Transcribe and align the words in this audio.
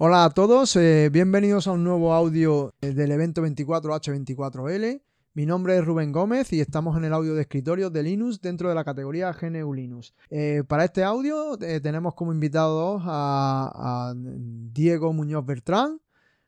Hola 0.00 0.24
a 0.26 0.30
todos, 0.30 0.76
eh, 0.76 1.10
bienvenidos 1.10 1.66
a 1.66 1.72
un 1.72 1.82
nuevo 1.82 2.14
audio 2.14 2.72
eh, 2.80 2.92
del 2.92 3.10
evento 3.10 3.42
24H24L. 3.42 5.02
Mi 5.34 5.44
nombre 5.44 5.76
es 5.76 5.84
Rubén 5.84 6.12
Gómez 6.12 6.52
y 6.52 6.60
estamos 6.60 6.96
en 6.96 7.04
el 7.04 7.12
audio 7.12 7.34
de 7.34 7.40
escritorio 7.40 7.90
de 7.90 8.04
Linux 8.04 8.40
dentro 8.40 8.68
de 8.68 8.76
la 8.76 8.84
categoría 8.84 9.32
GNU 9.32 9.74
Linux. 9.74 10.14
Eh, 10.30 10.62
para 10.68 10.84
este 10.84 11.02
audio 11.02 11.58
tenemos 11.58 12.14
como 12.14 12.32
invitados 12.32 13.02
a, 13.06 13.72
a, 13.74 14.14
Diego 14.14 15.12
Muñoz 15.12 15.44
Bertrán, 15.44 16.00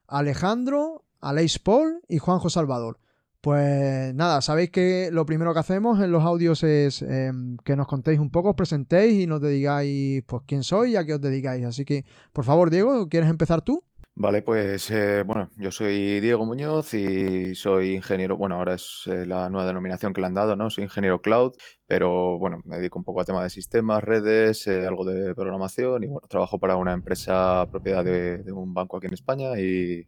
Alejandro, 0.06 1.02
Aleix 1.20 1.58
Paul 1.58 2.02
y 2.06 2.18
Juanjo 2.18 2.50
Salvador. 2.50 3.00
Pues 3.40 4.14
nada, 4.14 4.42
sabéis 4.42 4.70
que 4.70 5.08
lo 5.10 5.24
primero 5.24 5.54
que 5.54 5.60
hacemos 5.60 5.98
en 6.00 6.12
los 6.12 6.24
audios 6.24 6.62
es 6.62 7.00
em, 7.00 7.56
que 7.64 7.74
nos 7.74 7.86
contéis 7.86 8.20
un 8.20 8.30
poco, 8.30 8.50
os 8.50 8.56
presentéis 8.56 9.14
y 9.22 9.26
nos 9.26 9.40
digáis 9.40 10.22
pues 10.26 10.42
quién 10.46 10.62
sois 10.62 10.92
y 10.92 10.96
a 10.96 11.06
qué 11.06 11.14
os 11.14 11.20
dedicáis. 11.22 11.64
Así 11.64 11.86
que, 11.86 12.04
por 12.34 12.44
favor, 12.44 12.68
Diego, 12.68 13.08
¿quieres 13.08 13.30
empezar 13.30 13.62
tú? 13.62 13.82
Vale, 14.14 14.42
pues 14.42 14.90
eh, 14.90 15.22
bueno, 15.22 15.48
yo 15.56 15.70
soy 15.70 16.20
Diego 16.20 16.44
Muñoz 16.44 16.92
y 16.92 17.54
soy 17.54 17.94
ingeniero, 17.94 18.36
bueno, 18.36 18.56
ahora 18.56 18.74
es 18.74 19.04
eh, 19.06 19.24
la 19.24 19.48
nueva 19.48 19.66
denominación 19.66 20.12
que 20.12 20.20
le 20.20 20.26
han 20.26 20.34
dado, 20.34 20.56
¿no? 20.56 20.68
Soy 20.68 20.84
ingeniero 20.84 21.22
cloud, 21.22 21.52
pero 21.86 22.38
bueno, 22.38 22.60
me 22.66 22.76
dedico 22.76 22.98
un 22.98 23.04
poco 23.04 23.22
a 23.22 23.24
tema 23.24 23.42
de 23.42 23.48
sistemas, 23.48 24.04
redes, 24.04 24.66
eh, 24.66 24.86
algo 24.86 25.06
de 25.06 25.34
programación 25.34 26.04
y 26.04 26.08
bueno, 26.08 26.28
trabajo 26.28 26.58
para 26.58 26.76
una 26.76 26.92
empresa 26.92 27.66
propiedad 27.70 28.04
de 28.04 28.52
un 28.52 28.74
banco 28.74 28.98
aquí 28.98 29.06
en 29.06 29.14
España 29.14 29.58
y, 29.58 30.06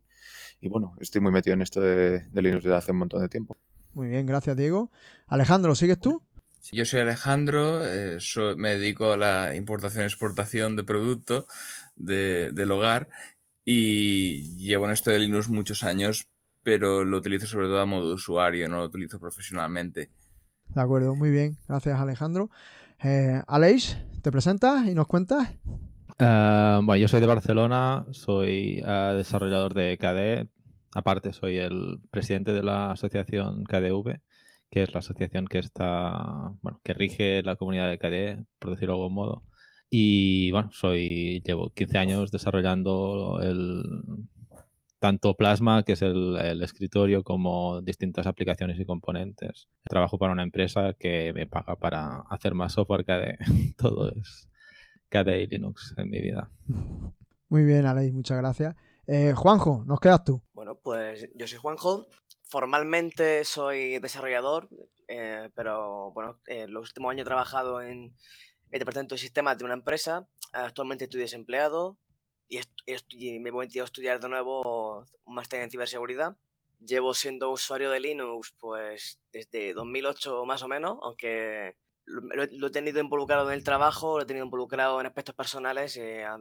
y 0.63 0.69
bueno, 0.69 0.95
estoy 1.01 1.21
muy 1.21 1.33
metido 1.33 1.55
en 1.55 1.63
esto 1.63 1.81
de, 1.81 2.25
Linux 2.33 2.63
desde 2.63 2.77
hace 2.77 2.93
un 2.93 2.99
montón 2.99 3.21
de 3.21 3.29
tiempo. 3.29 3.57
Muy 3.95 4.09
bien, 4.09 4.25
gracias 4.25 4.57
Diego. 4.57 4.93
Alejandro, 5.27 5.75
¿sigues 5.75 5.99
tú? 5.99 6.23
yo 6.71 6.85
soy 6.85 7.01
Alejandro, 7.01 7.85
eh, 7.85 8.19
me 8.57 8.79
dedico 8.79 9.13
a 9.13 9.17
la 9.17 9.57
importación 9.57 10.05
y 10.05 10.07
exportación 10.07 10.77
de 10.77 10.85
productos 10.85 11.47
del 11.97 12.71
hogar 12.71 13.09
y 13.65 14.57
llevo 14.57 14.85
en 14.85 14.93
esto 14.93 15.11
de 15.11 15.19
Linux 15.19 15.49
muchos 15.49 15.83
años, 15.83 16.29
pero 16.63 17.05
lo 17.05 17.19
utilizo 17.19 17.49
sobre 17.49 17.67
todo 17.67 17.81
a 17.81 17.87
modo 17.87 18.15
usuario, 18.15 18.69
no 18.69 18.79
lo 18.79 18.85
utilizo 18.85 19.19
profesionalmente. 19.19 20.11
De 20.69 20.81
acuerdo, 20.81 21.17
muy 21.17 21.33
bien, 21.33 21.59
gracias 21.67 21.99
Alejandro. 21.99 22.51
Eh, 23.03 23.43
Aleix, 23.49 23.99
¿te 24.23 24.31
presentas 24.31 24.87
y 24.87 24.95
nos 24.95 25.09
cuentas? 25.09 25.49
Eh, 26.19 26.81
bueno, 26.83 26.97
yo 26.97 27.09
soy 27.09 27.21
de 27.21 27.27
Barcelona, 27.27 28.07
soy 28.13 28.83
eh, 28.87 29.15
desarrollador 29.17 29.75
de 29.75 29.99
KDE. 29.99 30.49
Aparte, 30.95 31.33
soy 31.33 31.59
el 31.59 32.01
presidente 32.11 32.53
de 32.53 32.63
la 32.63 32.93
asociación 32.93 33.65
KDV, 33.65 34.21
que 34.71 34.83
es 34.83 34.93
la 34.93 35.01
asociación 35.01 35.47
que 35.47 35.59
está, 35.59 36.53
bueno, 36.63 36.81
que 36.85 36.95
rige 36.95 37.43
la 37.43 37.57
comunidad 37.57 37.89
de 37.89 37.99
KDE, 37.99 38.45
por 38.59 38.73
decirlo 38.73 38.95
de 38.95 39.01
algún 39.01 39.15
modo. 39.15 39.45
Y 39.91 40.51
bueno, 40.53 40.71
soy, 40.73 41.43
llevo 41.45 41.71
15 41.71 41.99
años 41.99 42.31
desarrollando 42.31 43.41
el 43.43 43.83
tanto 44.99 45.35
Plasma, 45.35 45.83
que 45.83 45.93
es 45.95 46.03
el, 46.03 46.37
el, 46.37 46.63
escritorio, 46.63 47.25
como 47.25 47.83
distintas 47.83 48.27
aplicaciones 48.27 48.79
y 48.79 48.85
componentes. 48.85 49.69
Trabajo 49.85 50.19
para 50.19 50.33
una 50.33 50.45
empresa 50.45 50.95
que 50.99 51.33
me 51.35 51.47
paga 51.47 51.77
para 51.77 52.21
hacer 52.31 52.55
más 52.55 52.75
software 52.75 53.05
KDE. 53.05 53.39
Todo 53.77 54.13
es 54.13 54.49
KDE 55.13 55.47
Linux 55.47 55.95
en 55.99 56.09
mi 56.09 56.21
vida. 56.21 56.51
Muy 57.51 57.65
bien, 57.65 57.85
Aleix, 57.85 58.15
muchas 58.15 58.39
gracias. 58.39 58.75
Eh, 59.07 59.35
Juanjo, 59.37 59.85
¿nos 59.87 60.01
quedas 60.01 60.25
tú? 60.25 60.43
Bueno, 60.55 60.77
pues 60.77 61.29
yo 61.35 61.47
soy 61.47 61.59
Juanjo. 61.59 62.07
Formalmente 62.45 63.45
soy 63.45 63.99
desarrollador, 63.99 64.71
eh, 65.09 65.51
pero 65.55 66.13
bueno, 66.13 66.41
en 66.47 66.73
los 66.73 66.89
últimos 66.89 67.11
años 67.11 67.23
he 67.23 67.27
trabajado 67.27 67.83
en 67.83 68.17
el 68.71 68.79
departamento 68.79 69.15
de 69.15 69.21
sistemas 69.21 69.59
de 69.59 69.67
una 69.67 69.75
empresa. 69.75 70.27
Actualmente 70.55 71.05
estoy 71.05 71.21
desempleado 71.21 71.99
y, 72.49 73.39
me 73.39 73.51
voy 73.51 73.69
a 73.79 73.85
estudiar 73.85 74.19
de 74.19 74.29
nuevo 74.31 75.05
un 75.25 75.35
máster 75.35 75.61
en 75.61 75.71
ciberseguridad. 75.71 76.37
Llevo 76.81 77.13
siendo 77.13 77.51
usuario 77.51 77.91
de 77.91 78.01
Linux 78.01 78.55
pues 78.59 79.21
desde 79.31 79.75
2008 79.75 80.47
más 80.47 80.63
o 80.63 80.69
menos, 80.69 80.99
aunque 81.03 81.77
lo, 82.07 82.67
he 82.67 82.71
tenido 82.71 83.01
involucrado 83.01 83.49
en 83.49 83.55
el 83.55 83.65
trabajo, 83.65 84.17
lo 84.17 84.25
he 84.25 84.27
tenido 84.27 84.45
involucrado 84.45 85.01
en 85.01 85.07
aspectos 85.07 85.35
personales, 85.35 85.97
eh, 85.97 86.25
ha 86.25 86.39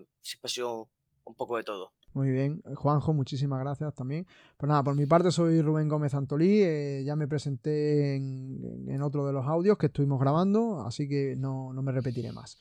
sido 0.47 0.89
un 1.25 1.35
poco 1.35 1.57
de 1.57 1.63
todo. 1.63 1.91
Muy 2.13 2.29
bien, 2.29 2.61
Juanjo, 2.75 3.13
muchísimas 3.13 3.61
gracias 3.61 3.93
también. 3.93 4.27
Pues 4.57 4.67
nada, 4.67 4.83
por 4.83 4.95
mi 4.95 5.05
parte 5.05 5.31
soy 5.31 5.61
Rubén 5.61 5.87
Gómez 5.87 6.13
Antolí, 6.13 6.61
eh, 6.61 7.03
ya 7.05 7.15
me 7.15 7.27
presenté 7.27 8.15
en, 8.15 9.01
otro 9.01 9.25
de 9.25 9.33
los 9.33 9.45
audios 9.47 9.77
que 9.77 9.85
estuvimos 9.85 10.19
grabando, 10.19 10.85
así 10.85 11.07
que 11.07 11.35
no, 11.37 11.71
me 11.73 11.91
repetiré 11.91 12.31
más. 12.33 12.57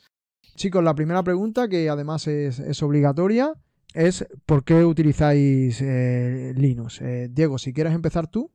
Chicos, 0.55 0.83
la 0.83 0.95
primera 0.95 1.21
pregunta, 1.23 1.67
que 1.67 1.89
además 1.89 2.27
es, 2.27 2.81
obligatoria, 2.81 3.53
es 3.93 4.25
¿por 4.45 4.63
qué 4.63 4.85
utilizáis 4.85 5.81
eh, 5.81 6.53
Linux? 6.55 7.01
Eh, 7.01 7.27
Diego, 7.29 7.57
si 7.57 7.73
quieres 7.73 7.93
empezar 7.93 8.27
tú. 8.27 8.51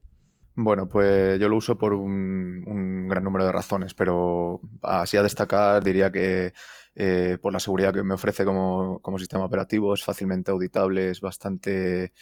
Bueno, 0.59 0.89
pues 0.89 1.39
yo 1.39 1.49
lo 1.50 1.56
uso 1.56 1.77
por 1.77 1.93
un, 1.93 3.06
gran 3.09 3.22
número 3.22 3.44
de 3.44 3.53
razones, 3.53 3.93
pero 3.93 4.61
así 4.83 5.17
a 5.19 5.22
destacar 5.22 5.84
diría 5.84 6.11
que 6.11 6.55
eh, 6.97 7.39
por 7.41 7.53
la 7.53 7.61
seguridad 7.61 7.93
que 7.93 8.03
me 8.03 8.15
ofrece 8.15 8.45
como, 8.45 9.01
como, 9.03 9.19
sistema 9.19 9.45
operativo, 9.45 9.93
es 9.95 10.03
fácilmente 10.03 10.51
auditable, 10.51 11.11
es 11.11 11.21
bastante 11.21 12.12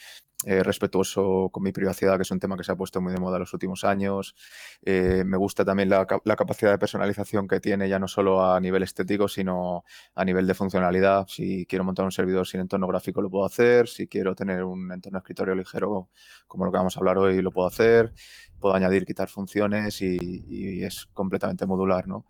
eh, 0.46 0.62
respetuoso 0.62 1.48
con 1.50 1.62
mi 1.62 1.72
privacidad, 1.72 2.16
que 2.16 2.22
es 2.22 2.30
un 2.30 2.38
tema 2.40 2.56
que 2.56 2.64
se 2.64 2.72
ha 2.72 2.76
puesto 2.76 3.00
muy 3.00 3.12
de 3.12 3.20
moda 3.20 3.36
en 3.36 3.40
los 3.40 3.52
últimos 3.54 3.84
años. 3.84 4.34
Eh, 4.82 5.22
me 5.24 5.38
gusta 5.38 5.64
también 5.64 5.88
la, 5.88 6.06
capacidad 6.06 6.70
de 6.72 6.78
personalización 6.78 7.48
que 7.48 7.60
tiene, 7.60 7.88
ya 7.88 7.98
no 7.98 8.08
solo 8.08 8.44
a 8.44 8.60
nivel 8.60 8.82
estético, 8.82 9.28
sino 9.28 9.84
a 10.14 10.24
nivel 10.24 10.46
de 10.46 10.54
funcionalidad. 10.54 11.26
Si 11.28 11.66
quiero 11.66 11.84
montar 11.84 12.04
un 12.04 12.12
servidor 12.12 12.46
sin 12.46 12.60
entorno 12.60 12.86
gráfico, 12.86 13.22
lo 13.22 13.30
puedo 13.30 13.46
hacer. 13.46 13.88
Si 13.88 14.06
quiero 14.06 14.34
tener 14.34 14.64
un 14.64 14.92
entorno 14.92 15.18
escritorio 15.18 15.54
ligero, 15.54 16.10
como 16.46 16.66
lo 16.66 16.72
que 16.72 16.78
vamos 16.78 16.96
a 16.96 17.00
hablar 17.00 17.16
hoy, 17.18 17.40
lo 17.40 17.50
puedo 17.50 17.68
hacer. 17.68 18.12
Puedo 18.60 18.74
añadir, 18.74 19.06
quitar 19.06 19.28
funciones 19.28 20.02
y, 20.02 20.18
y 20.20 20.84
es 20.84 21.06
completamente 21.14 21.64
modular, 21.64 22.06
¿no? 22.08 22.26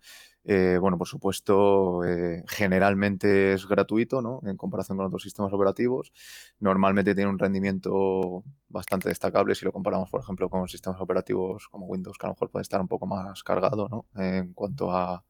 Eh, 0.47 0.77
bueno, 0.79 0.97
por 0.97 1.07
supuesto, 1.07 2.03
eh, 2.03 2.43
generalmente 2.47 3.53
es 3.53 3.67
gratuito, 3.67 4.21
¿no? 4.21 4.41
En 4.45 4.57
comparación 4.57 4.97
con 4.97 5.07
otros 5.07 5.23
sistemas 5.23 5.51
operativos. 5.51 6.11
Normalmente 6.59 7.15
tiene 7.15 7.31
un 7.31 7.39
rendimiento 7.39 8.43
bastante 8.69 9.09
destacable 9.09 9.55
si 9.55 9.65
lo 9.65 9.71
comparamos, 9.71 10.09
por 10.11 10.21
ejemplo, 10.21 10.47
con 10.49 10.67
sistemas 10.67 11.01
operativos 11.01 11.67
como 11.69 11.87
Windows, 11.87 12.17
que 12.19 12.27
a 12.27 12.29
lo 12.29 12.35
mejor 12.35 12.51
puede 12.51 12.61
estar 12.61 12.79
un 12.79 12.87
poco 12.87 13.07
más 13.07 13.43
cargado, 13.43 13.89
¿no? 13.89 14.05
En 14.21 14.53
cuanto 14.53 14.91
a, 14.91 15.23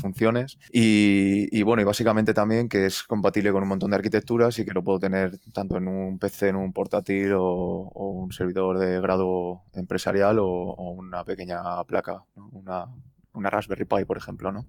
funciones. 0.00 0.56
Y, 0.72 1.62
bueno, 1.64 1.82
y 1.82 1.84
básicamente 1.84 2.32
también 2.32 2.68
que 2.68 2.86
es 2.86 3.02
compatible 3.02 3.50
con 3.52 3.62
un 3.64 3.68
montón 3.68 3.90
de 3.90 3.96
arquitecturas 3.96 4.58
y 4.58 4.64
que 4.64 4.72
lo 4.72 4.84
puedo 4.84 5.00
tener 5.00 5.38
tanto 5.52 5.76
en 5.76 5.88
un 5.88 6.18
PC, 6.18 6.48
en 6.48 6.56
un 6.56 6.72
portátil 6.72 7.32
o, 7.34 7.90
un 7.94 8.32
servidor 8.32 8.78
de 8.78 9.00
grado 9.00 9.62
empresarial 9.74 10.38
o, 10.38 10.74
una 10.92 11.24
pequeña 11.24 11.82
placa, 11.84 12.24
una 12.52 12.86
una 13.34 13.50
Raspberry 13.50 13.84
Pi, 13.84 14.04
por 14.04 14.16
ejemplo, 14.16 14.50
¿no? 14.52 14.66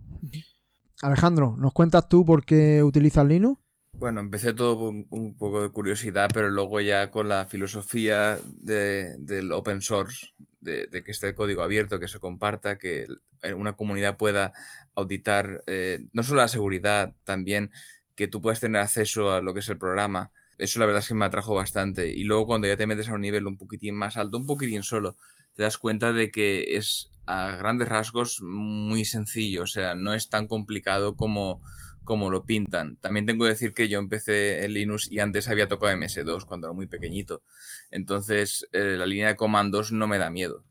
Alejandro, 1.02 1.56
¿nos 1.58 1.74
cuentas 1.74 2.10
tú 2.10 2.26
por 2.26 2.46
qué 2.46 2.84
utilizas 2.84 3.26
Linux? 3.26 3.60
Bueno, 3.94 4.20
empecé 4.20 4.54
todo 4.54 4.78
con 4.78 5.08
un 5.10 5.38
poco 5.38 5.62
de 5.62 5.70
curiosidad, 5.70 6.30
pero 6.34 6.50
luego 6.50 6.82
ya 6.82 7.12
con 7.12 7.30
la 7.30 7.46
filosofía 7.46 8.38
del 8.58 9.52
open 9.54 9.82
source, 9.82 10.34
de, 10.60 10.88
que 10.90 11.12
esté 11.12 11.30
el 11.30 11.36
código 11.36 11.62
abierto, 11.64 12.00
que 12.00 12.10
se 12.10 12.20
comparta, 12.20 12.78
que 12.78 13.08
una 13.56 13.74
comunidad 13.74 14.18
pueda 14.18 14.52
auditar 14.96 15.64
eh, 15.68 16.08
no 16.12 16.24
solo 16.24 16.42
la 16.42 16.48
seguridad, 16.48 17.14
también 17.24 17.72
que 18.16 18.28
tú 18.28 18.42
puedas 18.42 18.60
tener 18.60 18.82
acceso 18.82 19.32
a 19.32 19.42
lo 19.42 19.54
que 19.54 19.60
es 19.62 19.70
el 19.70 19.78
programa. 19.78 20.32
Eso 20.58 20.80
la 20.80 20.86
verdad 20.86 21.02
es 21.02 21.08
que 21.08 21.14
me 21.16 21.26
atrajo 21.26 21.54
bastante. 21.54 22.10
Y 22.10 22.24
luego 22.24 22.48
cuando 22.48 22.68
ya 22.68 22.78
te 22.78 22.88
metes 22.88 23.10
a 23.10 23.14
un 23.14 23.22
nivel 23.22 23.48
un 23.48 23.58
poquitín 23.58 23.96
más 23.96 24.18
alto, 24.18 24.38
un 24.38 24.46
poquitín 24.46 24.84
solo, 24.84 25.16
te 25.54 25.64
das 25.64 25.78
cuenta 25.78 26.12
de 26.12 26.32
que 26.32 26.76
es 26.76 27.12
a 27.26 27.56
grandes 27.58 27.88
rasgos 27.88 28.42
muy 28.42 29.06
sencillo, 29.06 29.64
o 29.64 29.68
sea, 29.68 29.96
no 29.96 30.14
es 30.14 30.30
tan 30.30 30.48
complicado 30.48 31.16
como, 31.16 31.62
como 32.04 32.30
lo 32.30 32.46
pintan. 32.46 32.98
También 32.98 33.26
tengo 33.26 33.46
que 33.46 33.50
decir 33.50 33.74
que 33.74 33.90
yo 33.90 34.00
empecé 34.00 34.64
en 34.64 34.74
Linux 34.74 35.12
y 35.12 35.20
antes 35.20 35.50
había 35.50 35.68
tocado 35.68 35.94
MS2 35.94 36.46
cuando 36.46 36.68
era 36.68 36.74
muy 36.74 36.88
pequeñito. 36.88 37.44
Entonces, 37.92 38.68
eh, 38.72 38.96
la 38.98 39.06
línea 39.06 39.28
de 39.28 39.36
comandos 39.36 39.92
no 39.92 40.08
me 40.08 40.18
da 40.18 40.30
miedo 40.30 40.64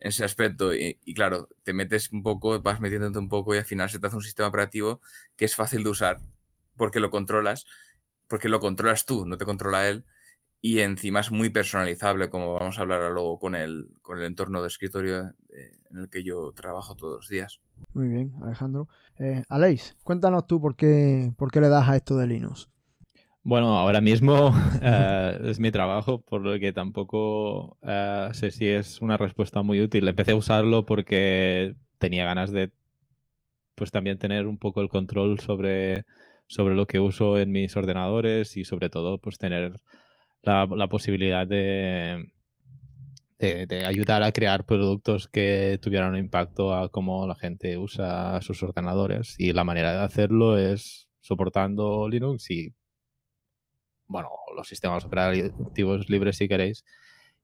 en 0.00 0.08
ese 0.08 0.24
aspecto. 0.24 0.74
Y, 0.74 0.96
claro, 1.14 1.48
te 1.62 1.72
metes 1.72 2.12
un 2.12 2.22
poco, 2.22 2.60
vas 2.60 2.80
metiéndote 2.80 3.18
un 3.18 3.28
poco 3.28 3.54
y 3.54 3.58
al 3.58 3.64
final 3.64 3.90
se 3.90 3.98
te 3.98 4.06
hace 4.06 4.16
un 4.16 4.22
sistema 4.22 4.48
operativo 4.48 5.00
que 5.36 5.44
es 5.44 5.54
fácil 5.54 5.82
de 5.84 5.90
usar 5.90 6.18
porque 6.76 7.00
lo 7.00 7.10
controlas, 7.10 7.66
porque 8.28 8.48
lo 8.48 8.60
controlas 8.60 9.04
tú, 9.04 9.26
no 9.26 9.36
te 9.36 9.44
controla 9.44 9.88
él 9.88 10.04
y 10.60 10.78
encima 10.78 11.20
es 11.20 11.30
muy 11.30 11.50
personalizable, 11.50 12.30
como 12.30 12.54
vamos 12.54 12.78
a 12.78 12.82
hablar 12.82 13.10
luego 13.10 13.38
con 13.38 13.54
el, 13.56 13.88
con 14.00 14.18
el 14.18 14.24
entorno 14.24 14.62
de 14.62 14.68
escritorio 14.68 15.34
eh, 15.52 15.72
en 15.92 15.98
el 15.98 16.08
que 16.08 16.24
yo 16.24 16.52
trabajo 16.52 16.94
todos 16.94 17.16
los 17.16 17.28
días. 17.28 17.60
Muy 17.94 18.08
bien, 18.08 18.32
Alejandro. 18.42 18.88
Eh, 19.18 19.44
Aleix, 19.48 19.96
cuéntanos 20.02 20.46
tú 20.46 20.60
por 20.60 20.76
qué, 20.76 21.32
por 21.36 21.50
qué 21.50 21.60
le 21.60 21.68
das 21.68 21.88
a 21.88 21.96
esto 21.96 22.16
de 22.16 22.26
Linux. 22.26 22.68
Bueno, 23.44 23.76
ahora 23.76 24.00
mismo 24.00 24.54
eh, 24.82 25.38
es 25.44 25.58
mi 25.58 25.70
trabajo, 25.70 26.20
por 26.20 26.40
lo 26.40 26.58
que 26.58 26.72
tampoco 26.72 27.76
eh, 27.82 28.28
sé 28.32 28.50
si 28.50 28.68
es 28.68 29.00
una 29.00 29.16
respuesta 29.16 29.62
muy 29.62 29.80
útil. 29.80 30.08
Empecé 30.08 30.32
a 30.32 30.36
usarlo 30.36 30.86
porque 30.86 31.74
tenía 31.98 32.24
ganas 32.24 32.52
de, 32.52 32.70
pues 33.74 33.90
también 33.90 34.18
tener 34.18 34.46
un 34.46 34.58
poco 34.58 34.80
el 34.80 34.88
control 34.88 35.40
sobre 35.40 36.04
sobre 36.52 36.74
lo 36.74 36.86
que 36.86 37.00
uso 37.00 37.38
en 37.38 37.50
mis 37.50 37.74
ordenadores 37.76 38.58
y 38.58 38.64
sobre 38.64 38.90
todo 38.90 39.16
pues 39.16 39.38
tener 39.38 39.80
la, 40.42 40.66
la 40.66 40.86
posibilidad 40.88 41.46
de, 41.46 42.30
de, 43.42 43.66
de, 43.66 43.84
ayudar 43.84 44.22
a 44.22 44.32
crear 44.32 44.64
productos 44.64 45.28
que 45.28 45.78
tuvieran 45.82 46.12
un 46.12 46.18
impacto 46.18 46.74
a 46.74 46.88
cómo 46.88 47.26
la 47.26 47.34
gente 47.34 47.76
usa 47.76 48.40
sus 48.40 48.62
ordenadores 48.62 49.34
y 49.38 49.52
la 49.52 49.64
manera 49.64 49.92
de 49.92 50.04
hacerlo 50.04 50.56
es 50.56 51.08
soportando 51.20 52.08
Linux 52.08 52.50
y 52.50 52.74
bueno, 54.06 54.28
los 54.56 54.68
sistemas 54.68 55.04
operativos 55.04 56.08
libres 56.08 56.36
si 56.36 56.48
queréis 56.48 56.84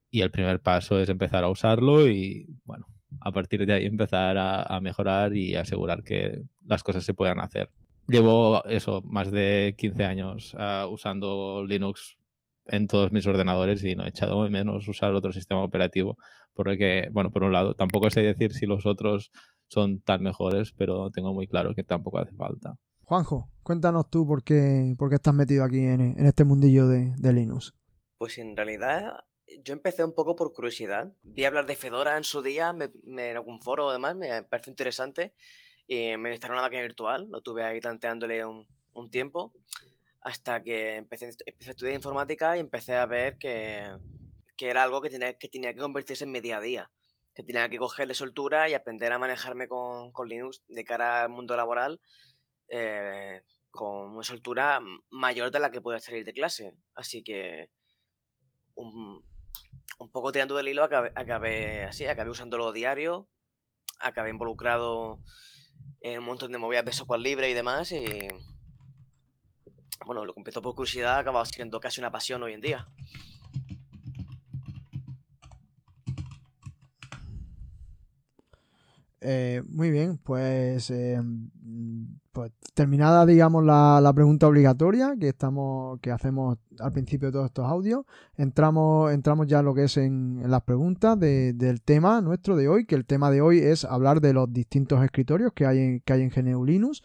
y 0.09 0.21
el 0.21 0.31
primer 0.31 0.61
paso 0.61 0.99
es 0.99 1.09
empezar 1.09 1.43
a 1.43 1.49
usarlo 1.49 2.07
y 2.07 2.47
bueno, 2.63 2.87
a 3.21 3.31
partir 3.31 3.65
de 3.65 3.73
ahí 3.73 3.85
empezar 3.85 4.37
a, 4.37 4.63
a 4.63 4.79
mejorar 4.79 5.35
y 5.35 5.55
asegurar 5.55 6.03
que 6.03 6.43
las 6.65 6.83
cosas 6.83 7.03
se 7.03 7.13
puedan 7.13 7.39
hacer. 7.39 7.69
Llevo 8.07 8.63
eso, 8.65 9.01
más 9.03 9.29
de 9.29 9.75
15 9.77 10.05
años 10.05 10.55
uh, 10.55 10.87
usando 10.87 11.63
Linux 11.67 12.17
en 12.71 12.87
todos 12.87 13.11
mis 13.11 13.25
ordenadores 13.27 13.83
y 13.83 13.95
no 13.95 14.05
he 14.05 14.09
echado 14.09 14.49
menos 14.49 14.87
usar 14.87 15.13
otro 15.13 15.31
sistema 15.31 15.63
operativo. 15.63 16.17
Porque, 16.53 17.09
bueno, 17.11 17.31
por 17.31 17.43
un 17.43 17.53
lado, 17.53 17.73
tampoco 17.75 18.09
sé 18.09 18.21
decir 18.21 18.53
si 18.53 18.65
los 18.65 18.85
otros 18.85 19.31
son 19.67 20.01
tan 20.01 20.23
mejores, 20.23 20.73
pero 20.73 21.09
tengo 21.11 21.33
muy 21.33 21.47
claro 21.47 21.73
que 21.75 21.83
tampoco 21.83 22.19
hace 22.19 22.35
falta. 22.35 22.75
Juanjo, 23.03 23.49
cuéntanos 23.63 24.09
tú 24.09 24.27
por 24.27 24.43
qué, 24.43 24.93
por 24.97 25.09
qué 25.09 25.15
estás 25.15 25.33
metido 25.33 25.63
aquí 25.63 25.79
en, 25.79 26.01
en 26.01 26.25
este 26.25 26.43
mundillo 26.43 26.87
de, 26.87 27.13
de, 27.17 27.33
Linux. 27.33 27.73
Pues 28.17 28.37
en 28.37 28.55
realidad 28.55 29.23
yo 29.63 29.73
empecé 29.73 30.03
un 30.03 30.13
poco 30.13 30.35
por 30.35 30.53
curiosidad. 30.53 31.13
Vi 31.23 31.45
hablar 31.45 31.65
de 31.65 31.75
Fedora 31.75 32.17
en 32.17 32.23
su 32.23 32.41
día, 32.41 32.73
me, 32.73 32.91
me, 33.03 33.31
en 33.31 33.37
algún 33.37 33.61
foro 33.61 33.89
además, 33.89 34.15
me 34.15 34.43
pareció 34.43 34.71
interesante. 34.71 35.33
Y 35.87 36.17
me 36.17 36.31
instalé 36.31 36.53
una 36.53 36.61
máquina 36.61 36.83
virtual, 36.83 37.27
lo 37.31 37.41
tuve 37.41 37.63
ahí 37.63 37.79
tanteándole 37.79 38.45
un, 38.45 38.67
un 38.93 39.09
tiempo 39.09 39.53
hasta 40.21 40.61
que 40.63 40.97
empecé, 40.97 41.29
empecé, 41.45 41.69
a 41.69 41.71
estudiar 41.71 41.95
informática 41.95 42.57
y 42.57 42.59
empecé 42.59 42.95
a 42.95 43.05
ver 43.05 43.37
que, 43.37 43.87
que 44.57 44.69
era 44.69 44.83
algo 44.83 45.01
que 45.01 45.09
tenía, 45.09 45.37
que 45.37 45.47
tenía, 45.47 45.73
que 45.73 45.79
convertirse 45.79 46.25
en 46.25 46.31
mi 46.31 46.41
día 46.41 46.57
a 46.57 46.61
día, 46.61 46.91
que 47.33 47.43
tenía 47.43 47.69
que 47.69 47.77
cogerle 47.77 48.13
soltura 48.13 48.69
y 48.69 48.73
aprender 48.73 49.11
a 49.11 49.19
manejarme 49.19 49.67
con, 49.67 50.11
con 50.11 50.27
Linux 50.27 50.61
de 50.67 50.83
cara 50.83 51.23
al 51.23 51.29
mundo 51.29 51.55
laboral 51.55 52.01
eh, 52.69 53.41
con 53.71 54.15
una 54.15 54.23
soltura 54.23 54.81
mayor 55.09 55.51
de 55.51 55.59
la 55.59 55.71
que 55.71 55.81
puede 55.81 55.99
salir 55.99 56.25
de 56.25 56.33
clase. 56.33 56.73
Así 56.95 57.23
que 57.23 57.69
un, 58.75 59.23
un 59.99 60.11
poco 60.11 60.31
tirando 60.31 60.55
del 60.55 60.67
hilo 60.67 60.83
acabé, 60.83 61.11
acabé, 61.15 61.83
así, 61.83 62.05
acabé 62.05 62.29
usándolo 62.29 62.71
diario, 62.71 63.29
acabé 63.99 64.29
involucrado 64.31 65.19
en 66.01 66.19
un 66.19 66.25
montón 66.25 66.51
de 66.51 66.57
movidas 66.57 66.85
de 66.85 66.93
software 66.93 67.21
libre 67.21 67.49
y 67.49 67.53
demás 67.53 67.91
bueno, 70.05 70.25
lo 70.25 70.33
que 70.33 70.39
empezó 70.39 70.61
por 70.61 70.75
curiosidad 70.75 71.15
ha 71.15 71.19
acabado 71.19 71.45
siendo 71.45 71.79
casi 71.79 71.99
una 72.01 72.11
pasión 72.11 72.41
hoy 72.43 72.53
en 72.53 72.61
día. 72.61 72.87
Eh, 79.21 79.61
muy 79.67 79.91
bien, 79.91 80.17
pues, 80.17 80.89
eh, 80.91 81.21
pues 82.31 82.51
terminada, 82.73 83.25
digamos, 83.25 83.65
la, 83.65 83.99
la, 84.01 84.13
pregunta 84.13 84.47
obligatoria 84.47 85.15
que 85.19 85.27
estamos, 85.27 85.99
que 85.99 86.11
hacemos 86.11 86.57
al 86.79 86.93
principio 86.93 87.27
de 87.27 87.33
todos 87.33 87.47
estos 87.47 87.65
audios, 87.65 88.05
entramos, 88.37 89.11
entramos 89.11 89.47
ya 89.47 89.61
lo 89.61 89.73
que 89.73 89.83
es 89.83 89.97
en, 89.97 90.41
las 90.49 90.61
preguntas 90.61 91.19
de, 91.19 91.51
del 91.51 91.81
tema 91.81 92.21
nuestro 92.21 92.55
de 92.55 92.69
hoy, 92.69 92.85
que 92.85 92.95
el 92.95 93.05
tema 93.05 93.29
de 93.29 93.41
hoy 93.41 93.59
es 93.59 93.83
hablar 93.83 94.21
de 94.21 94.31
los 94.31 94.53
distintos 94.53 95.03
escritorios 95.03 95.51
que 95.51 95.65
hay 95.65 95.79
en, 95.79 95.99
que 95.99 96.13
hay 96.13 96.21
en 96.21 96.29
GNU 96.29 96.63
Linux 96.63 97.03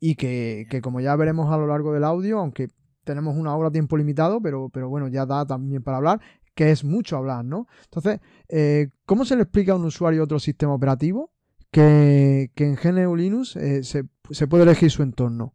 y 0.00 0.14
que, 0.16 0.66
que, 0.70 0.80
como 0.80 1.00
ya 1.00 1.14
veremos 1.14 1.52
a 1.52 1.58
lo 1.58 1.66
largo 1.66 1.92
del 1.92 2.04
audio, 2.04 2.38
aunque 2.38 2.68
tenemos 3.04 3.36
una 3.36 3.54
hora 3.54 3.70
tiempo 3.70 3.96
limitado, 3.96 4.40
pero, 4.40 4.70
pero 4.70 4.88
bueno, 4.88 5.08
ya 5.08 5.26
da 5.26 5.46
también 5.46 5.82
para 5.82 5.98
hablar, 5.98 6.20
que 6.54 6.70
es 6.70 6.84
mucho 6.84 7.16
hablar, 7.16 7.44
¿no? 7.44 7.66
Entonces, 7.84 8.20
eh, 8.48 8.90
¿cómo 9.04 9.24
se 9.24 9.36
le 9.36 9.42
explica 9.42 9.72
a 9.72 9.76
un 9.76 9.84
usuario 9.84 10.24
otro 10.24 10.38
sistema 10.38 10.74
operativo? 10.74 11.32
Que, 11.70 12.50
que 12.54 12.64
en 12.66 12.74
GNU 12.74 13.14
Linux 13.14 13.54
eh, 13.56 13.84
se, 13.84 14.04
se, 14.30 14.48
puede 14.48 14.64
elegir 14.64 14.90
su 14.90 15.02
entorno. 15.02 15.54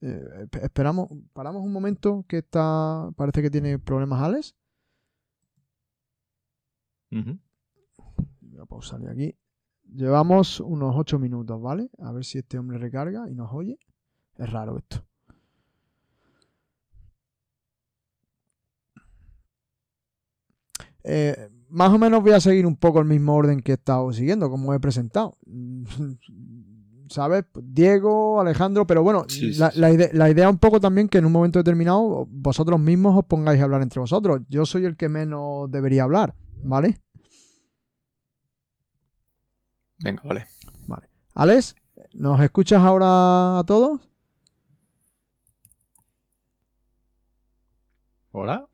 Eh, 0.00 0.46
esperamos, 0.62 1.08
paramos 1.32 1.62
un 1.62 1.72
momento 1.72 2.24
que 2.26 2.38
está, 2.38 3.10
parece 3.16 3.42
que 3.42 3.50
tiene 3.50 3.78
problemas 3.78 4.22
Alex. 4.22 4.56
Uh 7.10 7.16
-huh. 7.16 7.38
Voy 8.40 8.60
a 8.60 8.64
pausarle 8.64 9.10
aquí. 9.10 9.36
Llevamos 9.94 10.60
unos 10.60 10.94
8 10.96 11.18
minutos, 11.18 11.60
¿vale? 11.60 11.90
A 11.98 12.12
ver 12.12 12.24
si 12.24 12.38
este 12.38 12.58
hombre 12.58 12.78
recarga 12.78 13.28
y 13.28 13.34
nos 13.34 13.52
oye. 13.52 13.78
Es 14.36 14.50
raro 14.50 14.78
esto. 14.78 15.04
Eh, 21.04 21.50
más 21.68 21.92
o 21.92 21.98
menos 21.98 22.22
voy 22.22 22.32
a 22.32 22.40
seguir 22.40 22.66
un 22.66 22.76
poco 22.76 23.00
el 23.00 23.06
mismo 23.06 23.34
orden 23.34 23.60
que 23.60 23.72
he 23.72 23.74
estado 23.74 24.12
siguiendo, 24.12 24.48
como 24.50 24.72
he 24.72 24.80
presentado. 24.80 25.36
¿Sabes? 27.08 27.44
Diego, 27.62 28.40
Alejandro, 28.40 28.86
pero 28.86 29.02
bueno, 29.02 29.24
sí, 29.28 29.52
sí, 29.52 29.60
la, 29.60 29.70
la, 29.74 29.92
idea, 29.92 30.08
la, 30.14 30.30
idea, 30.30 30.48
un 30.48 30.56
poco 30.56 30.80
también 30.80 31.08
que 31.08 31.18
en 31.18 31.26
un 31.26 31.32
momento 31.32 31.58
determinado 31.58 32.26
vosotros 32.30 32.80
mismos 32.80 33.18
os 33.18 33.26
pongáis 33.26 33.60
a 33.60 33.64
hablar 33.64 33.82
entre 33.82 34.00
vosotros. 34.00 34.40
Yo 34.48 34.64
soy 34.64 34.86
el 34.86 34.96
que 34.96 35.10
menos 35.10 35.70
debería 35.70 36.04
hablar, 36.04 36.34
¿vale? 36.64 37.02
Venga, 40.02 40.22
vale. 40.24 40.46
Vale. 40.88 41.08
Alex, 41.34 41.76
¿nos 42.14 42.40
escuchas 42.40 42.82
ahora 42.82 43.58
a 43.58 43.64
todos? 43.64 44.00
Hola. 48.32 48.68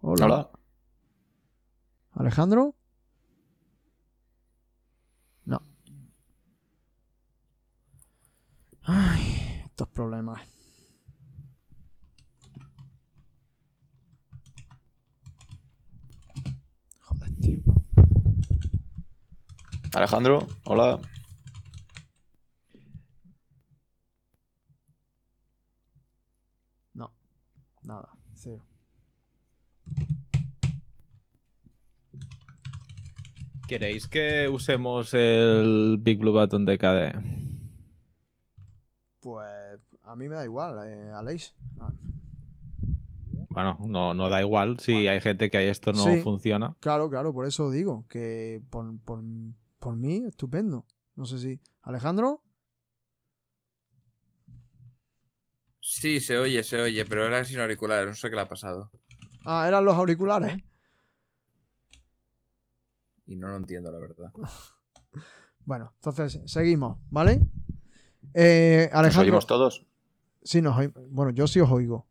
Hola. 0.00 0.24
Hola. 0.26 0.50
Alejandro. 2.12 2.74
No. 5.46 5.62
Ay, 8.82 9.62
estos 9.64 9.88
problemas. 9.88 10.42
Joder, 17.00 17.34
tío. 17.36 17.73
Alejandro, 19.94 20.46
hola. 20.64 20.98
No, 26.94 27.12
nada, 27.82 28.08
cero. 28.34 28.64
¿Queréis 33.68 34.08
que 34.08 34.48
usemos 34.48 35.14
el 35.14 35.98
Big 36.00 36.18
Blue 36.18 36.32
Button 36.32 36.64
de 36.64 36.76
KDE? 36.76 37.12
Pues 39.20 39.80
a 40.02 40.16
mí 40.16 40.28
me 40.28 40.34
da 40.34 40.44
igual, 40.44 40.88
eh, 40.88 41.12
Aleix. 41.12 41.54
Ah. 41.80 41.92
Bueno, 43.48 43.78
no, 43.86 44.12
no 44.12 44.28
da 44.28 44.42
igual 44.42 44.80
si 44.80 44.92
bueno. 44.92 45.10
hay 45.12 45.20
gente 45.20 45.48
que 45.50 45.70
esto 45.70 45.92
no 45.92 46.02
sí, 46.02 46.20
funciona. 46.20 46.74
Claro, 46.80 47.08
claro, 47.08 47.32
por 47.32 47.46
eso 47.46 47.70
digo 47.70 48.04
que 48.08 48.60
por, 48.70 48.98
por, 48.98 49.22
por 49.84 49.96
mí, 49.96 50.24
estupendo. 50.26 50.86
No 51.14 51.26
sé 51.26 51.38
si. 51.38 51.60
¿Alejandro? 51.82 52.42
Sí, 55.78 56.20
se 56.20 56.38
oye, 56.38 56.64
se 56.64 56.80
oye, 56.80 57.04
pero 57.04 57.26
era 57.26 57.44
sin 57.44 57.60
auriculares, 57.60 58.08
no 58.08 58.14
sé 58.14 58.30
qué 58.30 58.36
le 58.36 58.40
ha 58.40 58.48
pasado. 58.48 58.90
Ah, 59.44 59.68
eran 59.68 59.84
los 59.84 59.94
auriculares. 59.94 60.56
Y 63.26 63.36
no 63.36 63.48
lo 63.48 63.56
entiendo, 63.56 63.92
la 63.92 63.98
verdad. 63.98 64.32
bueno, 65.66 65.92
entonces 65.96 66.40
seguimos, 66.46 66.98
¿vale? 67.10 67.42
Eh, 68.32 68.88
Alejandro. 68.90 69.08
¿Nos 69.08 69.18
oímos 69.18 69.46
todos? 69.46 69.86
Sí, 70.42 70.62
nos 70.62 70.78
oímos. 70.78 70.96
Bueno, 71.10 71.30
yo 71.30 71.46
sí 71.46 71.60
os 71.60 71.70
oigo. 71.70 72.06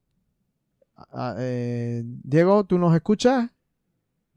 Eh, 1.39 2.03
Diego, 2.05 2.65
¿tú 2.65 2.77
nos 2.77 2.93
escuchas? 2.93 3.49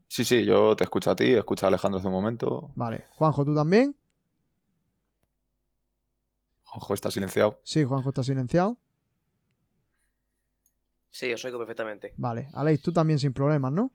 Sí, 0.07 0.23
sí, 0.23 0.45
yo 0.45 0.75
te 0.75 0.83
escucho 0.83 1.11
a 1.11 1.15
ti, 1.15 1.33
escucho 1.33 1.65
a 1.65 1.69
Alejandro 1.69 1.99
hace 1.99 2.07
un 2.07 2.13
momento. 2.13 2.71
Vale. 2.75 3.05
Juanjo, 3.11 3.43
¿tú 3.45 3.53
también? 3.53 3.95
Juanjo 6.63 6.93
está 6.93 7.11
silenciado. 7.11 7.59
Sí, 7.63 7.83
Juanjo 7.83 8.09
está 8.09 8.23
silenciado. 8.23 8.77
Sí, 11.09 11.33
os 11.33 11.43
oigo 11.45 11.57
perfectamente. 11.57 12.13
Vale. 12.17 12.49
Aleix, 12.53 12.81
tú 12.81 12.91
también 12.91 13.19
sin 13.19 13.33
problemas, 13.33 13.71
¿no? 13.71 13.91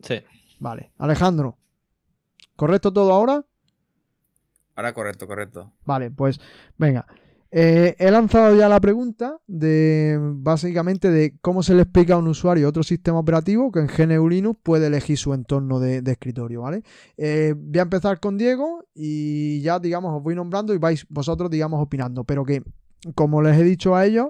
Sí. 0.00 0.22
Vale. 0.58 0.92
Alejandro, 0.98 1.56
¿correcto 2.56 2.92
todo 2.92 3.12
ahora? 3.12 3.44
Ahora 4.74 4.92
correcto, 4.92 5.26
correcto. 5.26 5.72
Vale, 5.84 6.10
pues 6.10 6.40
venga. 6.78 7.06
Eh, 7.54 7.96
he 7.98 8.10
lanzado 8.10 8.56
ya 8.56 8.66
la 8.66 8.80
pregunta 8.80 9.36
de 9.46 10.18
básicamente 10.18 11.10
de 11.10 11.36
cómo 11.42 11.62
se 11.62 11.74
le 11.74 11.82
explica 11.82 12.14
a 12.14 12.16
un 12.16 12.26
usuario 12.28 12.66
otro 12.66 12.82
sistema 12.82 13.18
operativo 13.18 13.70
que 13.70 13.80
en 13.80 13.88
GNU 13.88 14.26
Linux 14.26 14.58
puede 14.62 14.86
elegir 14.86 15.18
su 15.18 15.34
entorno 15.34 15.78
de, 15.78 15.98
escritorio, 15.98 16.62
¿vale? 16.62 16.82
Eh, 17.18 17.54
voy 17.54 17.78
a 17.78 17.82
empezar 17.82 18.20
con 18.20 18.38
Diego 18.38 18.86
y 18.94 19.60
ya, 19.60 19.78
digamos, 19.78 20.16
os 20.16 20.22
voy 20.22 20.34
nombrando 20.34 20.72
y 20.72 20.78
vais 20.78 21.06
vosotros, 21.10 21.50
digamos, 21.50 21.82
opinando, 21.82 22.24
pero 22.24 22.42
que 22.42 22.62
como 23.14 23.42
les 23.42 23.58
he 23.58 23.64
dicho 23.64 23.94
a 23.94 24.06
ellos, 24.06 24.28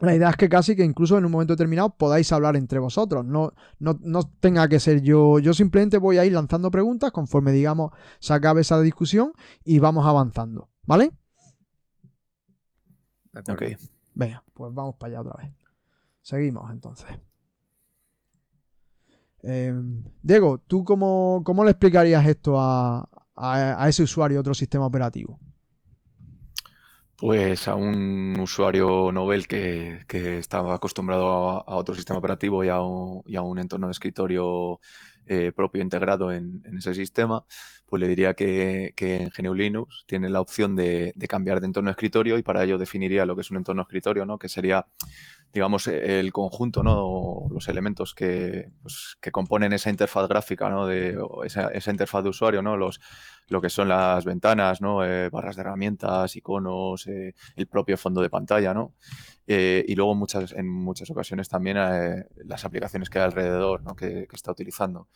la 0.00 0.14
idea 0.14 0.30
es 0.30 0.36
que 0.36 0.48
casi 0.48 0.76
que 0.76 0.84
incluso 0.84 1.18
en 1.18 1.24
un 1.24 1.32
momento 1.32 1.54
determinado 1.54 1.90
podáis 1.90 2.30
hablar 2.30 2.54
entre 2.54 2.78
vosotros. 2.78 3.24
No, 3.24 3.52
no, 3.80 3.98
no, 4.00 4.30
tenga 4.38 4.68
que 4.68 4.78
ser 4.78 5.02
yo. 5.02 5.40
Yo 5.40 5.54
simplemente 5.54 5.98
voy 5.98 6.18
a 6.18 6.24
ir 6.24 6.34
lanzando 6.34 6.70
preguntas 6.70 7.10
conforme, 7.10 7.50
digamos, 7.50 7.90
se 8.20 8.32
acabe 8.32 8.60
esa 8.60 8.80
discusión 8.80 9.32
y 9.64 9.80
vamos 9.80 10.06
avanzando. 10.06 10.68
¿Vale? 10.86 11.10
Ok. 13.48 13.62
Venga, 14.14 14.42
pues 14.52 14.74
vamos 14.74 14.96
para 14.96 15.12
allá 15.12 15.20
otra 15.20 15.42
vez. 15.42 15.54
Seguimos 16.22 16.70
entonces. 16.70 17.08
Eh, 19.42 19.72
Diego, 20.22 20.58
¿tú 20.58 20.84
cómo, 20.84 21.42
cómo, 21.44 21.64
le 21.64 21.70
explicarías 21.70 22.26
esto 22.26 22.60
a, 22.60 23.08
a, 23.36 23.82
a 23.84 23.88
ese 23.88 24.02
usuario 24.02 24.36
de 24.36 24.40
otro 24.40 24.54
sistema 24.54 24.86
operativo? 24.86 25.38
Pues 27.16 27.66
a 27.66 27.74
un 27.74 28.38
usuario 28.38 29.10
novel 29.10 29.48
que, 29.48 30.04
que 30.06 30.38
estaba 30.38 30.74
acostumbrado 30.74 31.50
a, 31.50 31.58
a, 31.58 31.76
otro 31.76 31.94
sistema 31.94 32.18
operativo 32.18 32.62
y 32.62 32.68
a 32.68 32.80
un, 32.80 33.22
y 33.26 33.34
a 33.34 33.42
un 33.42 33.58
entorno 33.58 33.88
de 33.88 33.92
escritorio 33.92 34.80
eh, 35.28 35.52
propio 35.54 35.82
integrado 35.82 36.32
en, 36.32 36.62
ese 36.76 36.94
sistema, 36.94 37.44
pues 37.86 38.00
le 38.00 38.08
diría 38.08 38.34
que, 38.34 38.92
que 38.96 39.16
en 39.16 39.30
GNU 39.30 39.54
Linux 39.54 40.04
tiene 40.06 40.28
la 40.28 40.40
opción 40.40 40.74
de, 40.74 41.14
cambiar 41.28 41.60
de 41.60 41.66
entorno 41.66 41.88
de 41.88 41.92
escritorio 41.92 42.38
y 42.38 42.42
para 42.42 42.64
ello 42.64 42.78
definiría 42.78 43.26
lo 43.26 43.34
que 43.34 43.42
es 43.42 43.50
un 43.50 43.58
entorno 43.58 43.82
escritorio, 43.82 44.26
¿no? 44.26 44.38
que 44.38 44.48
sería, 44.48 44.86
digamos, 45.52 45.86
el 45.86 46.32
conjunto, 46.32 46.82
¿no? 46.82 47.46
los 47.50 47.68
elementos 47.68 48.14
que, 48.14 48.70
pues, 48.82 49.16
que 49.20 49.32
componen 49.32 49.72
esa 49.72 49.90
interfaz 49.90 50.28
gráfica, 50.28 50.68
¿no? 50.68 50.86
de, 50.86 51.18
esa, 51.44 51.68
esa 51.68 51.90
interfaz 51.90 52.22
de 52.22 52.30
usuario, 52.30 52.62
¿no? 52.62 52.76
los, 52.76 53.00
lo 53.48 53.60
que 53.60 53.70
son 53.70 53.88
las 53.88 54.24
ventanas, 54.24 54.80
¿no? 54.80 55.04
Eh, 55.04 55.30
barras 55.30 55.56
de 55.56 55.62
herramientas, 55.62 56.36
iconos, 56.36 57.06
eh, 57.06 57.34
el 57.56 57.66
propio 57.66 57.96
fondo 57.96 58.20
de 58.20 58.30
pantalla, 58.30 58.74
¿no? 58.74 58.94
Eh, 59.46 59.84
y 59.88 59.94
luego 59.94 60.14
muchas, 60.14 60.52
en 60.52 60.68
muchas 60.68 61.10
ocasiones 61.10 61.48
también 61.48 61.78
las 62.44 62.64
aplicaciones 62.66 63.08
que 63.08 63.18
hay 63.18 63.24
alrededor, 63.24 63.82
¿no? 63.82 63.96
que, 63.96 64.26
que, 64.26 64.36
está 64.36 64.52
utilizando. 64.52 65.08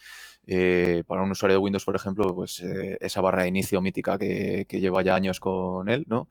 para 1.06 1.22
un 1.22 1.30
usuario 1.30 1.58
de 1.58 1.62
Windows, 1.62 1.84
por 1.84 1.96
ejemplo, 1.96 2.34
pues 2.34 2.60
esa 2.60 3.20
barra 3.20 3.42
de 3.42 3.48
inicio 3.48 3.82
mítica 3.82 4.16
que, 4.16 4.64
que, 4.66 4.80
lleva 4.80 5.02
ya 5.02 5.14
años 5.14 5.38
con 5.38 5.90
él, 5.90 6.04
¿no? 6.08 6.28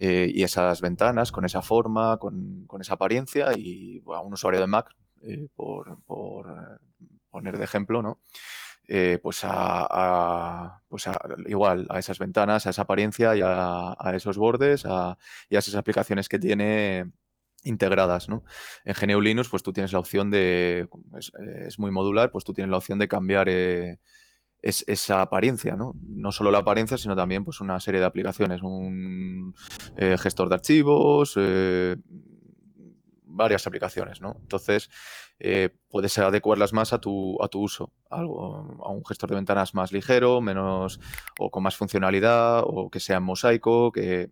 Y 0.00 0.42
esas 0.42 0.80
ventanas 0.80 1.30
con 1.30 1.44
esa 1.44 1.60
forma, 1.60 2.16
con, 2.18 2.64
con 2.66 2.80
esa 2.80 2.94
apariencia, 2.94 3.52
y 3.56 4.00
bueno, 4.00 4.22
a 4.22 4.24
un 4.24 4.32
usuario 4.32 4.60
de 4.60 4.66
Mac, 4.66 4.94
por, 5.54 6.02
por 6.04 6.80
poner 7.30 7.58
de 7.58 7.64
ejemplo, 7.64 8.02
¿no? 8.02 8.20
Eh, 8.92 9.20
pues, 9.22 9.42
a, 9.44 10.82
pues 10.88 11.06
a, 11.06 11.16
igual 11.46 11.86
a 11.90 12.00
esas 12.00 12.18
ventanas, 12.18 12.66
a 12.66 12.70
esa 12.70 12.82
apariencia 12.82 13.36
y 13.36 13.40
a, 13.40 13.94
esos 14.14 14.36
bordes 14.36 14.84
y 14.84 14.88
a 15.54 15.58
esas 15.58 15.76
aplicaciones 15.76 16.28
que 16.28 16.40
tiene 16.40 17.12
integradas, 17.62 18.28
¿no? 18.28 18.42
En 18.84 18.94
GNU 18.94 19.20
Linux, 19.20 19.48
pues 19.48 19.62
tú 19.62 19.72
tienes 19.72 19.92
la 19.92 20.00
opción 20.00 20.30
de, 20.30 20.88
es, 21.16 21.30
es 21.66 21.78
muy 21.78 21.92
modular, 21.92 22.32
pues 22.32 22.44
tú 22.44 22.52
tienes 22.52 22.70
la 22.70 22.78
opción 22.78 22.98
de 22.98 23.06
cambiar 23.06 23.48
eh, 23.48 24.00
es, 24.62 24.84
esa 24.86 25.22
apariencia, 25.22 25.76
¿no? 25.76 25.94
No 26.06 26.32
solo 26.32 26.50
la 26.50 26.58
apariencia, 26.58 26.98
sino 26.98 27.16
también 27.16 27.44
pues 27.44 27.60
una 27.60 27.80
serie 27.80 28.00
de 28.00 28.06
aplicaciones, 28.06 28.62
un 28.62 29.54
eh, 29.96 30.16
gestor 30.18 30.48
de 30.48 30.54
archivos, 30.56 31.34
eh, 31.36 31.96
varias 33.24 33.66
aplicaciones, 33.66 34.20
¿no? 34.20 34.36
Entonces, 34.40 34.90
eh, 35.38 35.70
puedes 35.88 36.18
adecuarlas 36.18 36.72
más 36.72 36.92
a 36.92 37.00
tu, 37.00 37.42
a 37.42 37.48
tu 37.48 37.62
uso, 37.62 37.92
algo, 38.10 38.78
a 38.84 38.90
un 38.90 39.04
gestor 39.04 39.30
de 39.30 39.36
ventanas 39.36 39.74
más 39.74 39.92
ligero, 39.92 40.40
menos, 40.40 41.00
o 41.38 41.50
con 41.50 41.62
más 41.62 41.76
funcionalidad, 41.76 42.62
o 42.64 42.90
que 42.90 43.00
sea 43.00 43.16
en 43.18 43.22
mosaico, 43.22 43.92
que, 43.92 44.30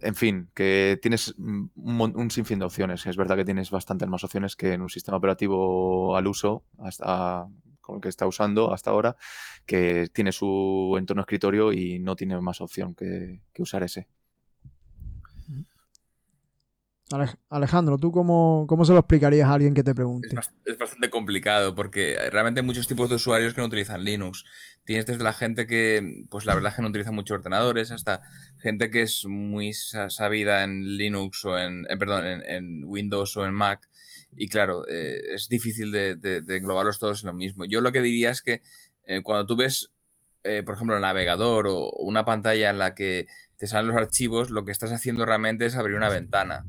en 0.00 0.14
fin, 0.16 0.50
que 0.54 0.98
tienes 1.00 1.34
un, 1.38 1.70
un, 1.76 2.30
sinfín 2.30 2.58
de 2.58 2.64
opciones. 2.64 3.06
Es 3.06 3.16
verdad 3.16 3.36
que 3.36 3.44
tienes 3.44 3.70
bastantes 3.70 4.08
más 4.08 4.24
opciones 4.24 4.56
que 4.56 4.72
en 4.72 4.82
un 4.82 4.88
sistema 4.88 5.16
operativo 5.16 6.16
al 6.16 6.26
uso, 6.26 6.64
hasta 6.78 7.46
con 7.82 7.96
el 7.96 8.00
que 8.00 8.08
está 8.08 8.26
usando 8.26 8.72
hasta 8.72 8.90
ahora, 8.90 9.16
que 9.66 10.08
tiene 10.12 10.32
su 10.32 10.94
entorno 10.98 11.22
escritorio 11.22 11.72
y 11.72 11.98
no 11.98 12.16
tiene 12.16 12.40
más 12.40 12.62
opción 12.62 12.94
que, 12.94 13.42
que 13.52 13.62
usar 13.62 13.82
ese. 13.82 14.08
Alejandro, 17.50 17.98
¿tú 17.98 18.10
cómo, 18.10 18.64
cómo, 18.68 18.84
se 18.84 18.92
lo 18.92 19.00
explicarías 19.00 19.48
a 19.48 19.54
alguien 19.54 19.74
que 19.74 19.82
te 19.82 19.94
pregunte? 19.94 20.28
Es, 20.28 20.50
es, 20.64 20.78
bastante 20.78 21.10
complicado 21.10 21.74
porque 21.74 22.16
realmente 22.30 22.60
hay 22.60 22.66
muchos 22.66 22.88
tipos 22.88 23.08
de 23.10 23.16
usuarios 23.16 23.54
que 23.54 23.60
no 23.60 23.66
utilizan 23.66 24.04
Linux. 24.04 24.44
Tienes 24.84 25.06
desde 25.06 25.22
la 25.22 25.32
gente 25.32 25.66
que, 25.66 26.24
pues 26.30 26.46
la 26.46 26.54
verdad 26.54 26.70
es 26.70 26.76
que 26.76 26.82
no 26.82 26.88
utiliza 26.88 27.12
muchos 27.12 27.38
ordenadores, 27.38 27.90
hasta 27.90 28.22
gente 28.58 28.90
que 28.90 29.02
es 29.02 29.24
muy 29.26 29.72
sabida 29.74 30.64
en 30.64 30.96
Linux 30.96 31.44
o 31.44 31.58
en, 31.58 31.86
eh, 31.88 31.96
perdón, 31.96 32.26
en, 32.26 32.42
en, 32.46 32.84
Windows 32.84 33.36
o 33.36 33.44
en 33.44 33.54
Mac. 33.54 33.88
Y 34.36 34.48
claro, 34.48 34.86
eh, 34.88 35.34
es 35.34 35.48
difícil 35.48 35.92
de, 35.92 36.16
de, 36.16 36.40
de, 36.40 36.56
englobarlos 36.56 36.98
todos 36.98 37.22
en 37.22 37.28
lo 37.28 37.34
mismo. 37.34 37.64
Yo 37.64 37.80
lo 37.80 37.92
que 37.92 38.00
diría 38.00 38.30
es 38.30 38.42
que 38.42 38.62
eh, 39.04 39.22
cuando 39.22 39.46
tú 39.46 39.56
ves, 39.56 39.92
eh, 40.44 40.62
por 40.64 40.74
ejemplo, 40.74 40.96
el 40.96 41.02
navegador 41.02 41.66
o 41.68 41.90
una 41.98 42.24
pantalla 42.24 42.70
en 42.70 42.78
la 42.78 42.94
que 42.94 43.26
te 43.56 43.66
salen 43.66 43.88
los 43.88 43.96
archivos, 43.96 44.50
lo 44.50 44.64
que 44.64 44.72
estás 44.72 44.92
haciendo 44.92 45.26
realmente 45.26 45.66
es 45.66 45.76
abrir 45.76 45.96
una 45.96 46.08
ventana 46.08 46.64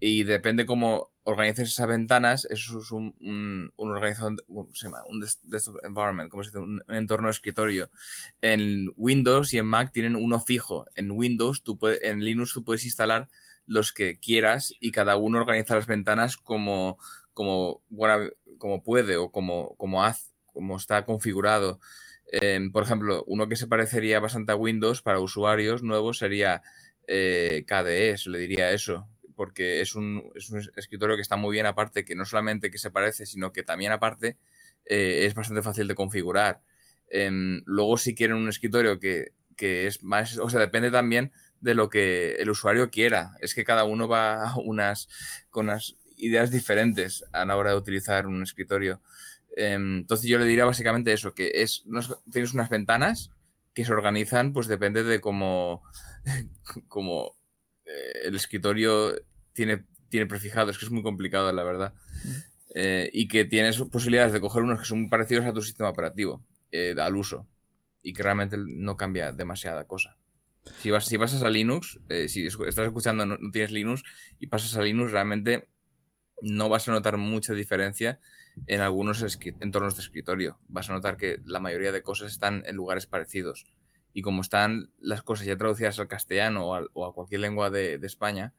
y 0.00 0.24
depende 0.24 0.66
cómo 0.66 1.10
organices 1.24 1.68
esas 1.68 1.88
ventanas, 1.88 2.46
eso 2.46 2.78
es 2.78 2.90
un, 2.90 3.14
un, 3.20 3.72
un 3.76 3.90
organizador, 3.90 4.42
un, 4.46 4.74
se 4.74 4.86
llama? 4.86 5.02
un 5.08 5.20
desktop 5.20 5.76
environment, 5.84 6.30
como 6.30 6.42
se 6.42 6.50
dice, 6.50 6.60
un, 6.60 6.82
entorno 6.88 7.28
de 7.28 7.32
escritorio. 7.32 7.90
En 8.40 8.90
Windows 8.96 9.52
y 9.52 9.58
en 9.58 9.66
Mac 9.66 9.92
tienen 9.92 10.16
uno 10.16 10.40
fijo. 10.40 10.86
En 10.94 11.10
Windows, 11.10 11.62
tú 11.62 11.76
puedes, 11.78 12.02
en 12.02 12.24
Linux 12.24 12.54
tú 12.54 12.64
puedes 12.64 12.84
instalar 12.84 13.28
los 13.68 13.92
que 13.92 14.18
quieras 14.18 14.74
y 14.80 14.90
cada 14.90 15.16
uno 15.16 15.38
organiza 15.38 15.76
las 15.76 15.86
ventanas 15.86 16.36
como, 16.36 16.98
como, 17.32 17.82
como 18.58 18.82
puede 18.82 19.16
o 19.16 19.30
como, 19.30 19.76
como, 19.76 20.02
haz, 20.02 20.32
como 20.46 20.76
está 20.76 21.04
configurado. 21.04 21.78
Eh, 22.32 22.58
por 22.72 22.82
ejemplo, 22.82 23.24
uno 23.26 23.48
que 23.48 23.56
se 23.56 23.66
parecería 23.66 24.20
bastante 24.20 24.52
a 24.52 24.56
Windows 24.56 25.02
para 25.02 25.20
usuarios 25.20 25.82
nuevos 25.82 26.18
sería 26.18 26.62
eh, 27.06 27.64
KDE, 27.66 28.16
se 28.16 28.30
le 28.30 28.38
diría 28.38 28.72
eso, 28.72 29.06
porque 29.36 29.80
es 29.80 29.94
un, 29.94 30.30
es 30.34 30.50
un, 30.50 30.60
escritorio 30.76 31.16
que 31.16 31.22
está 31.22 31.36
muy 31.36 31.52
bien 31.52 31.66
aparte, 31.66 32.04
que 32.04 32.14
no 32.14 32.24
solamente 32.24 32.70
que 32.70 32.78
se 32.78 32.90
parece, 32.90 33.26
sino 33.26 33.52
que 33.52 33.62
también 33.62 33.92
aparte 33.92 34.38
eh, 34.86 35.26
es 35.26 35.34
bastante 35.34 35.62
fácil 35.62 35.86
de 35.88 35.94
configurar. 35.94 36.62
Eh, 37.10 37.30
luego 37.64 37.98
si 37.98 38.14
quieren 38.14 38.36
un 38.36 38.48
escritorio 38.48 38.98
que, 38.98 39.32
que, 39.56 39.86
es 39.86 40.02
más, 40.02 40.38
o 40.38 40.48
sea, 40.48 40.60
depende 40.60 40.90
también 40.90 41.32
de 41.60 41.74
lo 41.74 41.88
que 41.88 42.36
el 42.36 42.50
usuario 42.50 42.90
quiera. 42.90 43.32
Es 43.40 43.54
que 43.54 43.64
cada 43.64 43.84
uno 43.84 44.08
va 44.08 44.54
unas, 44.56 45.08
con 45.50 45.66
unas 45.66 45.96
ideas 46.16 46.50
diferentes 46.50 47.24
a 47.32 47.44
la 47.44 47.56
hora 47.56 47.70
de 47.70 47.76
utilizar 47.76 48.26
un 48.26 48.42
escritorio. 48.42 49.00
Eh, 49.56 49.74
entonces 49.74 50.28
yo 50.28 50.38
le 50.38 50.44
diría 50.44 50.64
básicamente 50.64 51.12
eso, 51.12 51.34
que 51.34 51.50
es, 51.54 51.84
tienes 52.30 52.54
unas 52.54 52.68
ventanas 52.68 53.30
que 53.74 53.84
se 53.84 53.92
organizan, 53.92 54.52
pues 54.52 54.66
depende 54.66 55.04
de 55.04 55.20
cómo, 55.20 55.82
cómo 56.88 57.36
el 58.24 58.36
escritorio 58.36 59.14
tiene, 59.52 59.84
tiene 60.08 60.26
prefijado, 60.26 60.70
es 60.70 60.78
que 60.78 60.84
es 60.84 60.90
muy 60.90 61.02
complicado, 61.02 61.50
la 61.52 61.62
verdad. 61.62 61.94
Eh, 62.74 63.10
y 63.12 63.28
que 63.28 63.44
tienes 63.44 63.80
posibilidades 63.80 64.32
de 64.32 64.40
coger 64.40 64.62
unos 64.62 64.80
que 64.80 64.84
son 64.84 65.00
muy 65.00 65.08
parecidos 65.08 65.46
a 65.46 65.52
tu 65.52 65.62
sistema 65.62 65.88
operativo, 65.88 66.44
eh, 66.70 66.94
al 66.98 67.16
uso, 67.16 67.46
y 68.02 68.12
que 68.12 68.22
realmente 68.22 68.56
no 68.58 68.96
cambia 68.96 69.32
demasiada 69.32 69.84
cosa. 69.84 70.17
Si, 70.80 70.90
vas, 70.90 71.06
si 71.06 71.18
pasas 71.18 71.42
a 71.42 71.50
Linux, 71.50 71.98
eh, 72.08 72.28
si 72.28 72.46
estás 72.46 72.78
escuchando 72.86 73.26
no, 73.26 73.36
no, 73.38 73.50
tienes 73.50 73.72
Linux 73.72 74.02
y 74.38 74.46
pasas 74.46 74.76
a 74.76 74.82
Linux, 74.82 75.12
realmente 75.12 75.68
no 76.42 76.68
vas 76.68 76.88
a 76.88 76.92
notar 76.92 77.16
mucha 77.16 77.52
diferencia 77.52 78.20
en 78.66 78.80
algunos 78.80 79.24
entornos 79.60 79.96
de 79.96 80.02
escritorio. 80.02 80.58
Vas 80.68 80.90
a 80.90 80.92
notar 80.92 81.16
que 81.16 81.40
la 81.44 81.60
mayoría 81.60 81.92
de 81.92 82.02
cosas 82.02 82.32
están 82.32 82.62
en 82.66 82.76
lugares 82.76 83.06
parecidos. 83.06 83.66
Y 84.12 84.22
como 84.22 84.42
están 84.42 84.90
las 84.98 85.22
cosas 85.22 85.46
ya 85.46 85.56
traducidas 85.56 85.98
al 85.98 86.08
castellano 86.08 86.66
o 86.66 86.74
a, 86.74 86.86
o 86.92 87.06
a 87.06 87.12
cualquier 87.12 87.40
lengua 87.40 87.70
de, 87.70 87.98
de 87.98 88.06
España, 88.06 88.54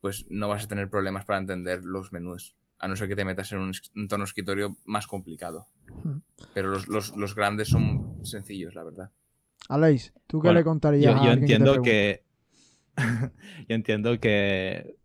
pues 0.00 0.26
no 0.28 0.48
vas 0.48 0.64
a 0.64 0.68
tener 0.68 0.88
problemas 0.88 1.24
para 1.24 1.38
entender 1.38 1.84
los 1.84 2.12
menús, 2.12 2.56
a 2.78 2.88
no 2.88 2.96
ser 2.96 3.08
que 3.08 3.16
te 3.16 3.24
metas 3.24 3.52
en 3.52 3.58
un 3.58 3.72
entorno 3.94 4.24
escritorio 4.24 4.76
más 4.84 5.06
complicado. 5.06 5.66
Pero 6.54 6.68
los, 6.68 6.88
los, 6.88 7.16
los 7.16 7.34
grandes 7.34 7.68
son 7.68 8.24
sencillos, 8.24 8.74
la 8.74 8.84
verdad. 8.84 9.10
Aleix, 9.68 10.12
¿tú 10.26 10.40
qué 10.40 10.48
bueno, 10.48 10.60
le 10.60 10.64
contarías 10.64 11.14
yo, 11.14 11.24
yo 11.24 11.32
entiendo 11.32 11.82
que, 11.82 12.22
yo 13.68 13.74
entiendo 13.74 14.18
que 14.18 14.96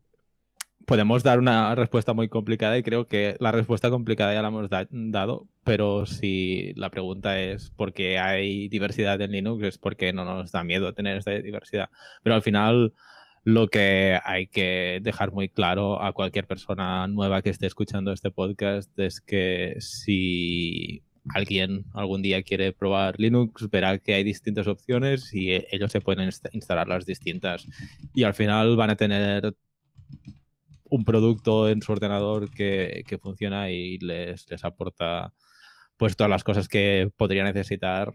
podemos 0.85 1.23
dar 1.23 1.39
una 1.39 1.75
respuesta 1.75 2.13
muy 2.13 2.29
complicada 2.29 2.77
y 2.77 2.83
creo 2.83 3.07
que 3.07 3.35
la 3.39 3.51
respuesta 3.51 3.89
complicada 3.89 4.33
ya 4.33 4.41
la 4.41 4.47
hemos 4.49 4.69
da 4.69 4.87
dado, 4.89 5.47
pero 5.63 6.05
si 6.05 6.73
la 6.75 6.89
pregunta 6.89 7.39
es 7.39 7.71
por 7.71 7.93
qué 7.93 8.19
hay 8.19 8.67
diversidad 8.69 9.19
en 9.21 9.31
Linux 9.31 9.63
es 9.63 9.77
porque 9.77 10.13
no 10.13 10.25
nos 10.25 10.51
da 10.51 10.63
miedo 10.63 10.93
tener 10.93 11.17
esta 11.17 11.31
diversidad. 11.31 11.89
Pero 12.23 12.35
al 12.35 12.41
final 12.41 12.93
lo 13.43 13.67
que 13.67 14.19
hay 14.23 14.47
que 14.47 14.99
dejar 15.01 15.31
muy 15.31 15.49
claro 15.49 16.01
a 16.01 16.13
cualquier 16.13 16.47
persona 16.47 17.07
nueva 17.07 17.41
que 17.41 17.49
esté 17.49 17.67
escuchando 17.67 18.11
este 18.11 18.31
podcast 18.31 18.97
es 18.97 19.21
que 19.21 19.75
si 19.79 21.03
alguien 21.29 21.85
algún 21.93 22.21
día 22.21 22.43
quiere 22.43 22.73
probar 22.73 23.19
Linux, 23.19 23.69
verá 23.69 23.97
que 23.99 24.13
hay 24.13 24.23
distintas 24.23 24.67
opciones 24.67 25.33
y 25.33 25.51
eh, 25.51 25.67
ellos 25.71 25.91
se 25.91 26.01
pueden 26.01 26.29
instalar 26.51 26.87
las 26.87 27.05
distintas. 27.05 27.67
Y 28.13 28.23
al 28.23 28.33
final 28.33 28.75
van 28.75 28.89
a 28.89 28.95
tener 28.95 29.55
un 30.85 31.05
producto 31.05 31.69
en 31.69 31.81
su 31.81 31.91
ordenador 31.91 32.51
que, 32.51 33.03
funciona 33.21 33.71
y 33.71 33.97
les, 33.99 34.49
les, 34.49 34.63
aporta 34.63 35.33
pues 35.97 36.15
todas 36.15 36.29
las 36.29 36.43
cosas 36.43 36.67
que 36.67 37.11
podría 37.17 37.43
necesitar 37.43 38.13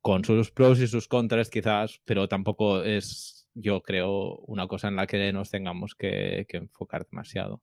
con 0.00 0.24
sus 0.24 0.50
pros 0.50 0.80
y 0.80 0.88
sus 0.88 1.08
contras 1.08 1.50
quizás, 1.50 2.00
pero 2.04 2.28
tampoco 2.28 2.82
es, 2.82 3.48
yo 3.54 3.82
creo, 3.82 4.36
una 4.46 4.66
cosa 4.66 4.88
en 4.88 4.96
la 4.96 5.06
que 5.06 5.32
nos 5.32 5.50
tengamos 5.50 5.94
que 5.94 6.46
enfocar 6.48 7.06
demasiado. 7.10 7.60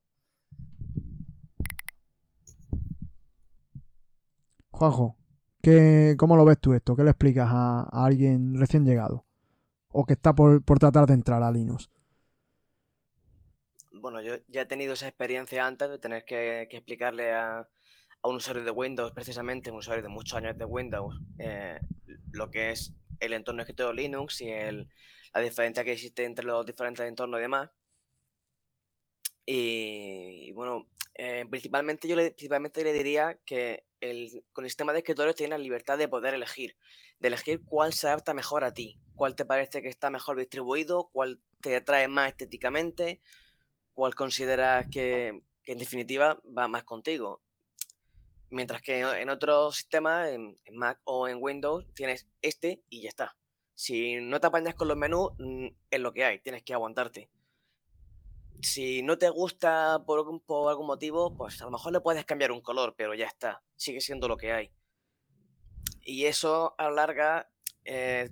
Juanjo, 4.77 5.17
¿qué, 5.63 6.15
¿cómo 6.19 6.37
lo 6.37 6.45
ves 6.45 6.59
tú 6.59 6.73
esto? 6.73 6.95
¿Qué 6.95 7.03
le 7.03 7.09
explicas 7.09 7.49
a, 7.51 8.05
alguien 8.05 8.59
recién 8.59 8.85
llegado? 8.85 9.25
O 9.89 10.05
que 10.05 10.13
está 10.13 10.35
por, 10.35 10.63
tratar 10.63 11.07
de 11.07 11.15
entrar 11.15 11.41
a 11.41 11.51
Linux. 11.51 11.89
Bueno, 13.91 14.21
yo 14.21 14.35
ya 14.47 14.61
he 14.61 14.65
tenido 14.67 14.93
esa 14.93 15.07
experiencia 15.07 15.65
antes 15.65 15.89
de 15.89 15.97
tener 15.97 16.25
que, 16.25 16.61
explicarle 16.69 17.33
a, 17.33 17.67
un 18.21 18.35
usuario 18.35 18.63
de 18.63 18.69
Windows, 18.69 19.13
precisamente 19.13 19.71
un 19.71 19.77
usuario 19.77 20.03
de 20.03 20.09
muchos 20.09 20.37
años 20.37 20.55
de 20.55 20.65
Windows, 20.65 21.19
eh, 21.39 21.79
lo 22.31 22.51
que 22.51 22.71
es 22.71 22.93
el 23.19 23.33
entorno 23.33 23.61
escritorio 23.61 23.93
Linux 23.93 24.41
y 24.41 24.49
el, 24.49 24.87
la 25.33 25.41
diferencia 25.41 25.83
que 25.83 25.93
existe 25.93 26.23
entre 26.23 26.45
los 26.45 26.65
diferentes 26.65 27.07
entornos 27.07 27.39
y 27.39 27.43
demás. 27.43 27.69
Y, 29.49 30.51
bueno, 30.51 30.87
eh, 31.15 31.45
principalmente 31.49 32.05
yo 32.05 32.17
le, 32.17 32.31
principalmente 32.31 32.83
le 32.83 32.91
diría 32.91 33.39
que 33.45 33.85
el, 34.01 34.43
con 34.51 34.65
el 34.65 34.69
sistema 34.69 34.91
de 34.91 34.99
escritorio 34.99 35.33
tienes 35.33 35.57
la 35.57 35.63
libertad 35.63 35.97
de 35.97 36.09
poder 36.09 36.33
elegir, 36.33 36.75
de 37.19 37.29
elegir 37.29 37.63
cuál 37.63 37.93
se 37.93 38.07
adapta 38.07 38.33
mejor 38.33 38.65
a 38.65 38.73
ti, 38.73 38.99
cuál 39.15 39.35
te 39.35 39.45
parece 39.45 39.81
que 39.81 39.87
está 39.87 40.09
mejor 40.09 40.37
distribuido, 40.37 41.09
cuál 41.13 41.39
te 41.61 41.77
atrae 41.77 42.09
más 42.09 42.31
estéticamente, 42.31 43.21
cuál 43.93 44.15
consideras 44.15 44.85
que, 44.91 45.41
en 45.63 45.77
definitiva 45.77 46.41
va 46.45 46.67
más 46.67 46.83
contigo. 46.83 47.41
Mientras 48.49 48.81
que 48.81 48.99
en 48.99 49.29
otros 49.29 49.77
sistemas, 49.77 50.27
en, 50.29 50.57
Mac 50.73 50.99
o 51.05 51.29
en 51.29 51.37
Windows, 51.41 51.85
tienes 51.93 52.27
este 52.41 52.83
y 52.89 53.03
ya 53.03 53.09
está. 53.09 53.37
Si 53.75 54.19
no 54.19 54.41
te 54.41 54.47
apañas 54.47 54.75
con 54.75 54.89
los 54.89 54.97
menús, 54.97 55.31
mm, 55.37 55.67
es 55.89 55.99
lo 56.01 56.11
que 56.11 56.25
hay, 56.25 56.39
tienes 56.39 56.63
que 56.63 56.73
aguantarte 56.73 57.29
si 58.61 59.03
no 59.03 59.17
te 59.17 59.29
gusta 59.29 60.03
por, 60.05 60.19
algún 60.19 60.87
motivo, 60.87 61.35
pues 61.35 61.61
a 61.61 61.65
lo 61.65 61.71
mejor 61.71 61.93
le 61.93 62.01
puedes 62.01 62.25
cambiar 62.25 62.51
un 62.51 62.61
color, 62.61 62.95
pero 62.97 63.13
ya 63.13 63.25
está, 63.25 63.63
sigue 63.75 64.01
siendo 64.01 64.27
lo 64.27 64.37
que 64.37 64.51
hay. 64.51 64.71
Y 66.01 66.25
eso 66.25 66.73
a 66.77 66.85
la 66.85 66.91
larga 66.91 67.49
eh, 67.85 68.29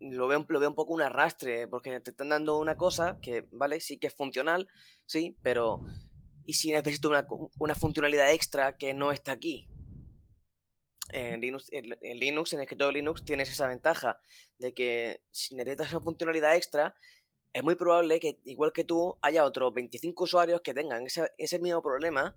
lo, 0.00 0.28
veo, 0.28 0.44
lo 0.48 0.60
veo 0.60 0.68
un 0.68 0.74
poco 0.74 0.94
un 0.94 1.02
arrastre, 1.02 1.68
porque 1.68 2.00
te 2.00 2.10
están 2.10 2.28
dando 2.28 2.58
una 2.58 2.76
cosa 2.76 3.18
que, 3.20 3.46
vale, 3.50 3.80
sí 3.80 3.98
que 3.98 4.08
es 4.08 4.14
funcional, 4.14 4.68
sí, 5.04 5.36
pero 5.42 5.82
¿y 6.44 6.54
si 6.54 6.72
necesito 6.72 7.10
una, 7.58 7.74
funcionalidad 7.74 8.32
extra 8.32 8.76
que 8.76 8.94
no 8.94 9.12
está 9.12 9.32
aquí? 9.32 9.68
En 11.10 11.40
Linux, 11.40 11.68
en, 11.70 12.18
Linux, 12.18 12.52
en 12.52 12.58
el 12.58 12.64
escritorio 12.64 12.92
Linux, 12.92 13.24
tienes 13.24 13.50
esa 13.50 13.68
ventaja 13.68 14.18
de 14.58 14.74
que 14.74 15.22
si 15.30 15.54
necesitas 15.54 15.88
esa 15.88 16.00
funcionalidad 16.00 16.56
extra, 16.56 16.94
es 17.52 17.62
muy 17.62 17.74
probable 17.74 18.20
que, 18.20 18.38
igual 18.44 18.72
que 18.72 18.84
tú, 18.84 19.16
haya 19.22 19.44
otros 19.44 19.72
25 19.72 20.24
usuarios 20.24 20.60
que 20.60 20.74
tengan 20.74 21.04
ese, 21.06 21.58
mismo 21.58 21.82
problema, 21.82 22.36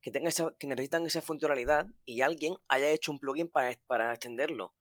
que, 0.00 0.10
tengan 0.10 0.32
que 0.58 0.66
necesitan 0.66 1.06
esa 1.06 1.22
funcionalidad 1.22 1.86
y 2.04 2.20
alguien 2.20 2.54
haya 2.68 2.90
hecho 2.90 3.12
un 3.12 3.18
plugin 3.18 3.48
para, 3.48 3.76
para 3.86 4.12
extenderlo. 4.12 4.74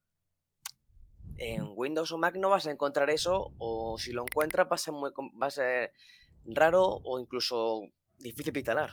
En 1.38 1.72
Windows 1.75 2.12
o 2.12 2.17
Mac 2.17 2.36
no 2.36 2.50
vas 2.50 2.65
a 2.67 2.72
encontrar 2.72 3.10
eso, 3.10 3.53
o 3.60 3.98
si 3.98 4.12
lo 4.12 4.24
encuentras 4.24 4.67
va 4.67 4.75
a 4.75 4.79
ser, 4.79 4.93
muy, 4.93 5.12
va 5.41 5.48
a 5.48 5.51
ser 5.51 5.93
raro 6.46 6.84
o 7.03 7.19
incluso 7.19 7.81
difícil 8.17 8.53
de 8.53 8.60
instalar. 8.60 8.91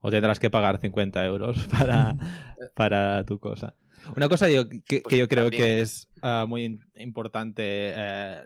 O 0.00 0.10
tendrás 0.10 0.38
que 0.38 0.50
pagar 0.50 0.78
50 0.80 1.24
euros 1.24 1.56
para, 1.70 2.14
para 2.74 3.24
tu 3.24 3.38
cosa. 3.38 3.74
Una 4.14 4.28
cosa 4.28 4.46
que, 4.46 5.00
pues 5.00 5.16
yo 5.16 5.26
creo 5.28 5.50
que 5.50 5.80
es 5.80 6.08
ah, 6.22 6.44
muy 6.46 6.78
importante 6.94 7.92
eh, 7.96 8.44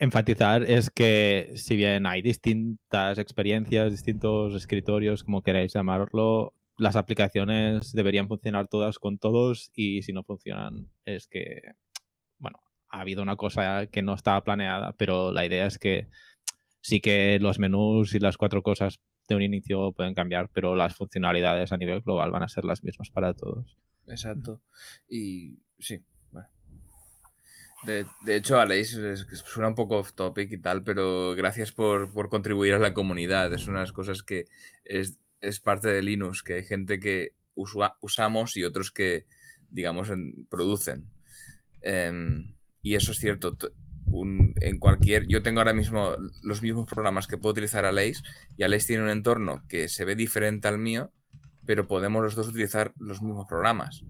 enfatizar 0.00 0.64
es 0.64 0.90
que 0.90 1.52
si 1.54 1.76
bien 1.76 2.06
hay 2.06 2.22
distintas 2.22 3.18
experiencias, 3.18 3.92
distintos 3.92 4.54
escritorios, 4.54 5.22
como 5.22 5.42
queráis 5.42 5.74
llamarlo, 5.74 6.54
las 6.78 6.96
aplicaciones 6.96 7.92
deberían 7.92 8.26
funcionar 8.26 8.66
todas 8.66 8.98
con 8.98 9.18
todos 9.18 9.70
y 9.74 10.02
si 10.02 10.12
no 10.14 10.24
funcionan 10.24 10.88
es 11.04 11.28
que, 11.28 11.60
bueno, 12.38 12.58
ha 12.88 13.02
habido 13.02 13.22
una 13.22 13.36
cosa 13.36 13.86
que 13.88 14.00
no 14.00 14.14
estaba 14.14 14.42
planeada, 14.42 14.94
pero 14.96 15.32
la 15.32 15.44
idea 15.44 15.66
es 15.66 15.78
que 15.78 16.08
sí 16.80 17.00
que 17.00 17.38
los 17.38 17.58
menús 17.58 18.14
y 18.14 18.18
las 18.18 18.38
cuatro 18.38 18.62
cosas 18.62 19.00
de 19.28 19.34
un 19.34 19.42
inicio 19.42 19.92
pueden 19.92 20.14
cambiar, 20.14 20.48
pero 20.48 20.74
las 20.74 20.96
funcionalidades 20.96 21.72
a 21.72 21.76
nivel 21.76 22.00
global 22.00 22.30
van 22.30 22.42
a 22.42 22.48
ser 22.48 22.64
las 22.64 22.82
mismas 22.82 23.10
para 23.10 23.34
todos. 23.34 23.76
Exacto. 24.06 24.62
Y 25.08 25.58
sí, 25.78 26.02
de, 27.82 28.36
hecho, 28.36 28.60
Aleix, 28.60 28.98
suena 29.44 29.68
un 29.68 29.74
poco 29.74 29.98
off 29.98 30.12
topic 30.12 30.52
y 30.52 30.58
tal, 30.58 30.82
pero 30.82 31.34
gracias 31.34 31.72
por, 31.72 32.28
contribuir 32.28 32.74
a 32.74 32.78
la 32.78 32.92
comunidad. 32.92 33.52
Es 33.54 33.66
una 33.68 33.78
de 33.78 33.84
las 33.84 33.92
cosas 33.92 34.22
que 34.22 34.46
es, 34.84 35.18
parte 35.60 35.88
de 35.88 36.02
Linux, 36.02 36.42
que 36.42 36.54
hay 36.54 36.64
gente 36.64 37.00
que 37.00 37.34
usamos 37.54 38.56
y 38.56 38.64
otros 38.64 38.90
que, 38.90 39.26
digamos, 39.70 40.10
producen. 40.50 41.06
Em, 41.80 42.54
y 42.82 42.94
eso 42.94 43.12
es 43.12 43.18
cierto. 43.18 43.56
en 44.60 44.78
cualquier. 44.78 45.26
Yo 45.28 45.42
tengo 45.42 45.60
ahora 45.60 45.72
mismo 45.72 46.16
los 46.42 46.62
mismos 46.62 46.86
programas 46.86 47.26
que 47.26 47.38
puedo 47.38 47.52
utilizar 47.52 47.84
Aleix 47.84 48.22
y 48.56 48.64
Aleix 48.64 48.86
tiene 48.86 49.04
un 49.04 49.10
entorno 49.10 49.62
que 49.68 49.88
se 49.88 50.04
ve 50.04 50.16
diferente 50.16 50.68
al 50.68 50.78
mío, 50.78 51.12
pero 51.64 51.86
podemos 51.86 52.22
los 52.22 52.34
dos 52.34 52.48
utilizar 52.48 52.92
los 52.98 53.22
mismos 53.22 53.46
programas 53.46 54.04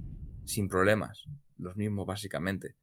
sin 0.46 0.68
problemas. 0.68 1.26
Los 1.60 1.76
mismos, 1.76 2.06
básicamente. 2.06 2.76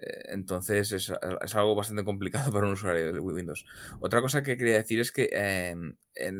Eh, 0.00 0.22
entonces 0.28 0.92
es, 0.92 1.10
algo 1.54 1.74
bastante 1.74 2.04
complicado 2.04 2.50
para 2.52 2.66
un 2.66 2.72
usuario 2.72 3.12
de 3.12 3.20
Windows. 3.20 3.64
Otra 4.00 4.20
cosa 4.20 4.42
que 4.42 4.56
quería 4.56 4.74
decir 4.74 5.00
es 5.00 5.12
que 5.12 5.28
em, 5.32 5.96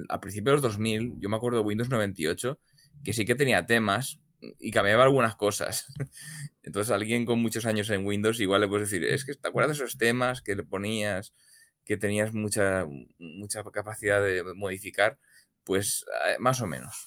a 0.09 0.21
principios 0.21 0.53
de 0.53 0.53
los 0.53 0.63
2000, 0.63 1.15
yo 1.19 1.29
me 1.29 1.37
acuerdo 1.37 1.59
de 1.59 1.65
Windows 1.65 1.91
98, 1.91 2.59
que 3.05 3.13
sí 3.13 3.25
que 3.25 3.35
tenía 3.35 3.67
temas 3.67 4.21
y 4.59 4.71
cambiaba 4.71 5.05
algunas 5.05 5.37
cosas. 5.37 5.87
Entonces 6.63 6.93
alguien 6.93 7.27
con 7.27 7.41
muchos 7.41 7.67
años 7.67 7.91
en 7.91 8.07
Windows 8.07 8.41
igual 8.41 8.61
le 8.63 8.69
puedes 8.69 8.91
decir, 8.91 9.07
es 9.07 9.25
que 9.25 9.35
te 9.35 9.49
acuerdas 9.49 9.77
de 9.77 9.85
esos 9.85 9.99
temas 9.99 10.43
que 10.43 10.57
le 10.57 10.63
ponías, 10.63 11.35
que 11.85 11.97
tenías 11.97 12.33
mucha, 12.35 12.87
mucha 13.19 13.63
capacidad 13.65 14.23
de 14.23 14.43
modificar, 14.55 15.19
pues 15.65 16.05
eh, 16.29 16.37
más 16.39 16.61
o 16.61 16.67
menos. 16.67 17.07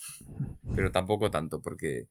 Pero 0.76 0.92
tampoco 0.92 1.32
tanto, 1.32 1.62
porque 1.62 2.08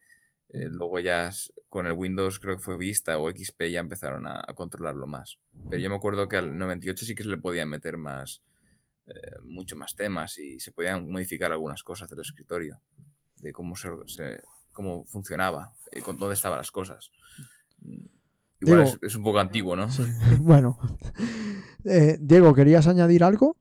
eh, 0.52 0.68
luego 0.68 0.98
ya 0.98 1.30
con 1.68 1.86
el 1.86 1.92
Windows 1.92 2.40
creo 2.40 2.56
que 2.56 2.62
fue 2.62 2.76
Vista 2.76 3.18
o 3.18 3.30
XP 3.30 3.70
ya 3.70 3.80
empezaron 3.80 4.26
a, 4.26 4.42
controlarlo 4.54 5.06
más. 5.06 5.38
Pero 5.68 5.80
yo 5.80 5.88
me 5.88 5.96
acuerdo 5.96 6.28
que 6.28 6.36
al 6.36 6.56
98 6.56 7.04
sí 7.04 7.14
que 7.14 7.22
se 7.22 7.28
le 7.28 7.38
podían 7.38 7.68
meter 7.68 7.96
más, 7.96 8.42
eh, 9.06 9.36
mucho 9.44 9.76
más 9.76 9.94
temas 9.94 10.38
y 10.38 10.58
se 10.58 10.72
podían 10.72 11.08
modificar 11.08 11.52
algunas 11.52 11.82
cosas 11.84 12.08
del 12.10 12.20
escritorio, 12.20 12.80
de 13.36 13.52
cómo, 13.52 13.76
se, 13.76 13.90
cómo 14.72 15.04
funcionaba, 15.04 15.72
y 15.92 16.00
con 16.00 16.18
dónde 16.18 16.34
estaban 16.34 16.58
las 16.58 16.72
cosas. 16.72 17.12
Mm, 17.78 18.06
igual 18.62 18.98
es, 19.00 19.14
un 19.14 19.22
poco 19.22 19.38
antiguo, 19.38 19.76
¿no? 19.76 19.86
Bueno, 20.40 20.78
eh, 21.84 22.18
Diego, 22.20 22.52
¿querías 22.54 22.88
añadir 22.88 23.22
algo? 23.22 23.56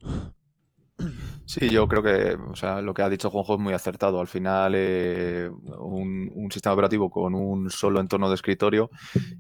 Sí, 1.49 1.67
yo 1.67 1.87
creo 1.87 2.03
que 2.03 2.35
o 2.35 2.55
sea, 2.55 2.79
lo 2.79 2.93
que 2.93 3.01
ha 3.01 3.09
dicho 3.09 3.31
Juanjo 3.31 3.55
es 3.55 3.59
muy 3.59 3.73
acertado. 3.73 4.21
Al 4.21 4.27
final, 4.27 4.73
eh, 4.75 5.49
un, 5.79 6.47
sistema 6.51 6.73
operativo 6.73 7.09
con 7.09 7.33
un 7.33 7.71
solo 7.71 7.99
entorno 7.99 8.29
de 8.29 8.35
escritorio, 8.35 8.91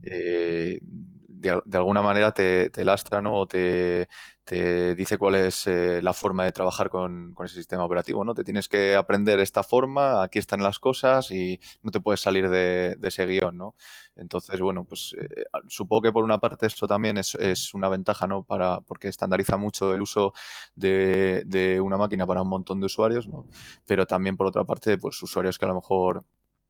eh, 0.01 0.79
de, 0.81 1.77
alguna 1.77 2.01
manera 2.01 2.31
te, 2.31 2.71
lastra 2.83 3.21
¿no? 3.21 3.35
o 3.35 3.45
te, 3.47 4.07
te 4.49 4.95
dice 4.95 5.19
cuál 5.19 5.35
es 5.35 5.67
eh, 5.67 6.01
la 6.01 6.11
forma 6.11 6.43
de 6.43 6.51
trabajar 6.51 6.89
con, 6.89 7.35
ese 7.45 7.53
sistema 7.53 7.85
operativo, 7.85 8.25
¿no? 8.25 8.33
Te 8.33 8.43
tienes 8.43 8.67
que 8.67 8.95
aprender 8.95 9.39
esta 9.39 9.61
forma, 9.61 10.23
aquí 10.23 10.39
están 10.39 10.63
las 10.63 10.79
cosas 10.79 11.29
y 11.29 11.59
no 11.83 11.91
te 11.91 11.99
puedes 11.99 12.19
salir 12.19 12.49
de, 12.49 12.97
ese 13.03 13.27
guion, 13.27 13.55
¿no? 13.55 13.75
Entonces, 14.15 14.59
bueno, 14.59 14.85
pues 14.85 15.15
eh, 15.21 15.43
supongo 15.67 16.01
que 16.01 16.11
por 16.11 16.23
una 16.23 16.39
parte 16.39 16.65
esto 16.65 16.87
también 16.87 17.19
es, 17.19 17.35
una 17.75 17.89
ventaja, 17.89 18.25
¿no? 18.25 18.41
Para, 18.43 18.81
porque 18.81 19.09
estandariza 19.09 19.55
mucho 19.55 19.93
el 19.93 20.01
uso 20.01 20.33
de, 20.73 21.79
una 21.79 21.97
máquina 21.97 22.25
para 22.25 22.41
un 22.41 22.49
montón 22.49 22.79
de 22.79 22.87
usuarios, 22.87 23.27
¿no? 23.27 23.45
Pero 23.85 24.07
también 24.07 24.35
por 24.35 24.47
otra 24.47 24.63
parte, 24.63 24.97
pues 24.97 25.21
usuarios 25.21 25.59
que 25.59 25.65
a 25.65 25.67
lo 25.67 25.75
mejor 25.75 26.25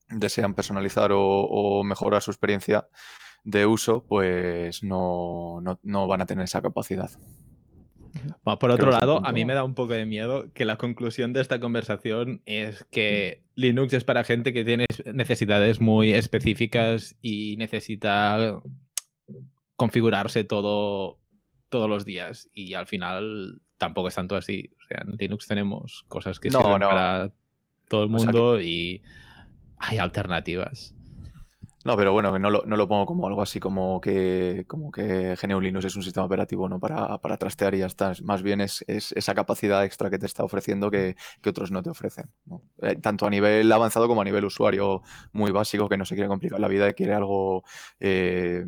desean 0.10 0.54
personalizar 0.54 1.14
o, 1.14 1.22
o 1.22 1.84
mejorar 1.86 2.22
su 2.22 2.32
experiencia 2.32 2.90
de 3.46 3.66
uso, 3.66 4.04
pues 4.04 4.84
no, 4.84 5.62
no 5.82 6.08
van 6.08 6.22
a 6.22 6.26
tener 6.26 6.44
esa 6.44 6.62
capacidad. 6.62 7.10
Por 8.44 8.72
otro 8.72 8.92
lado, 8.92 9.26
a 9.26 9.32
mí 9.32 9.46
me 9.46 9.54
da 9.54 9.64
un 9.64 9.76
poco 9.76 9.94
de 9.94 10.06
miedo 10.06 10.52
que 10.54 10.66
la 10.66 10.78
conclusión 10.78 11.34
de 11.34 11.42
esta 11.42 11.60
conversación 11.60 12.42
es 12.46 12.86
que 12.92 13.44
Linux 13.56 13.94
es 13.94 14.04
para 14.04 14.24
gente 14.24 14.54
que 14.54 14.66
tiene 14.66 14.86
necesidades 15.14 15.82
muy 15.82 16.14
específicas 16.14 17.16
y 17.22 17.56
necesita 17.58 18.62
configurarse 19.76 20.44
todo 20.44 21.20
todos 21.70 21.90
los 21.90 22.04
días 22.04 22.50
y 22.54 22.74
al 22.74 22.88
final 22.88 23.62
tampoco 23.78 24.10
es 24.10 24.16
tanto 24.16 24.36
así. 24.36 24.72
O 24.84 24.88
sea, 24.88 25.04
en 25.06 25.16
Linux 25.18 25.48
tenemos 25.48 26.04
cosas 26.08 26.40
que 26.40 26.50
sirven 26.50 26.80
para 26.80 27.32
todo 27.88 28.04
el 28.04 28.10
mundo 28.10 28.60
y 28.62 29.02
hay 29.78 29.98
alternativas. 29.98 30.96
No, 31.86 31.96
pero 31.96 32.12
bueno, 32.12 32.38
no 32.38 32.50
lo, 32.50 32.66
no 32.66 32.76
lo 32.76 32.88
pongo 32.90 33.06
como 33.06 33.26
algo 33.26 33.42
así 33.42 33.62
como 33.62 34.02
que, 34.02 34.66
como 34.68 34.92
que 34.92 35.38
GNU 35.42 35.62
Linux 35.62 35.86
es 35.86 35.96
un 35.96 36.04
sistema 36.04 36.26
operativo 36.26 36.68
¿no? 36.68 36.78
para, 36.78 37.18
para 37.20 37.38
trastear 37.38 37.74
y 37.74 37.80
ya 37.80 37.86
está. 37.86 38.12
Más 38.24 38.44
bien 38.44 38.60
es, 38.60 38.84
esa 38.88 39.34
capacidad 39.34 39.86
extra 39.86 40.10
que 40.10 40.20
te 40.20 40.26
está 40.26 40.44
ofreciendo 40.44 40.92
que, 40.92 41.16
otros 41.48 41.72
no 41.72 41.82
te 41.82 41.90
ofrecen. 41.90 42.30
Eh, 42.82 42.98
tanto 42.98 43.26
a 43.26 43.30
nivel 43.30 43.72
avanzado 43.72 44.10
como 44.10 44.22
a 44.22 44.26
nivel 44.26 44.44
usuario 44.44 45.04
muy 45.32 45.52
básico 45.52 45.88
que 45.88 45.98
no 45.98 46.04
se 46.04 46.16
quiere 46.16 46.28
complicar 46.28 46.60
la 46.60 46.68
vida 46.68 46.90
y 46.90 46.94
quiere 46.94 47.14
algo, 47.14 47.64
eh, 48.02 48.66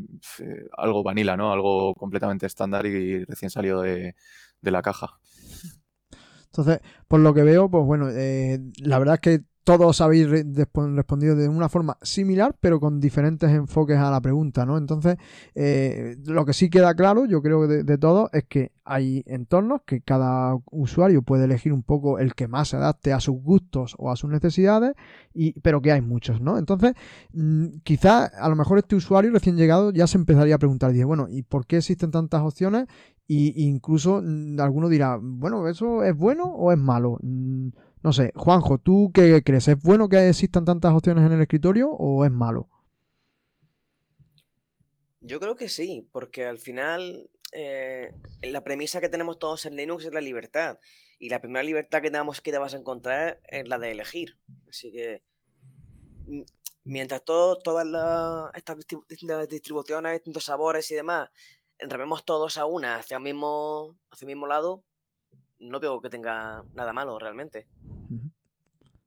algo 0.78 1.04
vanilla, 1.04 1.36
¿no? 1.36 1.52
algo 1.52 1.93
completamente 1.95 2.45
estándar 2.45 2.86
y 2.86 3.26
recién 3.26 3.52
salido 3.52 3.82
de, 3.82 4.15
la 4.62 4.82
caja. 4.82 5.19
Entonces, 6.45 6.80
por 7.10 7.19
lo 7.19 7.34
que 7.34 7.43
veo, 7.43 7.69
pues 7.69 7.86
bueno, 7.86 8.10
eh, 8.10 8.60
la 8.78 9.00
verdad 9.00 9.15
es 9.15 9.21
que 9.21 9.51
todos 9.63 10.02
habéis 10.02 10.28
respondido 10.28 11.36
de 11.36 11.47
una 11.47 11.69
forma 11.69 11.97
similar, 12.02 12.56
pero 12.60 12.80
con 12.80 13.00
diferentes 13.00 13.50
enfoques 13.52 13.97
a 13.97 14.10
la 14.10 14.19
pregunta, 14.19 14.65
¿no? 14.65 14.78
Entonces, 14.78 15.17
eh, 15.54 16.17
lo 16.26 16.45
que 16.45 16.54
sí 16.54 16.69
queda 16.69 16.95
claro, 16.95 17.26
yo 17.26 17.41
creo 17.41 17.67
de, 17.67 17.84
de 17.84 17.97
todo, 17.97 18.30
es 18.34 18.45
que 18.45 18.71
hay 18.84 19.24
entornos 19.28 19.82
que 19.86 20.02
cada 20.02 20.58
usuario 20.71 21.21
puede 21.21 21.45
elegir 21.45 21.74
un 21.74 21.84
poco 21.84 22.17
el 22.17 22.34
que 22.34 22.47
más 22.47 22.69
se 22.69 22.78
adapte 22.78 23.13
a 23.13 23.19
sus 23.19 23.36
gustos 23.36 23.95
o 24.00 24.12
a 24.12 24.15
sus 24.15 24.32
necesidades, 24.32 24.95
y, 25.34 25.60
pero 25.62 25.82
que 25.82 25.91
hay 25.91 26.02
muchos, 26.02 26.41
¿no? 26.41 26.58
Entonces, 26.58 26.93
mm, 27.34 27.67
quizás 27.84 28.32
a 28.34 28.50
lo 28.50 28.56
mejor 28.56 28.80
este 28.80 28.95
usuario 28.95 29.32
recién 29.32 29.58
llegado 29.58 29.91
ya 29.91 30.08
se 30.08 30.17
empezaría 30.17 30.56
a 30.56 30.60
preguntar, 30.60 30.91
dice, 30.91 31.06
bueno, 31.06 31.28
¿y 31.30 31.43
por 31.43 31.67
qué 31.67 31.78
existen 31.78 32.10
tantas 32.10 32.41
opciones? 32.41 32.88
Y 33.28 33.67
incluso 33.67 34.21
mm, 34.24 34.60
alguno 34.60 34.89
dirá, 34.89 35.19
bueno, 35.21 35.67
¿eso 35.67 36.04
es 36.04 36.17
bueno 36.17 36.45
o 36.45 36.71
es 36.71 36.80
malo? 36.80 37.19
Mm, 38.02 38.08
no 38.08 38.14
sé, 38.14 38.32
Juanjo, 38.36 38.78
¿tú 38.78 39.12
qué 39.14 39.42
crees? 39.44 39.68
¿Es 39.68 39.82
bueno 39.82 40.10
que 40.10 40.30
existan 40.30 40.66
tantas 40.66 40.94
opciones 40.94 41.26
en 41.26 41.34
el 41.34 41.42
escritorio 41.42 41.90
o 41.90 42.26
es 42.26 42.32
malo? 42.32 42.70
Yo 45.22 45.40
creo 45.40 45.56
que 45.56 45.70
sí, 45.70 46.08
porque 46.12 46.46
al 46.46 46.58
final 46.58 47.30
eh, 47.52 48.14
la 48.42 48.64
premisa 48.64 49.02
que 49.02 49.10
tenemos 49.10 49.38
todos 49.38 49.66
en 49.66 49.76
Linux 49.76 50.06
es 50.06 50.14
la 50.14 50.22
libertad. 50.22 50.80
Y 51.20 51.30
la 51.30 51.40
primera 51.40 51.64
libertad 51.64 52.02
que 52.02 52.10
tenemos 52.10 52.42
que 52.42 52.52
te 52.52 52.58
vas 52.58 52.74
a 52.74 52.78
encontrar 52.78 53.40
es 53.48 53.68
la 53.68 53.78
de 53.78 53.92
elegir. 53.92 54.40
Así 54.68 54.92
que 54.92 55.24
mientras 56.84 57.24
todo, 57.24 57.60
todas 57.60 57.86
estas 58.56 58.78
distribuciones, 59.48 60.14
distintos 60.14 60.46
sabores 60.46 60.90
y 60.90 60.96
demás, 60.96 61.30
entremos 61.78 62.26
todos 62.26 62.58
a 62.58 62.66
una 62.66 62.96
hacia 62.96 63.18
el 63.18 63.24
mismo, 63.24 63.98
hacia 64.10 64.26
el 64.26 64.34
mismo 64.34 64.48
lado, 64.48 64.84
no 65.62 65.80
veo 65.80 66.02
que 66.02 66.10
tenga 66.10 66.63
nada 66.74 66.91
malo 66.91 67.17
realmente. 67.19 67.67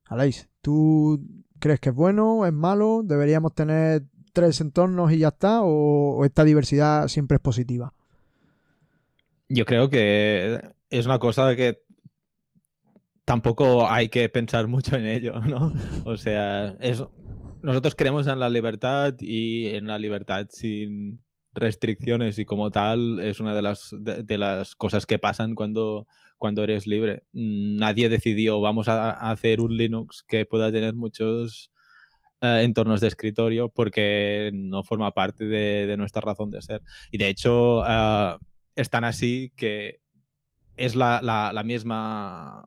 Aleix, 0.05 0.49
¿tú 0.61 1.21
crees 1.59 1.79
que 1.79 1.89
es 1.89 1.95
bueno, 1.95 2.45
es 2.45 2.53
malo? 2.53 3.01
¿Deberíamos 3.03 3.53
tener 3.53 4.03
tres 4.33 4.61
entornos 4.61 5.11
y 5.11 5.19
ya 5.19 5.29
está? 5.29 5.61
¿O, 5.63 6.23
esta 6.25 6.43
diversidad 6.43 7.07
siempre 7.07 7.35
es 7.35 7.41
positiva? 7.41 7.93
Yo 9.49 9.65
creo 9.65 9.89
que 9.89 10.61
es 10.89 11.05
una 11.05 11.19
cosa 11.19 11.55
que 11.55 11.81
tampoco 13.25 13.89
hay 13.89 14.09
que 14.09 14.29
pensar 14.29 14.67
mucho 14.67 14.95
en 14.95 15.05
ello, 15.05 15.39
¿no? 15.41 15.73
O 16.05 16.17
sea, 16.17 16.77
nosotros 17.61 17.95
creemos 17.95 18.27
en 18.27 18.39
la 18.39 18.49
libertad 18.49 19.15
y 19.19 19.67
en 19.67 19.87
la 19.87 19.99
libertad 19.99 20.47
sin 20.49 21.19
restricciones 21.53 22.37
y 22.37 22.45
como 22.45 22.69
tal 22.69 23.19
es 23.21 23.39
una 23.39 23.55
de 23.55 23.61
las, 23.61 23.95
de 23.97 24.37
las 24.37 24.75
cosas 24.75 25.05
que 25.05 25.19
pasan 25.19 25.55
cuando 25.55 26.05
cuando 26.37 26.63
eres 26.63 26.87
libre. 26.87 27.23
Nadie 27.33 28.09
decidió, 28.09 28.61
vamos 28.61 28.87
a 28.87 29.11
hacer 29.11 29.61
un 29.61 29.77
Linux 29.77 30.23
que 30.27 30.45
pueda 30.45 30.71
tener 30.71 30.93
muchos 30.93 31.71
eh, 32.41 32.61
entornos 32.63 33.01
de 33.01 33.07
escritorio 33.07 33.69
porque 33.69 34.51
no 34.53 34.83
forma 34.83 35.11
parte 35.11 35.45
de, 35.45 35.95
nuestra 35.97 36.21
razón 36.21 36.51
de 36.51 36.61
ser. 36.61 36.81
Y 37.11 37.17
de 37.17 37.29
hecho, 37.29 37.79
uh, 37.79 38.37
es 38.75 38.89
tan 38.89 39.03
así 39.05 39.51
que 39.55 40.01
es 40.75 40.95
la, 40.95 41.61
misma 41.65 42.65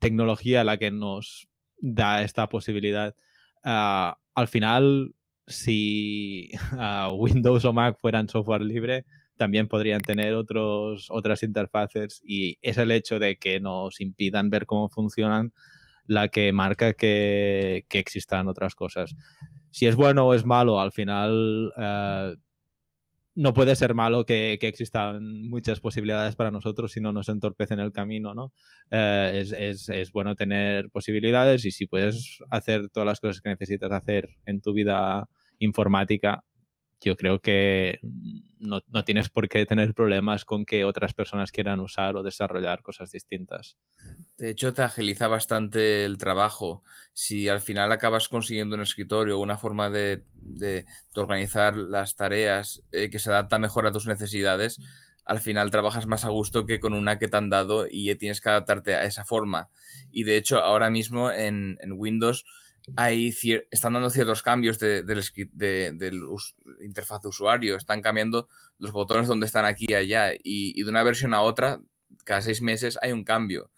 tecnología 0.00 0.64
la 0.64 0.78
que 0.78 0.90
nos 0.90 1.48
da 1.78 2.22
esta 2.22 2.48
posibilidad. 2.48 3.14
Ah, 3.62 4.18
al 4.34 4.48
final, 4.48 5.14
si 5.46 6.50
Windows 7.12 7.64
o 7.64 7.72
Mac 7.72 7.98
fueran 8.00 8.28
software 8.28 8.62
libre, 8.62 9.04
también 9.42 9.66
podrían 9.66 10.00
tener 10.02 10.34
otros, 10.34 11.08
otras 11.10 11.42
interfaces 11.42 12.22
y 12.24 12.58
es 12.62 12.78
el 12.78 12.92
hecho 12.92 13.18
de 13.18 13.38
que 13.38 13.58
nos 13.58 14.00
impidan 14.00 14.50
ver 14.50 14.66
cómo 14.66 14.88
funcionan 14.88 15.52
la 16.06 16.28
que 16.28 16.52
marca 16.52 16.92
que, 16.92 17.84
existan 17.90 18.46
otras 18.46 18.76
cosas. 18.76 19.16
Si 19.72 19.88
es 19.88 19.96
bueno 19.96 20.28
o 20.28 20.34
es 20.34 20.44
malo, 20.44 20.78
al 20.78 20.92
final 20.92 21.72
eh, 21.76 22.36
no 23.34 23.52
puede 23.52 23.74
ser 23.74 23.94
malo 23.94 24.24
que, 24.24 24.52
existan 24.62 25.48
muchas 25.48 25.80
posibilidades 25.80 26.36
para 26.36 26.52
nosotros 26.52 26.92
si 26.92 27.00
no 27.00 27.12
nos 27.12 27.28
entorpecen 27.28 27.80
el 27.80 27.90
camino, 27.90 28.34
¿no? 28.34 28.52
Eh, 28.92 29.44
es, 29.58 29.88
es, 29.88 30.12
bueno 30.12 30.36
tener 30.36 30.88
posibilidades 30.90 31.64
y 31.64 31.72
si 31.72 31.88
puedes 31.88 32.38
hacer 32.48 32.90
todas 32.90 33.08
las 33.08 33.18
cosas 33.18 33.40
que 33.40 33.50
necesitas 33.50 33.90
hacer 33.90 34.28
en 34.46 34.60
tu 34.60 34.72
vida 34.72 35.28
informática, 35.58 36.44
yo 37.02 37.16
creo 37.16 37.40
que 37.40 38.00
no, 38.58 38.80
tienes 39.04 39.28
por 39.28 39.48
qué 39.48 39.66
tener 39.66 39.92
problemas 39.94 40.44
con 40.44 40.64
que 40.64 40.84
otras 40.84 41.14
personas 41.14 41.50
quieran 41.50 41.80
usar 41.80 42.16
o 42.16 42.22
desarrollar 42.22 42.82
cosas 42.82 43.10
distintas. 43.10 43.76
De 44.38 44.50
hecho, 44.50 44.72
te 44.72 44.82
agiliza 44.82 45.26
bastante 45.28 46.04
el 46.04 46.16
trabajo. 46.16 46.82
Si 47.12 47.48
al 47.48 47.60
final 47.60 47.90
acabas 47.92 48.28
consiguiendo 48.28 48.76
un 48.76 48.82
escritorio 48.82 49.38
o 49.38 49.42
una 49.42 49.58
forma 49.58 49.90
de, 49.90 50.24
organizar 51.14 51.76
las 51.76 52.14
tareas 52.14 52.82
eh, 52.92 53.10
que 53.10 53.18
se 53.18 53.30
adapta 53.30 53.58
mejor 53.58 53.86
a 53.86 53.92
tus 53.92 54.06
necesidades, 54.06 54.80
al 55.24 55.40
final 55.40 55.70
trabajas 55.70 56.06
más 56.06 56.24
a 56.24 56.30
gusto 56.30 56.66
que 56.66 56.80
con 56.80 56.94
una 56.94 57.18
que 57.18 57.28
te 57.28 57.36
han 57.36 57.50
dado 57.50 57.86
y 57.88 58.14
tienes 58.16 58.40
que 58.40 58.48
adaptarte 58.48 58.94
a 58.94 59.04
esa 59.04 59.24
forma. 59.24 59.70
Y 60.10 60.24
de 60.24 60.36
hecho, 60.36 60.58
ahora 60.58 60.90
mismo 60.90 61.30
en, 61.30 61.78
en 61.80 61.92
Windows 61.92 62.44
hay 62.96 63.34
están 63.70 63.92
dando 63.92 64.10
ciertos 64.10 64.42
cambios 64.42 64.78
de, 64.78 65.02
de, 65.02 66.12
interfaz 66.82 67.22
de 67.22 67.28
usuario, 67.28 67.76
están 67.76 68.02
cambiando 68.02 68.48
los 68.78 68.92
botones 68.92 69.28
donde 69.28 69.46
están 69.46 69.64
aquí 69.64 69.86
y 69.88 69.94
allá, 69.94 70.32
y, 70.42 70.82
de 70.82 70.90
una 70.90 71.02
versión 71.02 71.34
a 71.34 71.42
otra, 71.42 71.80
cada 72.24 72.42
seis 72.42 72.62
meses 72.62 72.98
hay 73.02 73.12
un 73.12 73.24
cambio. 73.24 73.70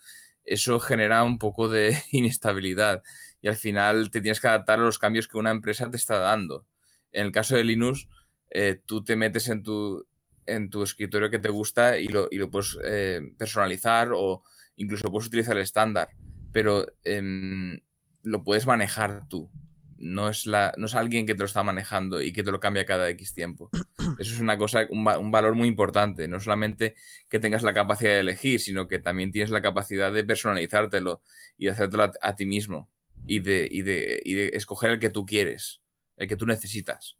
Eso 0.44 0.80
genera 0.80 1.24
un 1.24 1.38
poco 1.38 1.68
de 1.68 1.96
inestabilidad 2.12 3.02
y 3.40 3.48
al 3.48 3.56
final 3.56 4.10
te 4.10 4.20
tienes 4.20 4.40
que 4.40 4.48
adaptar 4.48 4.80
a 4.80 4.84
los 4.84 4.98
cambios 4.98 5.28
que 5.28 5.38
una 5.38 5.50
empresa 5.50 5.90
te 5.90 5.96
está 5.96 6.18
dando. 6.18 6.66
En 7.12 7.26
el 7.26 7.32
caso 7.32 7.56
de 7.56 7.64
Linux, 7.64 8.08
eh, 8.50 8.80
tú 8.84 9.04
te 9.04 9.16
metes 9.16 9.48
en 9.48 9.62
tu, 9.62 10.06
en 10.46 10.70
tu 10.70 10.82
escritorio 10.82 11.30
que 11.30 11.38
te 11.38 11.48
gusta 11.48 11.98
y 11.98 12.08
lo, 12.08 12.28
y 12.30 12.38
lo 12.38 12.50
puedes 12.50 12.78
eh, 12.84 13.20
personalizar 13.38 14.10
o 14.14 14.42
incluso 14.76 15.10
puedes 15.10 15.28
utilizar 15.28 15.56
el 15.56 15.62
estándar, 15.62 16.08
pero 16.52 16.86
em, 17.04 17.80
lo 18.24 18.42
puedes 18.42 18.66
manejar 18.66 19.28
tú. 19.28 19.50
No 19.96 20.28
es, 20.28 20.44
la, 20.44 20.74
no 20.76 20.86
es 20.86 20.94
alguien 20.94 21.24
que 21.24 21.34
te 21.34 21.38
lo 21.38 21.46
está 21.46 21.62
manejando 21.62 22.20
y 22.20 22.32
que 22.32 22.42
te 22.42 22.50
lo 22.50 22.60
cambia 22.60 22.84
cada 22.84 23.08
X 23.10 23.32
tiempo. 23.32 23.70
Eso 24.18 24.34
es 24.34 24.40
una 24.40 24.58
cosa, 24.58 24.86
un, 24.90 25.30
valor 25.30 25.54
muy 25.54 25.68
importante. 25.68 26.26
No 26.28 26.40
solamente 26.40 26.94
que 27.28 27.38
tengas 27.38 27.62
la 27.62 27.72
capacidad 27.72 28.10
de 28.10 28.20
elegir, 28.20 28.60
sino 28.60 28.88
que 28.88 28.98
también 28.98 29.30
tienes 29.30 29.50
la 29.50 29.62
capacidad 29.62 30.12
de 30.12 30.24
personalizártelo 30.24 31.22
y 31.56 31.66
de 31.66 31.70
hacértelo 31.70 32.10
a, 32.20 32.36
ti 32.36 32.44
mismo. 32.44 32.90
Y 33.26 33.38
de, 33.40 33.68
y, 33.70 33.82
de, 33.82 34.20
y 34.24 34.34
de 34.34 34.48
escoger 34.48 34.90
el 34.90 34.98
que 34.98 35.10
tú 35.10 35.24
quieres, 35.24 35.80
el 36.16 36.28
que 36.28 36.36
tú 36.36 36.44
necesitas. 36.44 37.16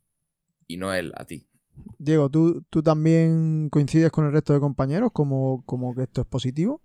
Y 0.67 0.77
no 0.77 0.93
él 0.93 1.12
a 1.17 1.25
ti. 1.25 1.49
Diego, 1.99 2.29
¿tú, 2.29 2.64
¿tú 2.69 2.83
también 2.83 3.69
coincides 3.71 4.11
con 4.11 4.27
el 4.27 4.33
resto 4.33 4.53
de 4.53 4.61
compañeros 4.61 5.11
como, 5.12 5.62
como 5.64 5.95
que 5.95 6.03
esto 6.03 6.21
es 6.21 6.27
positivo? 6.27 6.83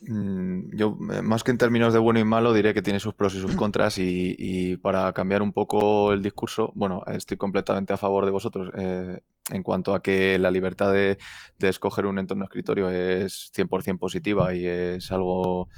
Mm, 0.00 0.76
yo, 0.76 0.96
eh, 1.12 1.22
más 1.22 1.42
que 1.42 1.50
en 1.50 1.58
términos 1.58 1.92
de 1.92 1.98
bueno 1.98 2.20
y 2.20 2.24
malo, 2.24 2.52
diré 2.52 2.72
que 2.72 2.82
tiene 2.82 3.00
sus 3.00 3.14
pros 3.14 3.34
y 3.34 3.40
sus 3.40 3.56
contras 3.56 3.98
y, 3.98 4.76
para 4.78 5.12
cambiar 5.12 5.42
un 5.42 5.52
poco 5.52 6.12
el 6.12 6.22
discurso, 6.22 6.72
bueno, 6.74 7.02
estoy 7.06 7.36
completamente 7.36 7.92
a 7.92 7.96
favor 7.96 8.24
de 8.24 8.30
vosotros 8.30 8.70
eh, 8.76 9.20
en 9.50 9.62
cuanto 9.62 9.94
a 9.94 10.02
que 10.02 10.38
la 10.38 10.50
libertad 10.50 10.92
de, 10.92 11.18
escoger 11.58 12.06
un 12.06 12.18
entorno 12.18 12.44
escritorio 12.44 12.90
es 12.90 13.50
100% 13.52 13.98
positiva 13.98 14.54
y 14.54 14.66
es 14.66 15.10
algo 15.10 15.68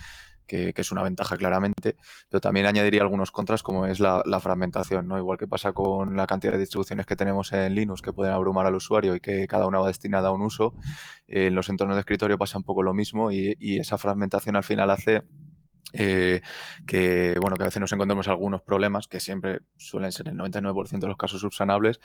que, 0.50 0.74
es 0.76 0.92
una 0.92 1.02
ventaja 1.02 1.36
claramente, 1.36 1.96
pero 2.28 2.40
también 2.40 2.66
añadiría 2.66 3.02
algunos 3.02 3.30
contras 3.30 3.62
como 3.62 3.86
es 3.86 4.00
la, 4.00 4.40
fragmentación, 4.40 5.06
¿no? 5.06 5.18
Igual 5.18 5.38
que 5.38 5.46
pasa 5.46 5.72
con 5.72 6.16
la 6.16 6.26
cantidad 6.26 6.52
de 6.52 6.58
distribuciones 6.58 7.06
que 7.06 7.14
tenemos 7.16 7.52
en 7.52 7.74
Linux 7.74 8.02
que 8.02 8.12
pueden 8.12 8.32
abrumar 8.32 8.66
al 8.66 8.74
usuario 8.74 9.14
y 9.14 9.20
que 9.20 9.46
cada 9.46 9.66
una 9.66 9.78
va 9.78 9.86
destinada 9.86 10.28
a 10.28 10.32
un 10.32 10.42
uso, 10.42 10.74
en 11.28 11.54
los 11.54 11.68
entornos 11.68 11.96
de 11.96 12.00
escritorio 12.00 12.38
pasa 12.38 12.58
un 12.58 12.64
poco 12.64 12.82
lo 12.82 12.94
mismo 12.94 13.30
y, 13.30 13.56
y 13.60 13.78
esa 13.78 13.98
fragmentación 13.98 14.56
al 14.56 14.64
final 14.64 14.90
hace 14.90 15.22
eh, 15.92 16.40
que 16.86 17.36
bueno 17.40 17.56
que 17.56 17.64
a 17.64 17.66
veces 17.66 17.80
nos 17.80 17.92
encontramos 17.92 18.28
algunos 18.28 18.62
problemas 18.62 19.08
que 19.08 19.18
siempre 19.18 19.60
suelen 19.76 20.12
ser 20.12 20.28
el 20.28 20.36
99% 20.36 21.00
de 21.00 21.08
los 21.08 21.16
casos 21.16 21.40
subsanables 21.40 22.00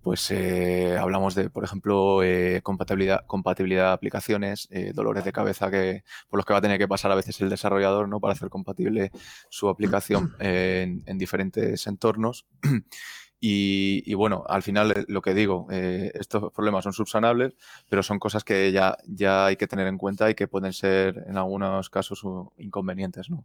pues 0.00 0.30
eh, 0.30 0.96
hablamos 0.98 1.34
de 1.34 1.50
por 1.50 1.62
ejemplo 1.62 2.22
eh, 2.22 2.60
compatibilidad 2.62 3.26
compatibilidad 3.26 3.88
de 3.88 3.92
aplicaciones 3.92 4.68
dolores 4.94 5.24
de 5.24 5.32
cabeza 5.32 5.70
que 5.70 6.02
por 6.28 6.38
los 6.38 6.46
que 6.46 6.54
va 6.54 6.60
a 6.60 6.62
tener 6.62 6.78
que 6.78 6.88
pasar 6.88 7.12
a 7.12 7.14
veces 7.14 7.40
el 7.40 7.50
desarrollador 7.50 8.08
no 8.08 8.20
para 8.20 8.32
hacer 8.32 8.48
compatible 8.48 9.10
su 9.50 9.68
aplicación 9.68 10.34
en, 10.40 11.02
en 11.06 11.18
diferentes 11.18 11.86
entornos 11.86 12.46
Y, 13.38 14.14
bueno, 14.14 14.44
al 14.48 14.62
final 14.62 14.92
eh, 14.92 15.04
lo 15.08 15.20
que 15.20 15.34
digo, 15.34 15.66
eh, 15.70 16.10
estos 16.14 16.52
problemas 16.52 16.84
son 16.84 16.94
subsanables, 16.94 17.54
pero 17.88 18.02
son 18.02 18.18
cosas 18.18 18.44
que 18.44 18.72
ya, 18.72 18.96
ya 19.06 19.46
hay 19.46 19.56
que 19.56 19.66
tener 19.66 19.86
en 19.86 19.98
cuenta 19.98 20.30
y 20.30 20.34
que 20.34 20.48
pueden 20.48 20.72
ser 20.72 21.24
en 21.28 21.36
algunos 21.36 21.90
casos 21.90 22.22
inconvenientes. 22.56 23.28
¿no? 23.28 23.44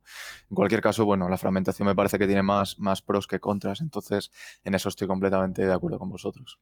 En 0.50 0.56
cualquier 0.56 0.82
caso, 0.82 1.06
bueno, 1.06 1.28
la 1.28 1.38
fragmentación 1.38 1.88
me 1.88 1.96
parece 1.96 2.18
que 2.18 2.26
tiene 2.26 2.42
más, 2.42 2.80
más 2.80 3.02
pros 3.02 3.28
que 3.28 3.40
contras, 3.40 3.82
entonces 3.82 4.32
en 4.64 4.76
eso 4.76 4.90
estoy 4.90 5.08
completamente 5.08 5.66
de 5.66 5.74
acuerdo 5.74 6.00
con 6.00 6.10
vosotros. 6.10 6.60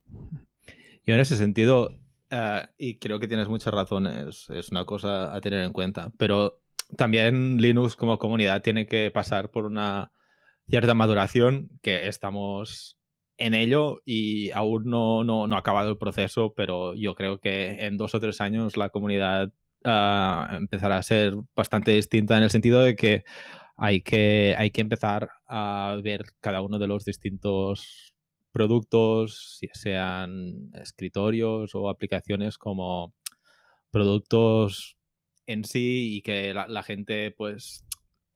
Yo 1.05 1.13
en 1.13 1.19
ese 1.19 1.37
sentido, 1.37 1.95
eh, 2.31 2.67
y 2.77 2.97
creo 2.97 3.19
que 3.19 3.27
tienes 3.27 3.47
muchas 3.47 3.73
razones, 3.73 4.49
es 4.49 4.69
una 4.69 4.85
cosa 4.85 5.35
a 5.35 5.39
tener 5.39 5.63
en 5.63 5.71
cuenta, 5.71 6.11
pero 6.17 6.61
también 6.97 7.57
Linux 7.61 7.95
como 7.95 8.17
comunidad 8.17 8.63
tiene 8.63 8.87
que 8.87 9.11
pasar 9.11 9.51
por 9.51 9.65
una 9.65 10.11
cierta 10.67 10.93
maduración 10.93 11.69
que 11.81 12.07
estamos 12.07 12.98
en 13.39 13.53
ello 13.53 14.01
y 14.05 14.51
aún 14.51 14.85
no, 14.85 15.23
no, 15.23 15.47
no, 15.47 15.55
ha 15.55 15.59
acabado 15.59 15.89
el 15.89 15.97
proceso, 15.97 16.53
pero 16.55 16.93
yo 16.93 17.15
creo 17.15 17.39
que 17.39 17.85
en 17.85 17.97
dos 17.97 18.13
o 18.15 18.19
tres 18.19 18.41
años 18.41 18.77
la 18.77 18.89
comunidad 18.89 19.51
ah, 19.85 20.49
empezará 20.57 20.97
a 20.97 21.03
ser 21.03 21.35
bastante 21.55 21.91
distinta 21.91 22.37
en 22.37 22.43
el 22.43 22.51
sentido 22.51 22.81
de 22.81 22.95
que 22.95 23.23
hay 23.77 24.01
que, 24.01 24.55
hay 24.57 24.71
que 24.71 24.81
empezar 24.81 25.29
a 25.47 25.97
ver 26.03 26.25
cada 26.41 26.61
uno 26.61 26.79
de 26.79 26.87
los 26.87 27.05
distintos 27.05 28.13
productos, 28.51 29.59
sean 29.73 30.71
escritorios 30.73 31.75
o 31.75 31.89
aplicaciones 31.89 32.57
como 32.57 33.13
productos 33.91 34.97
en 35.47 35.63
sí 35.63 36.17
y 36.17 36.21
que 36.21 36.53
la, 36.53 36.67
la 36.67 36.83
gente 36.83 37.31
pues 37.31 37.85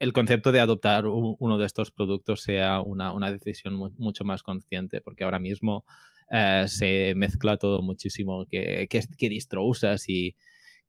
el 0.03 0.11
concepto 0.11 0.51
de 0.51 0.59
adoptar 0.59 1.05
uno 1.07 1.57
de 1.57 1.65
estos 1.65 1.89
productos 1.91 2.41
sea 2.41 2.81
una, 2.81 3.31
decisión 3.31 3.75
mucho 3.75 4.25
más 4.25 4.43
consciente, 4.43 4.99
porque 4.99 5.23
ahora 5.23 5.39
mismo 5.39 5.85
eh, 6.29 6.65
se 6.67 7.13
mezcla 7.15 7.55
todo 7.55 7.81
muchísimo, 7.81 8.45
qué, 8.45 8.87
qué, 8.89 9.29
distro 9.29 9.63
usas 9.63 10.09
y 10.09 10.35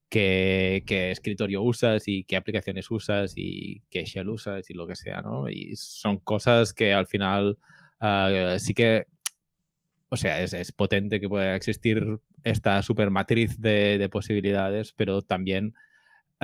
qué, 0.09 0.83
escritorio 1.13 1.63
usas 1.63 2.09
y 2.09 2.25
qué 2.25 2.35
aplicaciones 2.35 2.91
usas 2.91 3.35
y 3.37 3.83
qué 3.89 4.05
shell 4.05 4.31
usas 4.31 4.69
y 4.69 4.75
lo 4.75 4.85
que 4.89 4.97
sea, 4.97 5.23
¿no? 5.23 5.49
Y 5.49 5.77
son 5.77 6.19
cosas 6.19 6.75
que 6.75 6.93
al 6.93 7.07
final 7.07 7.57
eh, 8.01 8.57
sí 8.59 8.75
que, 8.75 9.07
o 10.09 10.17
sea, 10.17 10.43
es, 10.43 10.73
potente 10.73 11.21
que 11.21 11.29
pueda 11.29 11.55
existir 11.55 12.19
esta 12.43 12.83
supermatriz 12.83 13.61
de, 13.61 13.97
de 13.97 14.09
posibilidades, 14.09 14.93
pero 14.93 15.23
también 15.23 15.75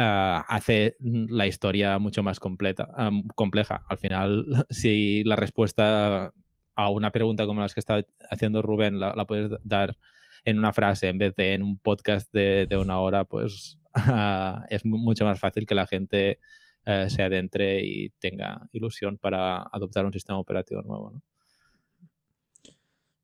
Ah, 0.03 0.47
hace 0.49 0.97
la 0.99 1.47
historia 1.47 1.99
mucho 1.99 2.23
más 2.23 2.41
completa, 2.41 2.89
compleja. 3.35 3.85
Al 3.87 3.99
final, 3.99 4.47
si 4.71 5.23
la 5.25 5.37
respuesta 5.37 6.33
a 6.75 6.89
una 6.89 7.13
pregunta 7.13 7.45
como 7.45 7.61
las 7.61 7.75
que 7.75 7.81
está 7.81 8.03
haciendo 8.31 8.63
Rubén 8.63 8.99
la, 8.99 9.27
puedes 9.27 9.51
dar 9.63 9.99
en 10.47 10.59
una 10.59 10.73
frase 10.73 11.09
en 11.09 11.19
vez 11.19 11.37
de 11.37 11.53
en 11.53 11.63
un 11.63 11.79
podcast 11.79 12.33
de, 12.33 12.67
una 12.81 12.99
hora, 12.99 13.25
pues 13.25 13.79
es 14.71 14.87
mucho 14.87 15.27
más 15.27 15.39
fácil 15.39 15.67
que 15.67 15.75
la 15.75 15.87
gente 15.87 16.39
eh, 16.87 17.11
se 17.11 17.23
adentre 17.23 17.85
y 17.85 18.09
tenga 18.21 18.67
ilusión 18.73 19.19
para 19.19 19.65
adoptar 19.65 20.07
un 20.07 20.15
sistema 20.15 20.39
operativo 20.39 20.81
nuevo. 20.81 21.23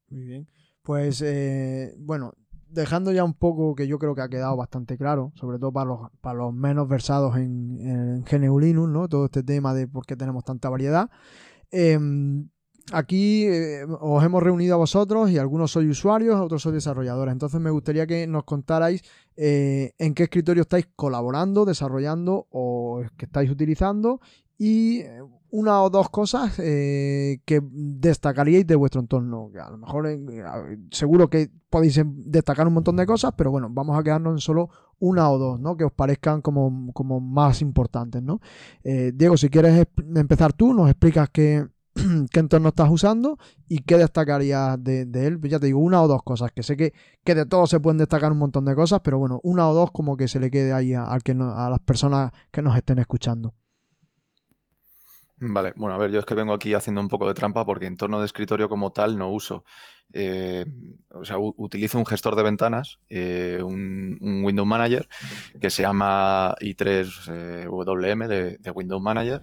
Muy 0.08 0.24
bien. 0.24 0.46
Pues 0.82 1.22
eh, 1.22 1.94
bueno, 1.96 2.34
dejando 2.68 3.12
ya 3.12 3.24
un 3.24 3.34
poco 3.34 3.74
que 3.74 3.86
yo 3.86 3.98
creo 3.98 4.14
que 4.14 4.22
ha 4.22 4.28
quedado 4.28 4.56
bastante 4.56 4.96
claro, 4.96 5.32
sobre 5.34 5.58
todo 5.58 5.72
para 5.72 5.86
los, 5.86 6.10
para 6.20 6.38
los 6.38 6.54
menos 6.54 6.88
versados 6.88 7.36
en, 7.36 7.78
en 7.80 8.24
GNU 8.24 8.58
Linux, 8.58 8.88
¿no? 8.90 9.08
Todo 9.08 9.26
este 9.26 9.42
tema 9.42 9.74
de 9.74 9.88
por 9.88 10.06
qué 10.06 10.16
tenemos 10.16 10.44
tanta 10.44 10.68
variedad. 10.68 11.10
Em, 11.70 12.48
aquí 12.92 13.44
eh, 13.46 13.84
os 14.00 14.24
hemos 14.24 14.42
reunido 14.42 14.74
a 14.74 14.78
vosotros 14.78 15.30
y 15.30 15.38
algunos 15.38 15.72
sois 15.72 15.88
usuarios, 15.88 16.36
otros 16.36 16.62
sois 16.62 16.74
desarrolladores. 16.74 17.32
Entonces 17.32 17.60
me 17.60 17.70
gustaría 17.70 18.06
que 18.06 18.26
nos 18.26 18.44
contarais 18.44 19.02
eh, 19.36 19.92
en 19.98 20.14
qué 20.14 20.24
escritorio 20.24 20.62
estáis 20.62 20.88
colaborando, 20.94 21.64
desarrollando 21.64 22.46
o 22.50 23.02
que 23.16 23.26
estáis 23.26 23.50
utilizando 23.50 24.20
y 24.58 25.00
eh, 25.00 25.22
una 25.50 25.82
o 25.82 25.90
dos 25.90 26.10
cosas 26.10 26.58
eh, 26.58 27.40
que 27.44 27.60
destacaríais 27.62 28.66
de 28.66 28.74
vuestro 28.74 29.00
entorno. 29.00 29.50
A 29.62 29.70
lo 29.70 29.78
mejor 29.78 30.06
eh, 30.06 30.18
seguro 30.90 31.28
que 31.28 31.50
podéis 31.70 32.00
destacar 32.06 32.66
un 32.66 32.74
montón 32.74 32.96
de 32.96 33.06
cosas, 33.06 33.32
pero 33.36 33.50
bueno, 33.50 33.68
vamos 33.70 33.98
a 33.98 34.02
quedarnos 34.02 34.34
en 34.34 34.40
solo 34.40 34.70
una 34.98 35.30
o 35.30 35.38
dos, 35.38 35.60
¿no? 35.60 35.76
Que 35.76 35.84
os 35.84 35.92
parezcan 35.92 36.40
como, 36.40 36.70
más 37.20 37.60
importantes, 37.60 38.22
¿no? 38.22 38.40
Diego, 38.82 39.36
si 39.36 39.48
quieres 39.48 39.86
empezar 40.14 40.52
tú, 40.52 40.72
nos 40.72 40.88
explicas 40.88 41.28
qué, 41.30 41.66
qué 42.30 42.40
entorno 42.40 42.68
estás 42.68 42.90
usando 42.90 43.38
y 43.68 43.78
qué 43.80 43.96
destacarías 43.96 44.82
de, 44.82 45.02
él. 45.14 45.40
Ya 45.42 45.58
te 45.58 45.66
digo, 45.66 45.80
una 45.80 46.02
o 46.02 46.08
dos 46.08 46.22
cosas, 46.22 46.52
que 46.52 46.62
sé 46.62 46.76
que, 46.76 46.92
que, 47.24 47.34
de 47.34 47.46
todo 47.46 47.66
se 47.66 47.80
pueden 47.80 47.98
destacar 47.98 48.32
un 48.32 48.38
montón 48.38 48.64
de 48.64 48.74
cosas, 48.74 49.00
pero 49.02 49.18
bueno, 49.18 49.40
una 49.42 49.68
o 49.68 49.74
dos 49.74 49.90
como 49.92 50.16
que 50.16 50.28
se 50.28 50.40
le 50.40 50.50
quede 50.50 50.72
ahí 50.72 50.94
a, 50.94 51.04
a 51.04 51.70
las 51.70 51.80
personas 51.80 52.32
que 52.50 52.62
nos 52.62 52.76
estén 52.76 52.98
escuchando. 52.98 53.54
Vale, 55.38 55.74
bueno, 55.76 55.94
a 55.94 55.98
ver, 55.98 56.10
yo 56.10 56.18
es 56.18 56.24
que 56.24 56.34
vengo 56.34 56.54
aquí 56.54 56.72
haciendo 56.72 57.00
un 57.00 57.08
poco 57.08 57.28
de 57.28 57.34
trampa 57.34 57.66
porque 57.66 57.86
entorno 57.86 58.20
de 58.20 58.26
escritorio 58.26 58.70
como 58.70 58.92
tal 58.92 59.18
no 59.18 59.30
uso. 59.30 59.64
Eh, 60.12 60.64
o 61.10 61.24
sea, 61.26 61.36
utilizo 61.38 61.98
un 61.98 62.06
gestor 62.06 62.36
de 62.36 62.42
ventanas, 62.42 63.00
eh, 63.10 63.60
un, 63.62 64.18
Window 64.44 64.64
Manager 64.64 65.08
que 65.60 65.68
se 65.68 65.82
llama 65.82 66.54
i3WM 66.60 68.24
eh, 68.24 68.28
de, 68.28 68.58
de 68.58 69.00
Manager 69.00 69.42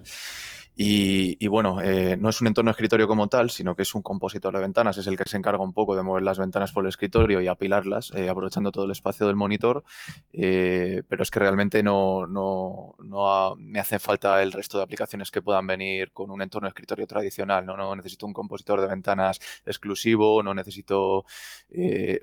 y, 0.75 1.47
bueno, 1.47 1.81
eh, 1.81 2.17
no 2.17 2.29
es 2.29 2.41
un 2.41 2.47
entorno 2.47 2.71
escritorio 2.71 3.07
como 3.07 3.27
tal, 3.27 3.51
sino 3.51 3.75
que 3.75 3.83
es 3.83 3.93
un 3.93 4.01
compositor 4.01 4.53
de 4.55 4.61
ventanas, 4.61 4.97
es 4.97 5.05
el 5.05 5.17
que 5.17 5.29
se 5.29 5.37
encarga 5.37 5.63
un 5.63 5.73
poco 5.73 5.95
de 5.95 6.01
mover 6.01 6.23
las 6.23 6.39
ventanas 6.39 6.71
por 6.71 6.83
el 6.83 6.89
escritorio 6.89 7.41
y 7.41 7.47
apilarlas, 7.47 8.11
eh, 8.15 8.27
aprovechando 8.27 8.71
todo 8.71 8.85
el 8.85 8.91
espacio 8.91 9.27
del 9.27 9.35
monitor, 9.35 9.83
eh, 10.31 11.03
pero 11.07 11.21
es 11.21 11.29
que 11.29 11.39
realmente 11.39 11.83
no, 11.83 12.25
no, 12.25 12.95
no 13.03 13.55
me 13.57 13.79
hace 13.79 13.99
falta 13.99 14.41
el 14.41 14.51
resto 14.51 14.79
de 14.79 14.83
aplicaciones 14.83 15.29
que 15.29 15.43
puedan 15.43 15.67
venir 15.67 16.11
con 16.11 16.31
un 16.31 16.41
entorno 16.41 16.67
escritorio 16.67 17.05
tradicional, 17.05 17.65
no, 17.65 17.95
necesito 17.95 18.25
un 18.25 18.33
compositor 18.33 18.81
de 18.81 18.87
ventanas 18.87 19.39
exclusivo, 19.65 20.41
no 20.41 20.55
necesito 20.55 21.25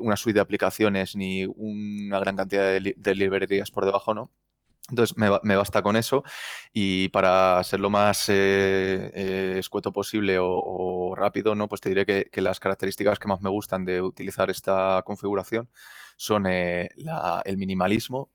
una 0.01 0.17
suite 0.17 0.39
de 0.39 0.41
aplicaciones 0.41 1.15
ni 1.15 1.45
una 1.47 2.19
gran 2.19 2.37
cantidad 2.37 2.65
de, 2.65 2.95
de 2.97 3.15
librerías 3.15 3.71
por 3.71 3.85
debajo, 3.85 4.15
¿no? 4.15 4.31
Entonces 4.90 5.16
me, 5.16 5.57
basta 5.57 5.83
con 5.83 5.96
eso 5.96 6.24
y 6.72 7.09
para 7.09 7.62
ser 7.64 7.81
lo 7.81 7.90
más 7.90 8.29
eh, 8.29 9.11
eh, 9.14 9.57
escueto 9.59 9.92
posible 9.92 10.38
o, 10.40 11.14
rápido, 11.16 11.55
¿no? 11.55 11.68
pues 11.68 11.81
te 11.81 11.88
diré 11.88 12.07
que, 12.07 12.40
las 12.40 12.61
características 12.61 13.18
que 13.18 13.29
más 13.29 13.40
me 13.40 13.50
gustan 13.50 13.85
de 13.85 14.03
utilizar 14.03 14.50
esta 14.50 15.03
configuración 15.05 15.68
son 16.16 16.46
eh, 16.46 16.88
el 17.44 17.57
minimalismo. 17.57 18.31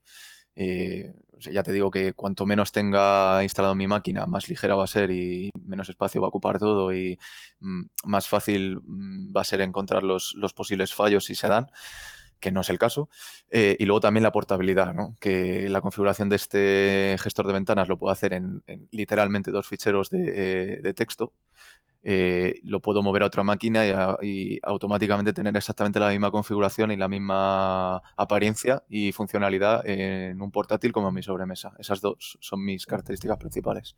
ya 0.54 1.62
te 1.62 1.72
digo 1.72 1.90
que 1.90 2.14
cuanto 2.14 2.46
menos 2.46 2.72
tenga 2.72 3.42
instalado 3.42 3.74
mi 3.74 3.86
máquina, 3.86 4.26
más 4.26 4.48
ligera 4.48 4.74
va 4.74 4.84
a 4.84 4.86
ser 4.86 5.10
y 5.10 5.50
menos 5.62 5.88
espacio 5.88 6.20
va 6.20 6.28
a 6.28 6.30
ocupar 6.30 6.58
todo 6.58 6.92
y 6.94 7.18
mm, 7.60 7.82
más 8.04 8.28
fácil 8.28 8.80
mm, 8.82 9.36
va 9.36 9.42
a 9.42 9.44
ser 9.44 9.60
encontrar 9.60 10.02
los, 10.02 10.34
los 10.36 10.52
posibles 10.54 10.94
fallos 10.94 11.24
si 11.26 11.34
se 11.34 11.48
dan 11.48 11.66
que 12.40 12.52
no 12.52 12.60
es 12.60 12.70
el 12.70 12.78
caso. 12.78 13.08
Eh, 13.50 13.76
y 13.78 13.84
luego 13.84 14.00
también 14.00 14.22
la 14.22 14.32
portabilidad, 14.32 14.94
¿no? 14.94 15.16
que 15.20 15.68
la 15.68 15.80
configuración 15.80 16.28
de 16.28 16.36
este 16.36 17.16
gestor 17.20 17.46
de 17.46 17.52
ventanas 17.52 17.88
lo 17.88 17.98
puedo 17.98 18.12
hacer 18.12 18.32
en, 18.32 18.62
literalmente 18.90 19.50
dos 19.50 19.66
ficheros 19.66 20.10
de, 20.10 20.80
eh, 20.84 20.94
texto. 20.94 21.32
Eh, 22.08 22.60
lo 22.62 22.80
puedo 22.80 23.02
mover 23.02 23.24
a 23.24 23.26
otra 23.26 23.42
máquina 23.42 23.84
y, 24.22 24.60
automáticamente 24.62 25.32
tener 25.32 25.56
exactamente 25.56 25.98
la 25.98 26.10
misma 26.10 26.30
configuración 26.30 26.92
y 26.92 26.96
la 26.96 27.08
misma 27.08 27.96
apariencia 28.16 28.84
y 28.88 29.10
funcionalidad 29.10 29.84
en 29.84 30.40
un 30.40 30.52
portátil 30.52 30.92
como 30.92 31.08
en 31.08 31.14
mi 31.14 31.22
sobremesa. 31.24 31.72
Esas 31.80 32.00
dos 32.00 32.38
son 32.40 32.64
mis 32.64 32.86
características 32.86 33.38
principales. 33.38 33.96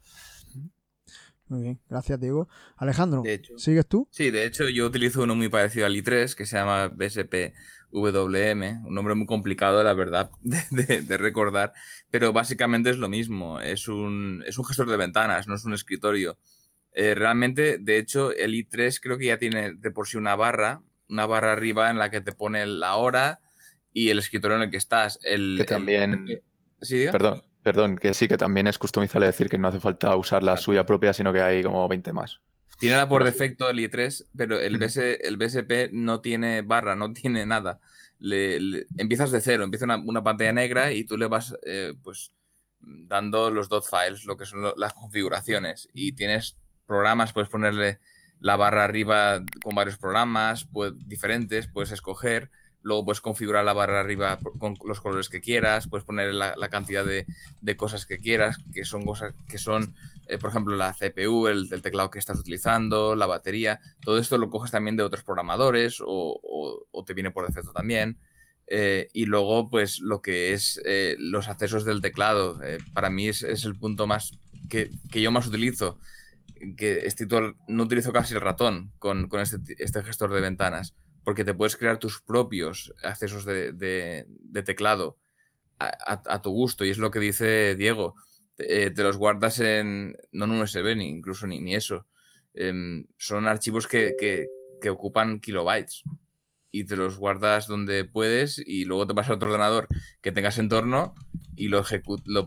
Muy 1.48 1.62
bien, 1.62 1.80
gracias 1.88 2.20
Diego. 2.20 2.48
Alejandro, 2.76 3.22
De 3.22 3.34
hecho. 3.34 3.58
¿sigues 3.58 3.86
tú? 3.86 4.06
Sí, 4.10 4.30
de 4.30 4.44
hecho 4.44 4.68
yo 4.68 4.86
utilizo 4.86 5.22
uno 5.22 5.34
muy 5.34 5.48
parecido 5.48 5.86
al 5.86 5.94
i3 5.94 6.34
que 6.34 6.44
se 6.44 6.56
llama 6.56 6.88
BSPWM, 7.90 8.86
un 8.86 8.94
nombre 8.94 9.14
muy 9.14 9.26
complicado, 9.26 9.82
la 9.82 9.94
verdad, 9.94 10.30
de, 10.42 10.62
de- 10.70 11.02
de 11.02 11.16
recordar, 11.18 11.72
pero 12.10 12.32
básicamente 12.32 12.90
es 12.90 12.98
lo 12.98 13.08
mismo, 13.08 13.60
es 13.60 13.88
un, 13.88 14.42
es 14.46 14.58
un 14.58 14.64
gestor 14.64 14.88
de 14.88 14.96
ventanas, 14.96 15.46
no 15.48 15.54
es 15.54 15.64
un 15.64 15.74
escritorio. 15.74 16.38
Eh, 16.92 17.14
realmente, 17.14 17.78
de 17.78 17.98
hecho, 17.98 18.32
el 18.32 18.54
i3 18.54 18.98
creo 19.00 19.18
que 19.18 19.26
ya 19.26 19.38
tiene 19.38 19.72
de 19.74 19.90
por 19.90 20.08
sí 20.08 20.16
una 20.16 20.34
barra, 20.36 20.80
una 21.08 21.26
barra 21.26 21.52
arriba 21.52 21.90
en 21.90 21.98
la 21.98 22.10
que 22.10 22.20
te 22.20 22.32
pone 22.32 22.66
la 22.66 22.96
hora 22.96 23.40
y 23.92 24.10
el 24.10 24.18
escritorio 24.18 24.56
en 24.56 24.64
el 24.64 24.70
que 24.70 24.76
estás. 24.78 25.18
El, 25.22 25.54
Que 25.56 25.62
el- 25.62 25.68
también-. 25.68 26.42
Perdón, 27.12 27.42
perdón, 27.62 27.96
que 27.98 28.14
sí, 28.14 28.28
que 28.28 28.36
también 28.36 28.66
es 28.66 28.78
customizable 28.78 29.26
decir 29.26 29.48
que 29.48 29.58
no 29.58 29.68
hace 29.68 29.80
falta 29.80 30.14
usar 30.16 30.42
la 30.42 30.52
Claro. 30.52 30.62
suya 30.62 30.86
propia, 30.86 31.12
sino 31.12 31.32
que 31.32 31.40
hay 31.40 31.62
como 31.62 31.86
20 31.88 32.12
más. 32.12 32.40
Tiene 32.78 32.96
la 32.96 33.08
por 33.08 33.24
defecto 33.24 33.68
el 33.68 33.78
i3, 33.78 34.26
pero 34.36 34.58
el. 34.60 34.78
BS 34.78 35.18
el 35.26 35.36
BSP 35.36 35.90
no 35.92 36.20
tiene 36.20 36.62
barra, 36.62 36.94
no 36.96 37.12
tiene 37.12 37.44
nada. 37.46 37.80
Le- 38.18 38.60
le- 38.60 38.86
empiezas 38.96 39.30
de 39.30 39.40
cero, 39.40 39.64
empieza 39.64 39.84
una, 39.84 39.96
una 39.96 40.22
pantalla 40.24 40.52
negra 40.52 40.92
y 40.92 41.04
tú 41.04 41.16
le 41.16 41.26
vas 41.26 41.54
eh, 41.64 41.94
pues 42.02 42.32
dando 42.80 43.50
los 43.50 43.68
dot 43.68 43.84
files, 43.88 44.24
lo 44.24 44.36
que 44.36 44.46
son 44.46 44.62
lo- 44.62 44.74
las 44.76 44.94
configuraciones. 44.94 45.88
Y 45.92 46.12
tienes 46.12 46.56
programas, 46.86 47.32
puedes 47.32 47.50
ponerle 47.50 47.98
la 48.40 48.56
barra 48.56 48.84
arriba 48.84 49.42
con 49.62 49.74
varios 49.74 49.98
programas 49.98 50.64
pues, 50.72 50.92
diferentes, 51.06 51.66
puedes 51.68 51.90
escoger. 51.92 52.50
Luego 52.82 53.04
puedes 53.04 53.20
configurar 53.20 53.64
la 53.64 53.72
barra 53.72 54.00
arriba 54.00 54.38
con 54.58 54.76
los 54.86 55.00
colores 55.00 55.28
que 55.28 55.40
quieras, 55.40 55.88
puedes 55.88 56.04
poner 56.04 56.32
la, 56.34 56.68
cantidad 56.68 57.04
de, 57.04 57.26
de 57.60 57.76
cosas 57.76 58.06
que 58.06 58.18
quieras, 58.18 58.58
que 58.72 58.84
son 58.84 59.04
cosas 59.04 59.34
que 59.48 59.58
son 59.58 59.94
eh, 60.28 60.36
por 60.38 60.50
ejemplo, 60.50 60.76
la 60.76 60.92
CPU, 60.92 61.48
el, 61.48 61.68
teclado 61.82 62.10
que 62.10 62.18
estás 62.18 62.38
utilizando, 62.38 63.16
la 63.16 63.26
batería, 63.26 63.80
todo 64.02 64.18
esto 64.18 64.36
lo 64.36 64.50
coges 64.50 64.70
también 64.70 64.96
de 64.96 65.02
otros 65.02 65.24
programadores 65.24 66.00
o, 66.00 66.38
o- 66.42 67.04
te 67.04 67.14
viene 67.14 67.30
por 67.30 67.46
defecto 67.46 67.72
también. 67.72 68.18
Eh, 68.66 69.08
y 69.14 69.24
luego, 69.24 69.70
pues 69.70 70.00
lo 70.00 70.20
que 70.20 70.52
es 70.52 70.80
eh, 70.84 71.16
los 71.18 71.48
accesos 71.48 71.86
del 71.86 72.02
teclado, 72.02 72.60
para 72.92 73.08
mí 73.08 73.28
es, 73.28 73.42
es 73.42 73.64
el 73.64 73.78
punto 73.78 74.06
más 74.06 74.38
que, 74.68 74.90
que 75.10 75.22
yo 75.22 75.30
más 75.30 75.46
utilizo. 75.46 75.98
Que 76.76 77.06
estoy 77.06 77.28
no 77.68 77.82
utilizo 77.84 78.12
casi 78.12 78.34
el 78.34 78.40
ratón 78.40 78.92
con, 78.98 79.28
con 79.28 79.40
este, 79.40 79.58
este 79.78 80.02
gestor 80.02 80.32
de 80.34 80.40
ventanas, 80.40 80.94
porque 81.28 81.44
te 81.44 81.52
puedes 81.52 81.76
crear 81.76 81.98
tus 81.98 82.22
propios 82.22 82.94
accesos 83.02 83.44
de, 83.44 84.24
teclado 84.64 85.18
a, 85.78 86.40
tu 86.40 86.52
gusto, 86.52 86.86
y 86.86 86.88
es 86.88 86.96
lo 86.96 87.10
que 87.10 87.18
dice 87.18 87.74
Diego 87.76 88.14
eh, 88.56 88.90
te 88.90 89.02
los 89.02 89.18
guardas 89.18 89.60
en, 89.60 90.16
no 90.32 90.46
en 90.46 90.52
un 90.52 90.62
USB, 90.62 90.96
ni 90.96 91.10
incluso 91.10 91.46
ni, 91.46 91.74
eso. 91.74 92.06
Em, 92.54 93.04
son 93.18 93.46
archivos 93.46 93.86
que, 93.86 94.48
ocupan 94.90 95.38
kilobytes 95.40 96.02
y 96.70 96.84
te 96.84 96.96
los 96.96 97.18
guardas 97.18 97.66
donde 97.66 98.06
puedes 98.06 98.58
y 98.58 98.86
luego 98.86 99.06
te 99.06 99.12
vas 99.12 99.28
a 99.28 99.34
otro 99.34 99.50
ordenador 99.50 99.86
que 100.22 100.32
tengas 100.32 100.56
en 100.56 100.70
torno 100.70 101.14
y 101.56 101.68
lo, 101.68 101.84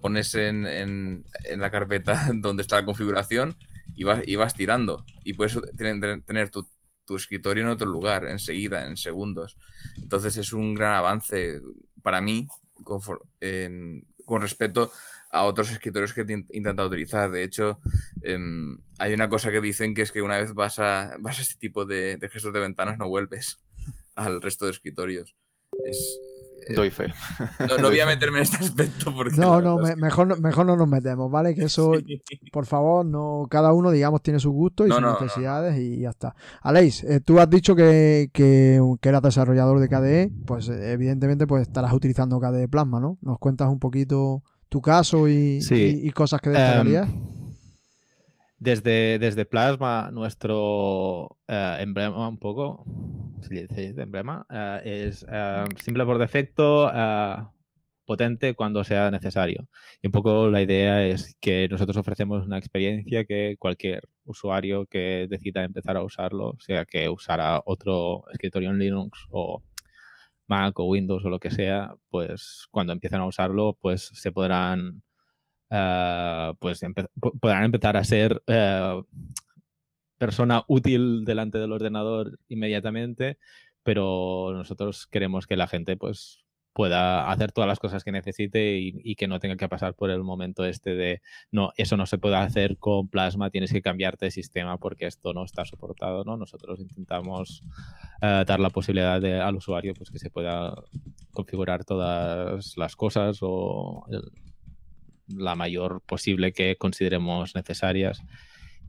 pones 0.02 0.34
en, 0.34 1.24
la 1.56 1.70
carpeta 1.70 2.30
donde 2.34 2.64
está 2.64 2.78
la 2.78 2.86
configuración 2.86 3.56
y 3.94 4.06
vas, 4.06 4.24
y 4.26 4.38
vas 4.38 4.56
tirando. 4.56 5.06
Y 5.24 5.34
puedes 5.34 5.56
tener, 5.78 6.24
tener 6.24 6.50
tu, 6.50 6.66
tu 7.06 7.16
escritorio 7.16 7.64
en 7.64 7.70
otro 7.70 7.88
lugar 7.88 8.26
enseguida, 8.26 8.88
en 8.88 8.98
segundos. 8.98 9.58
Entonces 9.98 10.38
es 10.38 10.54
un 10.54 10.74
gran 10.74 10.94
avance 10.94 11.62
para 12.02 12.22
mí 12.22 12.48
con 14.26 14.42
respecto 14.42 14.92
a 15.30 15.44
otros 15.44 15.72
escritorios 15.72 16.14
que 16.14 16.22
he 16.22 16.32
in- 16.34 16.48
intentado 16.52 16.88
utilizar. 16.90 17.32
De 17.32 17.44
hecho, 17.44 17.80
em, 18.22 18.78
hay 19.00 19.14
una 19.14 19.30
cosa 19.30 19.52
que 19.52 19.62
dicen 19.62 19.94
que 19.94 20.02
es 20.02 20.12
que 20.12 20.22
una 20.22 20.38
vez 20.38 20.54
vas 20.54 20.80
a, 20.80 21.16
vas 21.20 21.40
a 21.40 21.42
este 21.42 21.56
tipo 21.60 21.86
de, 21.86 22.18
de 22.18 22.30
gestos 22.30 22.54
de 22.54 22.60
ventanas 22.60 22.98
no 22.98 23.08
vuelves 23.08 23.60
al 24.16 24.42
resto 24.42 24.66
de 24.66 24.72
escritorios. 24.72 25.36
Es, 25.86 26.20
Doy 26.76 26.90
fe. 26.90 27.08
no, 27.68 27.78
no 27.78 27.90
voy 27.90 28.00
a 28.00 28.06
meterme 28.06 28.38
en 28.38 28.44
este 28.44 28.58
aspecto 28.58 29.14
porque... 29.14 29.38
No, 29.38 29.62
no, 29.62 29.78
me- 29.78 29.96
mejor, 29.96 30.28
no- 30.28 30.36
mejor 30.38 30.66
no 30.66 30.76
nos 30.76 30.88
metemos, 30.88 31.30
¿vale? 31.32 31.56
Que 31.56 31.64
eso, 31.66 31.94
Sí. 32.06 32.22
por 32.52 32.66
favor, 32.66 33.06
no 33.06 33.48
cada 33.50 33.74
uno, 33.74 33.92
digamos, 33.92 34.22
tiene 34.22 34.40
su 34.40 34.52
gusto 34.52 34.86
y 34.86 34.90
No, 34.90 34.96
sus 34.96 35.02
no, 35.02 35.08
no, 35.10 35.14
no. 35.20 35.22
necesidades 35.26 35.78
y 35.80 36.00
ya 36.02 36.10
está. 36.12 36.36
Aleix, 36.62 37.04
eh, 37.04 37.20
tú 37.20 37.40
has 37.40 37.50
dicho 37.50 37.76
que, 37.76 38.30
que, 38.34 38.80
que 39.02 39.10
eras 39.10 39.22
desarrollador 39.22 39.80
de 39.80 39.90
KDE, 39.90 40.32
pues 40.46 40.70
eh, 40.70 40.92
evidentemente 40.94 41.48
pues 41.48 41.64
estarás 41.64 41.94
utilizando 41.94 42.40
KDE 42.40 42.68
Plasma, 42.68 43.00
¿no? 43.00 43.18
¿Nos 43.22 43.40
cuentas 43.40 43.70
un 43.70 43.80
poquito 43.80 44.44
tu 44.70 44.82
caso 44.82 45.28
y, 45.28 45.62
Sí. 45.62 46.02
y- 46.04 46.08
y 46.08 46.12
cosas 46.12 46.40
que 46.42 46.50
destacarías? 46.52 47.10
Em, 47.10 47.41
desde, 48.62 49.18
desde 49.18 49.46
Plasma, 49.46 50.12
nuestro 50.12 51.40
eh, 51.48 51.78
emblema, 51.80 52.30
un 52.30 52.38
poco, 52.38 52.86
si 53.42 53.56
le 53.56 53.62
dice 53.66 53.96
emblema, 54.00 54.46
eh, 54.52 55.08
es 55.08 55.26
eh, 55.28 55.66
simple 55.84 56.06
por 56.06 56.20
defecto, 56.20 56.92
potente 58.06 58.54
cuando 58.54 58.84
sea 58.84 59.10
necesario. 59.10 59.68
Y 60.02 60.08
un 60.10 60.12
poco 60.12 60.48
la 60.50 60.62
idea 60.62 61.04
es 61.08 61.36
que 61.42 61.68
nosotros 61.70 61.98
ofrecemos 61.98 62.46
una 62.46 62.60
experiencia 62.60 63.26
que 63.26 63.56
cualquier 63.58 64.04
usuario 64.26 64.86
que 64.86 65.26
decida 65.28 65.64
empezar 65.64 65.98
a 65.98 66.04
usarlo, 66.04 66.56
sea 66.60 66.86
que 66.86 67.10
usara 67.10 67.62
otro 67.66 68.26
escritorio 68.32 68.70
en 68.70 68.78
Linux 68.78 69.26
o 69.32 69.64
Mac 70.48 70.80
o 70.80 70.86
Windows 70.86 71.26
o 71.26 71.30
lo 71.30 71.40
que 71.40 71.50
sea, 71.50 71.96
pues 72.10 72.68
cuando 72.70 72.94
empiecen 72.94 73.22
a 73.22 73.26
usarlo, 73.28 73.76
pues 73.82 74.12
se 74.14 74.32
podrán 74.32 75.02
eh, 75.72 76.54
pues 76.60 76.82
podrán 77.40 77.64
empezar 77.64 77.98
a 77.98 78.04
ser 78.04 78.44
eh, 78.48 79.02
persona 80.18 80.64
útil 80.68 81.26
delante 81.26 81.58
del 81.58 81.72
ordenador 81.72 82.38
inmediatamente, 82.48 83.40
pero 83.84 84.52
nosotros 84.54 85.08
queremos 85.08 85.48
que 85.48 85.58
la 85.58 85.68
gente 85.68 85.98
pues 85.98 86.46
pueda 86.74 87.30
hacer 87.30 87.52
todas 87.52 87.68
las 87.68 87.80
cosas 87.80 88.04
que 88.04 88.12
necesite 88.12 88.78
y, 88.80 89.16
que 89.16 89.28
no 89.28 89.40
tenga 89.40 89.58
que 89.58 89.68
pasar 89.68 89.94
por 89.94 90.10
el 90.10 90.24
momento 90.24 90.64
este 90.64 90.96
de 90.96 91.22
no, 91.52 91.72
eso 91.76 91.98
no 91.98 92.06
se 92.06 92.18
puede 92.18 92.36
hacer 92.36 92.78
con 92.78 93.10
plasma, 93.10 93.50
tienes 93.50 93.74
que 93.74 93.82
cambiarte 93.82 94.26
de 94.26 94.32
sistema 94.32 94.78
porque 94.78 95.06
esto 95.06 95.34
no 95.34 95.44
está 95.44 95.66
soportado, 95.66 96.24
¿no? 96.24 96.38
Nosotros 96.38 96.80
intentamos 96.80 97.64
eh, 98.22 98.44
dar 98.46 98.60
la 98.60 98.70
posibilidad 98.70 99.24
al 99.42 99.56
usuario 99.56 99.94
pues 99.94 100.12
que 100.12 100.20
se 100.20 100.30
pueda 100.30 100.76
configurar 101.32 101.84
todas 101.84 102.78
las 102.78 102.96
cosas 102.96 103.40
o 103.42 104.06
el- 104.10 104.32
la 105.38 105.56
mayor 105.56 106.02
posible 106.02 106.54
que 106.54 106.76
consideremos 106.78 107.56
necesarias 107.56 108.22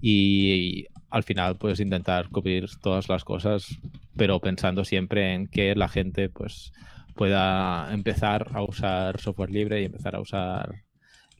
y 0.00 0.86
al 1.10 1.22
final 1.22 1.56
pues 1.56 1.80
intentar 1.80 2.28
cubrir 2.28 2.68
todas 2.80 3.08
las 3.08 3.24
cosas 3.24 3.78
pero 4.16 4.40
pensando 4.40 4.84
siempre 4.84 5.34
en 5.34 5.46
que 5.46 5.74
la 5.74 5.88
gente 5.88 6.28
pues 6.28 6.72
pueda 7.14 7.92
empezar 7.92 8.50
a 8.54 8.62
usar 8.62 9.20
software 9.20 9.50
libre 9.50 9.82
y 9.82 9.84
empezar 9.84 10.16
a 10.16 10.20
usar 10.20 10.84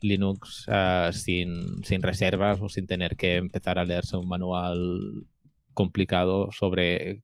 Linux 0.01 0.67
eh, 0.69 1.11
sin, 1.13 1.85
sin 1.85 2.03
reservas 2.03 2.61
o 2.61 2.69
sin 2.69 2.87
tener 2.87 3.17
que 3.17 3.37
empezar 3.37 3.79
a 3.79 3.85
leerse 3.85 4.17
un 4.17 4.29
manual 4.29 5.27
complicado 5.75 6.51
sobre 6.53 7.23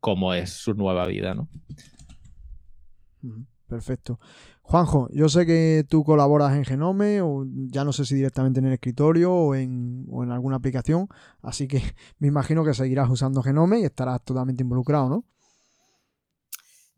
cómo 0.00 0.34
es 0.34 0.50
su 0.50 0.74
nueva 0.74 1.06
vida, 1.06 1.34
¿no? 1.34 1.48
Perfecto. 3.66 4.18
Juanjo, 4.70 5.08
yo 5.12 5.30
sé 5.30 5.46
que 5.46 5.86
tú 5.88 6.04
colaboras 6.04 6.54
en 6.54 6.62
Genome, 6.66 7.22
o 7.22 7.46
ya 7.70 7.84
no 7.84 7.92
sé 7.94 8.04
si 8.04 8.14
directamente 8.16 8.60
en 8.60 8.66
el 8.66 8.74
escritorio 8.74 9.32
o 9.32 9.54
en, 9.54 10.04
o 10.10 10.22
en 10.22 10.30
alguna 10.30 10.56
aplicación, 10.56 11.08
así 11.40 11.66
que 11.66 11.80
me 12.18 12.28
imagino 12.28 12.62
que 12.64 12.74
seguirás 12.74 13.08
usando 13.08 13.42
Genome 13.42 13.80
y 13.80 13.84
estarás 13.84 14.22
totalmente 14.22 14.62
involucrado, 14.62 15.08
¿no? 15.08 15.24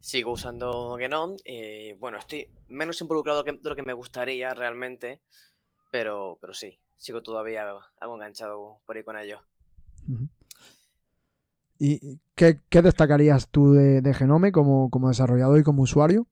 Sigo 0.00 0.32
usando 0.32 0.96
Genome 0.98 1.36
y 1.44 1.92
bueno, 1.92 2.18
estoy 2.18 2.48
menos 2.68 3.00
involucrado 3.00 3.44
que- 3.44 3.52
de 3.52 3.68
lo 3.68 3.76
que 3.76 3.84
me 3.84 3.92
gustaría 3.92 4.52
realmente, 4.52 5.20
pero, 5.92 6.38
pero 6.40 6.54
sí, 6.54 6.76
sigo 6.96 7.22
todavía 7.22 7.66
algo 8.00 8.14
enganchado 8.16 8.80
por 8.84 8.96
ahí 8.96 9.04
con 9.04 9.16
ello. 9.16 9.40
¿Y 11.78 12.18
qué, 12.34 12.60
qué 12.68 12.82
destacarías 12.82 13.48
tú 13.48 13.72
de, 13.72 14.02
de 14.02 14.14
Genome 14.14 14.52
como, 14.52 14.90
como 14.90 15.08
desarrollador 15.08 15.60
y 15.60 15.62
como 15.62 15.82
usuario? 15.82 16.26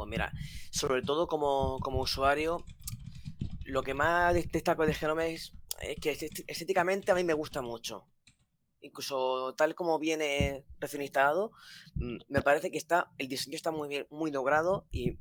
Pues 0.00 0.08
mira, 0.08 0.32
sobre 0.70 1.02
todo 1.02 1.26
como, 1.26 1.78
como 1.80 2.00
usuario, 2.00 2.64
lo 3.66 3.82
que 3.82 3.92
más 3.92 4.32
des- 4.32 4.50
destaco 4.50 4.86
de 4.86 4.94
Genome 4.94 5.34
es, 5.34 5.52
que 6.00 6.12
estéti- 6.18 6.42
estéticamente 6.46 7.12
a 7.12 7.14
mí 7.14 7.22
me 7.22 7.34
gusta 7.34 7.60
mucho. 7.60 8.06
Incluso 8.80 9.54
tal 9.58 9.74
como 9.74 9.98
viene 9.98 10.64
recién 10.78 11.02
instalado, 11.02 11.52
mm, 11.96 12.16
me 12.28 12.40
parece 12.40 12.70
que 12.70 12.78
está, 12.78 13.10
el 13.18 13.28
diseño 13.28 13.56
está 13.56 13.70
muy 13.72 13.88
bien, 13.90 14.06
muy 14.08 14.30
logrado 14.30 14.86
y 14.90 15.18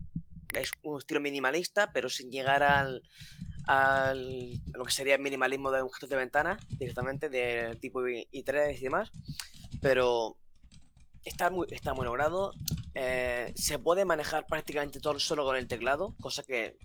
es 0.54 0.72
un 0.84 0.98
estilo 1.00 1.20
minimalista, 1.20 1.92
pero 1.92 2.08
sin 2.08 2.32
llegar 2.32 2.64
al, 2.64 3.04
al 3.68 4.54
lo 4.74 4.86
que 4.86 4.92
sería 4.94 5.16
el 5.16 5.22
minimalismo 5.22 5.72
de 5.72 5.82
gestor 5.92 6.08
de 6.08 6.16
ventanas, 6.16 6.66
directamente 6.70 7.28
de 7.28 7.76
tipo 7.82 8.08
i- 8.08 8.30
i3 8.32 8.78
y 8.80 8.84
demás. 8.84 9.12
Pero 9.82 10.38
está 11.26 11.50
muy, 11.50 11.68
está 11.70 11.94
muy 11.94 12.06
logrado. 12.06 12.54
Eh, 13.02 13.54
se 13.56 13.80
puede 13.80 14.04
manejar 14.04 14.46
prácticamente 14.46 15.00
todo 15.00 15.18
solo 15.20 15.46
con 15.46 15.56
el 15.56 15.70
teclado, 15.70 16.18
cosa 16.20 16.44
que 16.44 16.78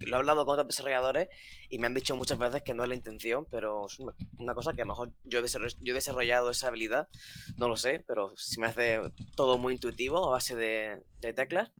lo 0.00 0.16
he 0.16 0.18
hablado 0.18 0.44
con 0.44 0.52
otros 0.52 0.68
desarrolladores 0.68 1.30
y 1.70 1.78
me 1.78 1.86
han 1.86 1.94
dicho 1.94 2.14
muchas 2.14 2.36
veces 2.36 2.62
que 2.62 2.74
no 2.74 2.82
es 2.82 2.90
la 2.90 2.94
intención, 2.94 3.46
pero 3.50 3.86
es 3.86 3.98
una 4.36 4.54
cosa 4.54 4.74
que 4.74 4.82
a 4.82 4.84
lo 4.84 4.90
mejor 4.90 5.12
yo 5.24 5.38
he, 5.38 5.92
desarrollado 5.94 6.50
esa 6.50 6.68
habilidad, 6.68 7.08
no 7.56 7.68
lo 7.68 7.78
sé, 7.78 8.04
pero 8.06 8.36
si 8.36 8.60
me 8.60 8.66
hace 8.66 9.00
todo 9.34 9.56
muy 9.56 9.72
intuitivo 9.72 10.28
a 10.28 10.32
base 10.32 10.54
de, 10.56 11.02
teclas, 11.20 11.72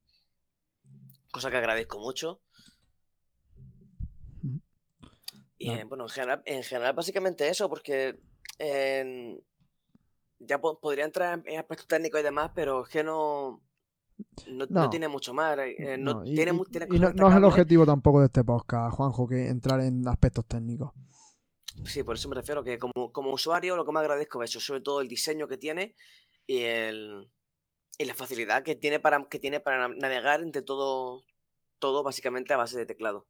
cosa 1.30 1.50
que 1.50 1.58
agradezco 1.58 1.98
mucho. 1.98 2.40
Y 5.58 5.68
bueno, 5.84 6.04
en 6.04 6.08
general, 6.08 6.42
en 6.46 6.62
general 6.62 6.94
básicamente 6.94 7.46
eso, 7.46 7.68
porque 7.68 8.18
ya 10.38 10.58
podría 10.58 11.04
entrar 11.04 11.42
en 11.44 11.58
aspectos 11.58 11.88
técnicos 11.88 12.20
y 12.20 12.24
demás, 12.24 12.52
pero 12.54 12.84
es 12.84 12.88
que 12.88 13.04
no, 13.04 13.62
no, 14.46 14.90
tiene 14.90 15.08
mucho 15.08 15.34
más. 15.34 15.58
Eh, 15.58 15.96
no, 15.98 16.22
tiene, 16.22 16.52
no, 16.52 17.28
es 17.28 17.36
el 17.36 17.44
objetivo 17.44 17.86
tampoco 17.86 18.20
de 18.20 18.26
este 18.26 18.44
podcast, 18.44 18.96
Juanjo, 18.96 19.28
que 19.28 19.48
entrar 19.48 19.80
en 19.80 20.06
aspectos 20.08 20.46
técnicos. 20.46 20.92
Sí, 21.84 22.02
por 22.02 22.16
eso 22.16 22.28
me 22.28 22.34
refiero 22.34 22.62
que 22.62 22.78
como, 22.78 23.12
como 23.12 23.32
usuario 23.32 23.76
lo 23.76 23.84
que 23.84 23.92
me 23.92 24.00
agradezco 24.00 24.42
es 24.42 24.50
eso, 24.50 24.60
sobre 24.60 24.80
todo 24.80 25.00
el 25.00 25.08
diseño 25.08 25.48
que 25.48 25.56
tiene 25.56 25.94
y, 26.46 26.58
el, 26.58 27.30
y 27.98 28.04
la 28.04 28.14
facilidad 28.14 28.62
que 28.62 28.76
tiene 28.76 29.00
para, 29.00 29.24
que 29.24 29.38
tiene 29.38 29.60
para 29.60 29.88
navegar 29.88 30.42
entre 30.42 30.62
todo, 30.62 31.22
todo 31.78 32.02
básicamente 32.02 32.52
a 32.52 32.58
base 32.58 32.78
de 32.78 32.86
teclado. 32.86 33.26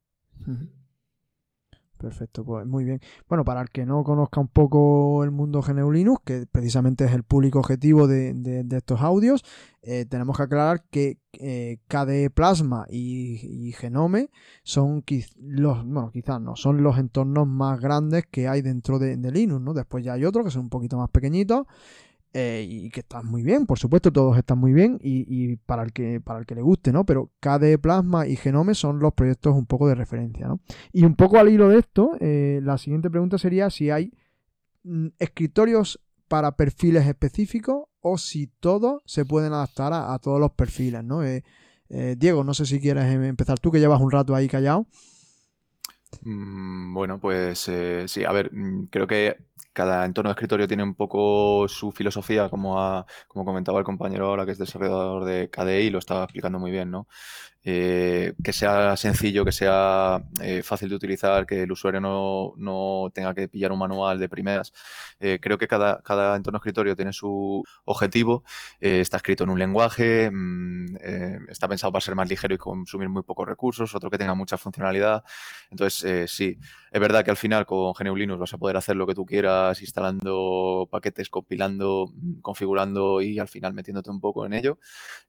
Perfecto, 2.03 2.43
pues 2.43 2.65
muy 2.65 2.83
bien. 2.83 2.99
Bueno, 3.29 3.45
para 3.45 3.61
el 3.61 3.69
que 3.69 3.85
no 3.85 4.03
conozca 4.03 4.41
un 4.41 4.49
poco 4.49 5.23
el 5.23 5.31
mundo 5.31 5.61
GNU 5.61 5.89
Linux, 5.89 6.21
que 6.25 6.45
precisamente 6.51 7.05
es 7.05 7.13
el 7.13 7.23
público 7.23 7.59
objetivo 7.59 8.07
de, 8.07 8.65
estos 8.71 8.99
audios, 8.99 9.41
eh, 9.81 10.05
tenemos 10.05 10.35
que 10.35 10.43
aclarar 10.43 10.83
que 10.91 11.19
eh, 11.31 11.77
KDE 11.87 12.29
Plasma 12.29 12.85
y, 12.89 13.71
Genome 13.77 14.31
son 14.63 15.05
los, 15.39 15.85
bueno, 15.85 16.11
quizás 16.11 16.41
no, 16.41 16.57
son 16.57 16.83
los 16.83 16.97
entornos 16.97 17.47
más 17.47 17.79
grandes 17.79 18.25
que 18.29 18.49
hay 18.49 18.61
dentro 18.61 18.99
de, 18.99 19.15
de 19.15 19.31
Linux, 19.31 19.61
¿no? 19.61 19.73
Después 19.73 20.03
ya 20.03 20.11
hay 20.11 20.25
otros 20.25 20.43
que 20.43 20.51
son 20.51 20.63
un 20.63 20.69
poquito 20.69 20.97
más 20.97 21.09
pequeñitos 21.09 21.67
eh, 22.35 22.65
y 22.67 22.89
que 22.89 23.01
están 23.01 23.27
muy 23.27 23.43
bien, 23.43 23.67
por 23.67 23.77
supuesto, 23.77 24.11
todos 24.11 24.35
están 24.39 24.57
muy 24.57 24.73
bien 24.73 24.97
y, 24.99 25.55
para, 25.57 25.83
el 25.83 25.93
que, 25.93 26.19
para 26.19 26.39
el 26.39 26.47
que 26.47 26.55
le 26.55 26.63
guste, 26.63 26.91
¿no? 26.91 27.05
Pero 27.05 27.29
KDE 27.39 27.77
Plasma 27.77 28.25
y 28.25 28.35
Genome 28.35 28.73
son 28.73 28.97
los 28.97 29.13
proyectos 29.13 29.53
un 29.53 29.67
poco 29.67 29.87
de 29.87 29.93
referencia, 29.93 30.47
¿no? 30.47 30.59
Y 30.91 31.05
un 31.05 31.15
poco 31.15 31.37
al 31.37 31.49
hilo 31.49 31.69
de 31.69 31.77
esto, 31.77 32.13
eh, 32.19 32.59
la 32.63 32.79
siguiente 32.79 33.11
pregunta 33.11 33.37
sería 33.37 33.69
si 33.69 33.91
hay 33.91 34.13
mm, 34.83 35.09
escritorios 35.19 35.99
para 36.27 36.55
perfiles 36.55 37.05
específicos 37.05 37.83
o 38.01 38.17
si 38.17 38.47
todos 38.47 39.03
se 39.05 39.25
pueden 39.25 39.53
adaptar 39.53 39.93
a, 39.93 40.17
todos 40.17 40.39
los 40.39 40.53
perfiles, 40.53 41.03
¿no? 41.03 41.23
Eh, 41.23 41.43
Diego, 42.17 42.43
no 42.43 42.55
sé 42.55 42.65
si 42.65 42.79
quieres 42.79 43.05
empezar 43.13 43.59
tú, 43.59 43.69
que 43.69 43.79
llevas 43.79 44.01
un 44.01 44.09
rato 44.09 44.33
ahí 44.33 44.47
callado. 44.47 44.87
Mm, 46.23 46.95
bueno, 46.95 47.19
pues 47.19 47.69
sí, 48.07 48.25
a 48.25 48.31
ver, 48.31 48.51
mm, 48.51 48.87
creo 48.87 49.05
que 49.05 49.37
cada 49.73 50.05
entorno 50.05 50.29
de 50.29 50.33
escritorio 50.33 50.67
tiene 50.67 50.83
un 50.83 50.95
poco 50.95 51.67
su 51.67 51.91
filosofía, 51.91 52.49
como, 52.49 53.05
como 53.27 53.45
comentaba 53.45 53.79
el 53.79 53.85
compañero 53.85 54.27
ahora 54.27 54.45
que 54.45 54.51
es 54.51 54.57
desarrollador 54.57 55.25
de 55.25 55.49
KDE 55.49 55.81
y 55.83 55.89
lo 55.89 55.99
estaba 55.99 56.23
explicando 56.23 56.59
muy 56.59 56.71
bien, 56.71 56.91
¿no? 56.91 57.07
Eh, 57.65 58.33
que 58.43 58.51
sea 58.51 58.97
sencillo, 58.97 59.45
que 59.45 59.53
sea 59.53 60.21
eh, 60.41 60.61
fácil 60.63 60.89
de 60.89 60.95
utilizar, 60.95 61.45
que 61.45 61.63
el 61.63 61.71
usuario 61.71 62.01
no, 62.01 63.09
tenga 63.13 63.33
que 63.33 63.47
pillar 63.47 63.71
un 63.71 63.79
manual 63.79 64.19
de 64.19 64.27
primeras. 64.27 64.73
Eh, 65.19 65.39
creo 65.41 65.57
que 65.57 65.67
cada, 65.67 66.01
cada, 66.01 66.35
entorno 66.35 66.57
escritorio 66.57 66.95
tiene 66.95 67.13
su 67.13 67.63
objetivo, 67.85 68.43
está 68.79 69.17
escrito 69.17 69.45
en 69.45 69.51
un 69.51 69.59
lenguaje, 69.59 70.29
mm, 70.29 70.97
está 71.49 71.67
pensado 71.69 71.91
para 71.93 72.01
ser 72.01 72.15
más 72.15 72.27
ligero 72.27 72.53
y 72.53 72.57
consumir 72.57 73.07
muy 73.07 73.23
pocos 73.23 73.47
recursos, 73.47 73.95
otro 73.95 74.09
que 74.09 74.17
tenga 74.17 74.33
mucha 74.35 74.57
funcionalidad. 74.57 75.23
Entonces, 75.71 76.29
sí, 76.31 76.59
es 76.93 77.01
verdad 77.01 77.25
que 77.25 77.31
al 77.31 77.37
final 77.37 77.65
con 77.65 77.91
GNU 77.93 78.15
Linux 78.15 78.39
vas 78.39 78.53
a 78.53 78.59
poder 78.59 78.77
hacer 78.77 78.95
lo 78.95 79.07
que 79.07 79.15
tú 79.15 79.25
quieras, 79.25 79.81
instalando 79.81 80.87
paquetes, 80.91 81.29
compilando, 81.29 82.13
configurando 82.43 83.19
y 83.19 83.39
al 83.39 83.47
final 83.47 83.73
metiéndote 83.73 84.11
un 84.11 84.21
poco 84.21 84.45
en 84.45 84.53
ello, 84.53 84.77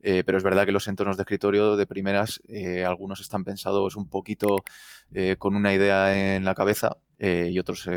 pero 0.01 0.37
es 0.37 0.45
verdad 0.45 0.67
que 0.67 0.73
los 0.73 0.87
entornos 0.89 1.17
de 1.17 1.23
escritorio 1.23 1.77
de 1.77 1.87
primeras 1.87 2.43
eh, 2.49 2.85
algunos 2.85 3.21
están 3.21 3.45
pensados 3.45 3.97
un 3.97 4.09
poquito 4.09 4.59
eh, 5.13 5.37
con 5.39 5.57
una 5.57 5.73
idea 5.73 6.37
en 6.37 6.45
la 6.45 6.55
cabeza 6.55 6.99
eh, 7.19 7.49
y 7.51 7.59
otros 7.59 7.89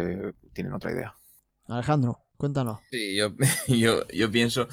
tienen 0.53 0.73
otra 0.73 0.91
idea. 0.91 1.17
Alejandro, 1.65 2.21
cuéntanos. 2.37 2.79
Sí, 2.89 3.15
yo, 3.15 3.33
yo, 3.67 4.07
yo 4.07 4.31
pienso 4.31 4.69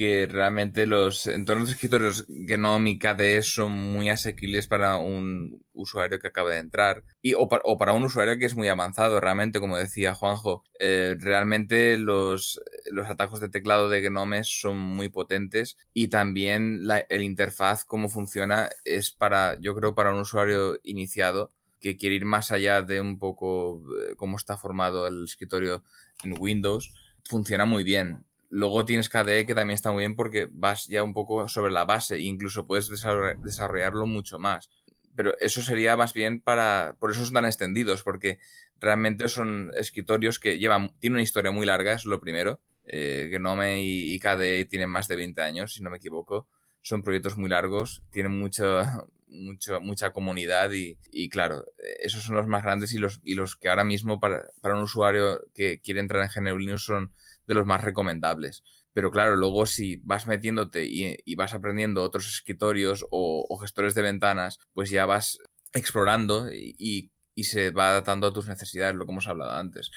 que 0.00 0.26
realmente 0.26 0.86
los 0.86 1.26
entornos 1.26 1.68
de 1.68 1.74
escritorios 1.74 2.24
Gnome 2.26 2.88
y 2.88 2.98
KDE 2.98 3.42
son 3.42 3.72
muy 3.72 4.08
asequibles 4.08 4.66
para 4.66 4.96
un 4.96 5.62
usuario 5.74 6.18
que 6.18 6.28
acaba 6.28 6.52
de 6.52 6.56
entrar 6.56 7.04
y, 7.20 7.34
o, 7.34 7.48
para, 7.48 7.92
un 7.92 8.04
usuario 8.04 8.38
que 8.38 8.46
es 8.46 8.56
muy 8.56 8.68
avanzado. 8.68 9.20
Realmente, 9.20 9.60
como 9.60 9.76
decía 9.76 10.14
Juanjo, 10.14 10.64
eh, 10.78 11.16
realmente 11.20 11.98
los, 11.98 12.62
los 12.90 13.10
atajos 13.10 13.40
de 13.40 13.50
teclado 13.50 13.90
de 13.90 14.00
Gnome 14.00 14.42
son 14.42 14.78
muy 14.78 15.10
potentes 15.10 15.76
y 15.92 16.08
también 16.08 16.86
la, 16.86 17.00
el 17.10 17.22
interfaz, 17.22 17.84
cómo 17.84 18.08
funciona, 18.08 18.70
es 18.86 19.10
para, 19.10 19.60
yo 19.60 19.74
creo, 19.74 19.94
para 19.94 20.14
un 20.14 20.20
usuario 20.20 20.80
iniciado 20.82 21.52
que 21.78 21.98
quiere 21.98 22.14
ir 22.14 22.24
más 22.24 22.52
allá 22.52 22.80
de 22.80 23.02
un 23.02 23.18
poco 23.18 23.82
eh, 24.00 24.14
cómo 24.16 24.38
está 24.38 24.56
formado 24.56 25.06
el 25.06 25.24
escritorio 25.24 25.84
en 26.24 26.40
Windows, 26.40 26.90
funciona 27.22 27.66
muy 27.66 27.84
bien 27.84 28.24
Luego 28.50 28.84
tienes 28.84 29.08
KDE 29.08 29.46
que 29.46 29.54
también 29.54 29.76
está 29.76 29.92
muy 29.92 30.00
bien 30.00 30.16
porque 30.16 30.48
vas 30.50 30.88
ya 30.88 31.04
un 31.04 31.14
poco 31.14 31.48
sobre 31.48 31.72
la 31.72 31.84
base 31.84 32.16
e 32.16 32.22
incluso 32.22 32.66
puedes 32.66 32.88
desarrollarlo 32.88 34.06
mucho 34.06 34.40
más. 34.40 34.68
Pero 35.14 35.38
eso 35.38 35.62
sería 35.62 35.96
más 35.96 36.12
bien 36.12 36.40
para... 36.40 36.96
Por 36.98 37.12
eso 37.12 37.24
son 37.24 37.34
tan 37.34 37.44
extendidos, 37.44 38.02
porque 38.02 38.38
realmente 38.80 39.28
son 39.28 39.70
escritorios 39.76 40.40
que 40.40 40.58
llevan... 40.58 40.92
Tienen 40.98 41.14
una 41.14 41.22
historia 41.22 41.52
muy 41.52 41.64
larga, 41.64 41.92
es 41.92 42.04
lo 42.06 42.20
primero. 42.20 42.60
Eh, 42.84 43.28
Gnome 43.30 43.82
y, 43.84 44.18
KDE 44.18 44.64
tienen 44.64 44.90
más 44.90 45.06
de 45.06 45.14
20 45.14 45.40
años, 45.42 45.74
si 45.74 45.82
no 45.82 45.90
me 45.90 45.98
equivoco. 45.98 46.48
Son 46.82 47.04
proyectos 47.04 47.36
muy 47.36 47.48
largos, 47.48 48.02
tienen 48.10 48.36
mucha, 48.36 49.04
mucho, 49.28 49.80
mucha 49.80 50.10
comunidad 50.10 50.72
y, 50.72 51.28
claro, 51.28 51.66
esos 52.00 52.24
son 52.24 52.34
los 52.34 52.48
más 52.48 52.64
grandes 52.64 52.92
y 52.94 52.98
los, 52.98 53.20
y 53.22 53.34
los 53.34 53.54
que 53.54 53.68
ahora 53.68 53.84
mismo 53.84 54.18
para, 54.18 54.50
para 54.60 54.74
un 54.74 54.82
usuario 54.82 55.40
que 55.54 55.80
quiere 55.80 56.00
entrar 56.00 56.24
en 56.24 56.44
GNU 56.44 56.58
Linux 56.58 56.82
son 56.82 57.12
de 57.50 57.56
los 57.56 57.66
más 57.66 57.82
recomendables. 57.82 58.62
Pero 58.92 59.10
claro, 59.10 59.34
luego 59.34 59.66
si 59.66 59.96
vas 59.96 60.28
metiéndote 60.28 60.86
y, 60.86 61.34
vas 61.34 61.52
aprendiendo 61.52 62.02
otros 62.02 62.28
escritorios 62.28 63.04
o, 63.10 63.58
gestores 63.60 63.94
de 63.94 64.02
ventanas, 64.02 64.58
pues 64.72 64.88
ya 64.90 65.04
vas 65.04 65.38
explorando 65.72 66.48
y, 66.52 67.10
se 67.42 67.70
va 67.70 67.90
adaptando 67.90 68.26
a 68.26 68.32
tus 68.32 68.48
necesidades, 68.48 68.94
lo 68.94 69.06
que 69.06 69.12
hemos 69.12 69.26
hablado 69.26 69.52
antes. 69.52 69.90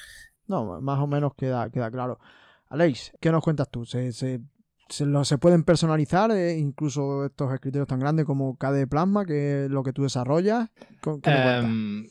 No, 0.47 0.81
más 0.81 0.99
o 0.99 1.07
menos 1.07 1.33
queda, 1.35 1.69
queda 1.69 1.91
claro. 1.91 2.19
Aleix, 2.67 3.11
¿qué 3.19 3.31
nos 3.31 3.43
cuentas 3.43 3.69
tú? 3.69 3.85
¿Se, 3.85 4.13
se, 4.13 4.41
se, 4.89 5.37
pueden 5.37 5.63
personalizar 5.63 6.31
eh, 6.31 6.57
incluso 6.57 7.25
estos 7.25 7.53
escritorios 7.53 7.87
tan 7.87 7.99
grandes 7.99 8.25
como 8.25 8.57
KDE 8.57 8.87
Plasma, 8.87 9.25
que 9.25 9.65
es 9.65 9.69
lo 9.71 9.83
que 9.83 9.91
tú 9.91 10.03
desarrollas? 10.03 10.69
Em, 11.23 12.07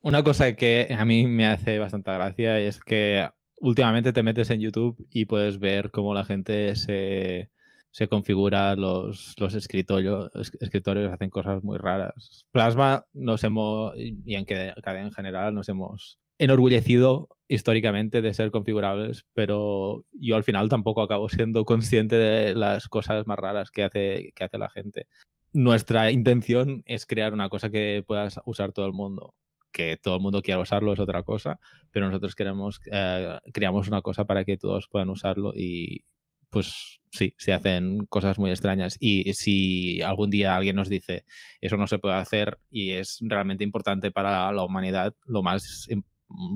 una 0.00 0.24
cosa 0.24 0.54
que 0.54 0.96
a 0.98 1.04
mí 1.04 1.26
me 1.26 1.46
hace 1.46 1.78
bastante 1.78 2.10
gracia 2.12 2.58
es 2.58 2.80
que 2.80 3.28
últimamente 3.60 4.12
te 4.12 4.22
metes 4.22 4.50
en 4.50 4.60
YouTube 4.60 5.06
y 5.10 5.26
puedes 5.26 5.58
ver 5.58 5.90
cómo 5.90 6.14
la 6.14 6.24
gente 6.24 6.74
se, 6.74 7.50
configura 8.08 8.74
los, 8.74 9.34
los 9.38 9.54
escritorios, 9.54 10.30
escritorios, 10.60 11.12
hacen 11.12 11.30
cosas 11.30 11.62
muy 11.62 11.78
raras. 11.78 12.46
Plasma 12.50 13.04
nos 13.12 13.44
hemos, 13.44 13.94
y 13.96 14.34
en 14.34 14.44
cadena 14.44 15.06
en 15.06 15.12
general, 15.12 15.54
nos 15.54 15.68
hemos 15.68 16.18
enorgullecido 16.38 17.28
históricamente 17.48 18.22
de 18.22 18.32
ser 18.32 18.50
configurables, 18.50 19.26
pero 19.34 20.06
yo 20.12 20.36
al 20.36 20.44
final 20.44 20.70
tampoco 20.70 21.02
acabo 21.02 21.28
siendo 21.28 21.64
consciente 21.66 22.16
de 22.16 22.54
las 22.54 22.88
cosas 22.88 23.26
más 23.26 23.38
raras 23.38 23.70
que 23.70 23.84
hace, 23.84 24.32
que 24.34 24.44
hace 24.44 24.56
la 24.56 24.70
gente. 24.70 25.06
Nuestra 25.52 26.10
intención 26.12 26.82
es 26.86 27.06
crear 27.06 27.34
una 27.34 27.50
cosa 27.50 27.70
que 27.70 28.02
puedas 28.06 28.40
usar 28.46 28.72
todo 28.72 28.86
el 28.86 28.92
mundo 28.92 29.34
que 29.72 29.96
todo 29.96 30.16
el 30.16 30.22
mundo 30.22 30.42
quiera 30.42 30.60
usarlo 30.60 30.92
es 30.92 31.00
otra 31.00 31.22
cosa, 31.22 31.58
pero 31.90 32.06
nosotros 32.06 32.34
queremos, 32.34 32.80
eh, 32.90 33.38
creamos 33.52 33.88
una 33.88 34.02
cosa 34.02 34.24
para 34.24 34.44
que 34.44 34.56
todos 34.56 34.88
puedan 34.88 35.10
usarlo 35.10 35.52
y 35.54 36.04
pues 36.50 37.00
sí, 37.12 37.34
se 37.38 37.52
hacen 37.52 38.06
cosas 38.06 38.38
muy 38.38 38.50
extrañas. 38.50 38.96
Y 39.00 39.32
si 39.34 40.02
algún 40.02 40.30
día 40.30 40.56
alguien 40.56 40.76
nos 40.76 40.88
dice 40.88 41.24
eso 41.60 41.76
no 41.76 41.86
se 41.86 41.98
puede 41.98 42.16
hacer 42.16 42.58
y 42.70 42.92
es 42.92 43.18
realmente 43.22 43.64
importante 43.64 44.10
para 44.10 44.52
la 44.52 44.64
humanidad, 44.64 45.14
lo 45.26 45.42
más 45.42 45.88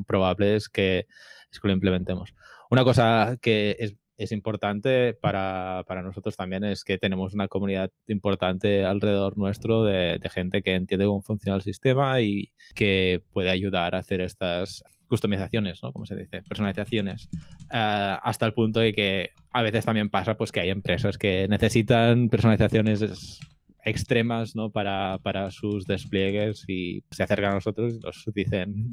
probable 0.06 0.56
es 0.56 0.68
que, 0.68 1.06
es 1.50 1.60
que 1.60 1.68
lo 1.68 1.74
implementemos. 1.74 2.34
Una 2.70 2.84
cosa 2.84 3.38
que 3.40 3.76
es 3.78 3.94
es 4.16 4.32
importante 4.32 5.14
para, 5.14 5.84
nosotros 6.02 6.36
también 6.36 6.64
es 6.64 6.84
que 6.84 6.98
tenemos 6.98 7.34
una 7.34 7.48
comunidad 7.48 7.90
importante 8.06 8.84
alrededor 8.84 9.36
nuestro 9.36 9.84
de, 9.84 10.20
gente 10.30 10.62
que 10.62 10.74
entiende 10.74 11.06
cómo 11.06 11.22
funciona 11.22 11.56
el 11.56 11.62
sistema 11.62 12.20
y 12.20 12.52
que 12.74 13.22
puede 13.32 13.50
ayudar 13.50 13.94
a 13.94 13.98
hacer 13.98 14.20
estas 14.20 14.84
customizaciones, 15.06 15.82
¿no? 15.82 15.92
Como 15.92 16.06
se 16.06 16.16
dice, 16.16 16.42
personalizaciones, 16.42 17.28
eh, 17.72 18.16
hasta 18.22 18.46
el 18.46 18.54
punto 18.54 18.80
de 18.80 18.92
que 18.92 19.30
a 19.52 19.62
veces 19.62 19.84
también 19.84 20.10
pasa 20.10 20.36
pues 20.36 20.50
que 20.50 20.60
hay 20.60 20.70
empresas 20.70 21.18
que 21.18 21.46
necesitan 21.48 22.28
personalizaciones 22.28 23.40
extremas 23.84 24.56
¿no? 24.56 24.70
para, 24.70 25.18
para, 25.22 25.50
sus 25.50 25.84
despliegues 25.86 26.64
y 26.68 27.04
se 27.10 27.22
acercan 27.22 27.52
a 27.52 27.54
nosotros 27.54 27.94
y 27.94 27.98
nos 27.98 28.24
dicen 28.34 28.88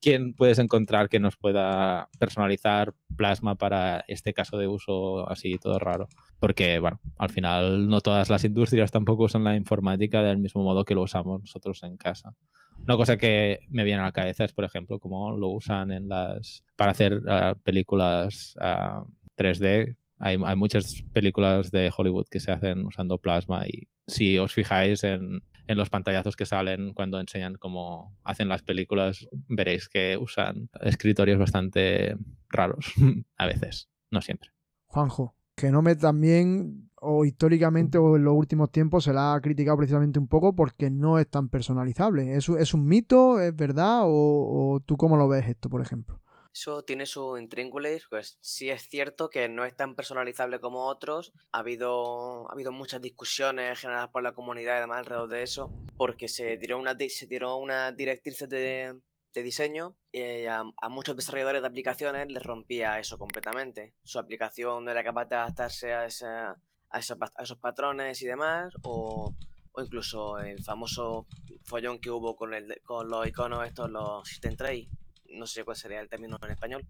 quién 0.00 0.34
puedes 0.34 0.58
encontrar 0.58 1.08
que 1.08 1.20
nos 1.20 1.36
pueda 1.36 2.08
personalizar 2.18 2.94
plasma 3.16 3.54
para 3.54 4.04
este 4.08 4.32
caso 4.32 4.56
de 4.58 4.66
uso 4.66 5.28
así 5.30 5.58
todo 5.58 5.78
raro. 5.78 6.08
Porque, 6.38 6.78
bueno, 6.78 7.00
al 7.18 7.30
final 7.30 7.88
no 7.88 8.00
todas 8.00 8.30
las 8.30 8.44
industrias 8.44 8.90
tampoco 8.90 9.24
usan 9.24 9.44
la 9.44 9.56
informática 9.56 10.22
del 10.22 10.38
mismo 10.38 10.62
modo 10.62 10.84
que 10.84 10.94
lo 10.94 11.02
usamos 11.02 11.40
nosotros 11.40 11.82
en 11.82 11.96
casa. 11.96 12.34
Una 12.82 12.96
cosa 12.96 13.18
que 13.18 13.60
me 13.68 13.84
viene 13.84 14.00
a 14.00 14.06
la 14.06 14.12
cabeza 14.12 14.44
es, 14.44 14.52
por 14.52 14.64
ejemplo, 14.64 14.98
cómo 14.98 15.36
lo 15.36 15.48
usan 15.48 15.92
en 15.92 16.08
las 16.08 16.64
para 16.76 16.92
hacer 16.92 17.14
uh, 17.14 17.58
películas 17.62 18.54
uh, 18.56 18.64
ah, 18.64 19.04
3D. 19.36 19.96
Hay, 20.20 20.36
muchas 20.56 21.02
películas 21.12 21.70
de 21.70 21.90
Hollywood 21.96 22.26
que 22.30 22.40
se 22.40 22.52
hacen 22.52 22.84
usando 22.84 23.18
plasma 23.18 23.66
y 23.66 23.88
si 24.06 24.38
os 24.38 24.52
fijáis 24.52 25.02
en, 25.02 25.42
en 25.66 25.78
los 25.78 25.88
pantallazos 25.88 26.36
que 26.36 26.44
salen 26.44 26.92
cuando 26.92 27.18
enseñan 27.18 27.54
cómo 27.54 28.14
hacen 28.22 28.48
las 28.48 28.62
películas, 28.62 29.26
veréis 29.48 29.88
que 29.88 30.18
usan 30.18 30.68
escritorios 30.82 31.38
bastante 31.38 32.16
raros 32.50 32.92
a 33.38 33.46
veces, 33.46 33.88
no 34.10 34.20
siempre. 34.20 34.50
Juanjo, 34.86 35.34
que 35.54 35.70
no 35.70 35.80
me 35.80 35.96
también 35.96 36.90
o 37.00 37.24
históricamente 37.24 37.98
o 37.98 38.16
en 38.16 38.24
los 38.24 38.34
últimos 38.34 38.70
tiempos 38.70 39.04
se 39.04 39.12
la 39.12 39.34
ha 39.34 39.40
criticado 39.40 39.78
precisamente 39.78 40.18
un 40.18 40.28
poco 40.28 40.54
porque 40.54 40.90
no 40.90 41.18
es 41.18 41.28
tan 41.28 41.48
personalizable. 41.48 42.36
¿Es, 42.36 42.48
es 42.48 42.74
un 42.74 42.86
mito? 42.86 43.40
¿Es 43.40 43.56
verdad? 43.56 44.02
O, 44.04 44.74
¿O, 44.74 44.80
tú 44.80 44.96
cómo 44.96 45.16
lo 45.16 45.28
ves 45.28 45.48
esto, 45.48 45.70
por 45.70 45.80
ejemplo? 45.80 46.20
Eso 46.52 46.82
tiene 46.82 47.06
su 47.06 47.38
intríngulis, 47.38 48.06
pues 48.10 48.38
sí 48.40 48.70
es 48.70 48.88
cierto 48.88 49.30
que 49.30 49.48
no 49.48 49.64
es 49.64 49.76
tan 49.76 49.94
personalizable 49.94 50.58
como 50.58 50.86
otros. 50.86 51.32
Ha 51.52 51.60
habido, 51.60 52.48
ha 52.50 52.52
habido 52.52 52.72
muchas 52.72 53.00
discusiones 53.00 53.78
generadas 53.78 54.08
por 54.10 54.22
la 54.22 54.32
comunidad 54.32 54.78
y 54.78 54.80
demás 54.80 54.98
alrededor 54.98 55.28
de 55.28 55.42
eso, 55.42 55.72
porque 55.96 56.28
se 56.28 56.56
tiró 56.56 56.78
una, 56.78 56.96
se 57.08 57.26
tiró 57.28 57.56
una 57.56 57.92
directriz 57.92 58.40
de, 58.48 59.00
de 59.32 59.42
diseño 59.42 59.96
y 60.12 60.46
a, 60.46 60.64
muchos 60.88 61.16
desarrolladores 61.16 61.62
de 61.62 61.68
aplicaciones 61.68 62.30
les 62.30 62.42
rompía 62.42 62.98
eso 62.98 63.18
completamente. 63.18 63.94
Su 64.02 64.18
aplicación 64.18 64.84
no 64.84 64.90
era 64.90 65.04
capaz 65.04 65.26
de 65.26 65.36
adaptarse 65.36 65.92
a, 65.94 66.06
esa, 66.06 66.60
esos, 66.92 67.16
a 67.20 67.42
esos 67.42 67.58
patrones 67.58 68.20
y 68.22 68.26
demás, 68.26 68.74
o, 68.82 69.34
o, 69.72 69.82
incluso 69.82 70.38
el 70.38 70.62
famoso 70.64 71.26
follón 71.64 72.00
que 72.00 72.10
hubo 72.10 72.34
con, 72.36 72.54
el, 72.54 72.80
con 72.84 73.08
los 73.08 73.26
iconos 73.26 73.66
estos, 73.66 73.88
los 73.90 74.28
system 74.28 74.56
tray, 74.56 74.90
no 75.30 75.46
sé 75.46 75.64
cuál 75.64 75.76
sería 75.76 76.00
el 76.00 76.08
término 76.08 76.38
en 76.42 76.50
español, 76.50 76.84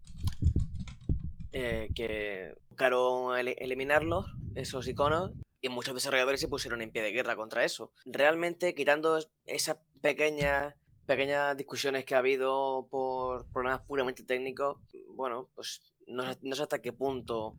eh, 1.52 1.88
que 1.94 2.54
buscaron 2.68 3.38
el, 3.38 3.48
eliminarlos, 3.58 4.26
esos 4.54 4.86
iconos, 4.88 5.32
y 5.60 5.68
muchos 5.68 5.94
desarrolladores 5.94 6.40
se 6.40 6.48
pusieron 6.48 6.80
en 6.80 6.90
pie 6.90 7.02
de 7.02 7.12
guerra 7.12 7.36
contra 7.36 7.64
eso. 7.64 7.92
Realmente, 8.06 8.74
quitando 8.74 9.18
esas 9.46 9.76
pequeñas 10.00 10.74
pequeñas 11.06 11.56
discusiones 11.56 12.04
que 12.04 12.14
ha 12.14 12.18
habido 12.18 12.86
por 12.88 13.44
problemas 13.46 13.80
puramente 13.80 14.22
técnicos, 14.22 14.78
bueno, 15.08 15.48
pues 15.56 15.82
no, 16.06 16.22
no 16.40 16.54
sé 16.54 16.62
hasta 16.62 16.80
qué 16.80 16.92
punto 16.92 17.56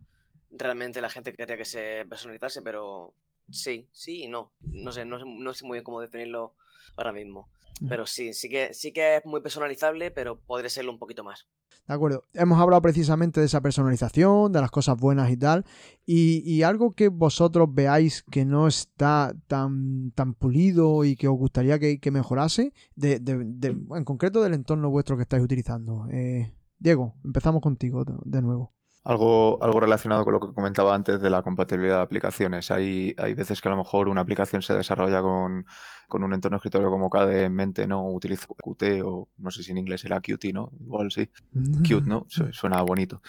realmente 0.51 1.01
la 1.01 1.09
gente 1.09 1.33
quería 1.33 1.57
que 1.57 1.65
se 1.65 2.05
personalizase, 2.07 2.61
pero 2.61 3.13
sí, 3.49 3.87
sí 3.91 4.23
y 4.23 4.27
no. 4.27 4.53
No 4.61 4.91
sé, 4.91 5.05
no, 5.05 5.19
no 5.25 5.53
sé 5.53 5.65
muy 5.65 5.75
bien 5.75 5.83
cómo 5.83 6.01
definirlo 6.01 6.55
ahora 6.95 7.11
mismo. 7.11 7.49
Pero 7.87 8.05
sí, 8.05 8.33
sí 8.33 8.49
que, 8.49 8.73
sí 8.73 8.91
que 8.91 9.17
es 9.17 9.25
muy 9.25 9.41
personalizable, 9.41 10.11
pero 10.11 10.39
podría 10.39 10.69
serlo 10.69 10.91
un 10.91 10.99
poquito 10.99 11.23
más. 11.23 11.47
De 11.87 11.95
acuerdo. 11.95 12.25
Hemos 12.33 12.59
hablado 12.59 12.81
precisamente 12.81 13.39
de 13.39 13.47
esa 13.47 13.61
personalización, 13.61 14.51
de 14.51 14.61
las 14.61 14.71
cosas 14.71 14.97
buenas 14.97 15.31
y 15.31 15.37
tal. 15.37 15.65
Y, 16.05 16.41
y, 16.45 16.63
algo 16.63 16.93
que 16.93 17.09
vosotros 17.09 17.67
veáis 17.71 18.23
que 18.31 18.45
no 18.45 18.67
está 18.67 19.33
tan, 19.47 20.11
tan 20.11 20.33
pulido 20.33 21.03
y 21.03 21.15
que 21.15 21.27
os 21.27 21.37
gustaría 21.37 21.79
que, 21.79 21.99
que 21.99 22.11
mejorase, 22.11 22.73
de, 22.95 23.19
de, 23.19 23.43
de, 23.45 23.69
en 23.69 24.05
concreto 24.05 24.41
del 24.41 24.53
entorno 24.53 24.89
vuestro 24.89 25.17
que 25.17 25.23
estáis 25.23 25.43
utilizando. 25.43 26.07
Eh, 26.11 26.53
Diego, 26.77 27.15
empezamos 27.23 27.61
contigo 27.61 28.03
de 28.05 28.41
nuevo. 28.41 28.73
Algo, 29.03 29.57
algo 29.63 29.79
relacionado 29.79 30.23
con 30.23 30.33
lo 30.33 30.39
que 30.39 30.53
comentaba 30.53 30.93
antes 30.93 31.19
de 31.19 31.29
la 31.31 31.41
compatibilidad 31.41 31.97
de 31.97 32.03
aplicaciones. 32.03 32.69
Hay, 32.69 33.15
hay 33.17 33.33
veces 33.33 33.59
que 33.59 33.67
a 33.67 33.71
lo 33.71 33.77
mejor 33.77 34.07
una 34.07 34.21
aplicación 34.21 34.61
se 34.61 34.75
desarrolla 34.75 35.21
con, 35.21 35.65
con 36.07 36.23
un 36.23 36.33
entorno 36.33 36.57
escritorio 36.57 36.91
como 36.91 37.09
KDE 37.09 37.45
en 37.45 37.55
mente, 37.55 37.87
¿no? 37.87 38.07
Utilizo 38.11 38.53
Qt 38.53 39.01
o 39.03 39.29
no 39.37 39.49
sé 39.49 39.63
si 39.63 39.71
en 39.71 39.79
inglés 39.79 40.05
era 40.05 40.21
Qt, 40.21 40.53
¿no? 40.53 40.71
Igual 40.79 41.11
sí. 41.11 41.29
Qt, 41.83 42.05
¿no? 42.05 42.27
Suena 42.51 42.81
bonito. 42.83 43.21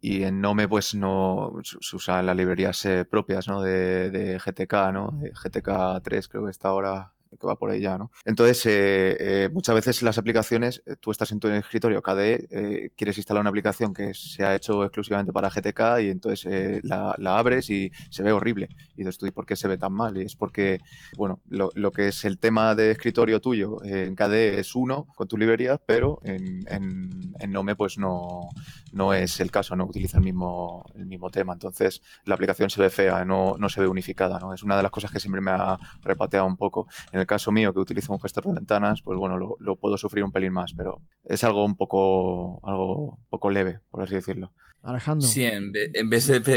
Y 0.00 0.22
en 0.22 0.40
Nome, 0.40 0.68
pues 0.68 0.94
no 0.94 1.52
se 1.62 1.96
usan 1.96 2.24
las 2.24 2.36
librerías 2.36 2.84
eh, 2.86 3.04
propias, 3.04 3.48
¿no? 3.48 3.60
De, 3.60 4.10
de 4.10 4.38
GTK, 4.38 4.92
¿no? 4.92 5.10
De 5.20 5.32
GTK 5.32 6.02
3 6.02 6.28
creo 6.28 6.44
que 6.44 6.50
está 6.52 6.68
ahora 6.68 7.12
que 7.36 7.46
va 7.46 7.56
por 7.56 7.70
ahí 7.70 7.80
ya, 7.80 7.98
¿no? 7.98 8.10
Entonces, 8.24 8.64
eh, 8.66 9.16
eh, 9.20 9.48
muchas 9.52 9.74
veces 9.74 10.02
las 10.02 10.18
aplicaciones, 10.18 10.82
eh, 10.86 10.96
tú 10.98 11.10
estás 11.10 11.30
en 11.32 11.40
tu 11.40 11.48
escritorio 11.48 12.02
KDE, 12.02 12.92
quieres 12.96 13.18
instalar 13.18 13.40
una 13.40 13.50
aplicación 13.50 13.92
que 13.94 14.14
se 14.14 14.44
ha 14.44 14.54
hecho 14.54 14.84
exclusivamente 14.84 15.32
para 15.32 15.50
GTK 15.50 16.00
y 16.02 16.10
entonces 16.10 16.82
la, 16.84 17.14
abres 17.26 17.70
y 17.70 17.90
se 18.10 18.22
ve 18.22 18.32
horrible. 18.32 18.68
Y 18.94 18.98
dices 18.98 19.18
tú, 19.18 19.26
¿y 19.26 19.30
por 19.30 19.46
qué 19.46 19.56
se 19.56 19.68
ve 19.68 19.78
tan 19.78 19.92
mal? 19.92 20.16
Y 20.16 20.22
es 20.22 20.36
porque, 20.36 20.80
bueno, 21.16 21.40
lo, 21.48 21.92
que 21.92 22.08
es 22.08 22.24
el 22.24 22.38
tema 22.38 22.74
de 22.74 22.90
escritorio 22.92 23.40
tuyo 23.40 23.82
en 23.84 24.14
KDE 24.14 24.60
es 24.60 24.74
uno 24.74 25.06
con 25.14 25.28
tu 25.28 25.36
librería, 25.36 25.78
pero 25.78 26.20
en, 26.22 26.64
en, 26.68 27.34
en, 27.38 27.52
Nome 27.52 27.76
pues 27.76 27.98
no, 27.98 28.48
no 28.92 29.14
es 29.14 29.40
el 29.40 29.50
caso, 29.50 29.74
no 29.76 29.84
utiliza 29.84 30.18
el 30.18 30.24
mismo, 30.24 30.84
el 30.94 31.06
mismo 31.06 31.30
tema. 31.30 31.52
Entonces, 31.52 32.02
la 32.24 32.34
aplicación 32.34 32.70
se 32.70 32.80
ve 32.80 32.90
fea, 32.90 33.24
no, 33.24 33.56
no 33.58 33.68
se 33.68 33.80
ve 33.80 33.88
unificada, 33.88 34.38
¿no? 34.38 34.52
Es 34.54 34.62
una 34.62 34.76
de 34.76 34.82
las 34.82 34.92
cosas 34.92 35.10
que 35.10 35.20
siempre 35.20 35.40
me 35.40 35.50
ha 35.50 35.78
repateado 36.02 36.46
un 36.46 36.56
poco. 36.56 36.88
El 37.18 37.26
caso 37.26 37.52
mío, 37.52 37.72
que 37.72 37.80
utilizo 37.80 38.12
un 38.12 38.20
gestor 38.20 38.44
de 38.44 38.54
ventanas, 38.54 39.02
pues 39.02 39.18
bueno, 39.18 39.36
lo, 39.36 39.56
lo, 39.60 39.76
puedo 39.76 39.96
sufrir 39.96 40.24
un 40.24 40.32
pelín 40.32 40.52
más, 40.52 40.72
pero 40.74 41.02
es 41.24 41.44
algo 41.44 41.64
un 41.64 41.76
poco, 41.76 42.60
algo 42.66 43.18
poco 43.30 43.50
leve, 43.50 43.80
por 43.90 44.02
así 44.02 44.14
decirlo. 44.14 44.52
Alejandro. 44.82 45.26
Sí, 45.26 45.44
en, 45.44 45.72
en 45.74 46.10
BSP 46.10 46.48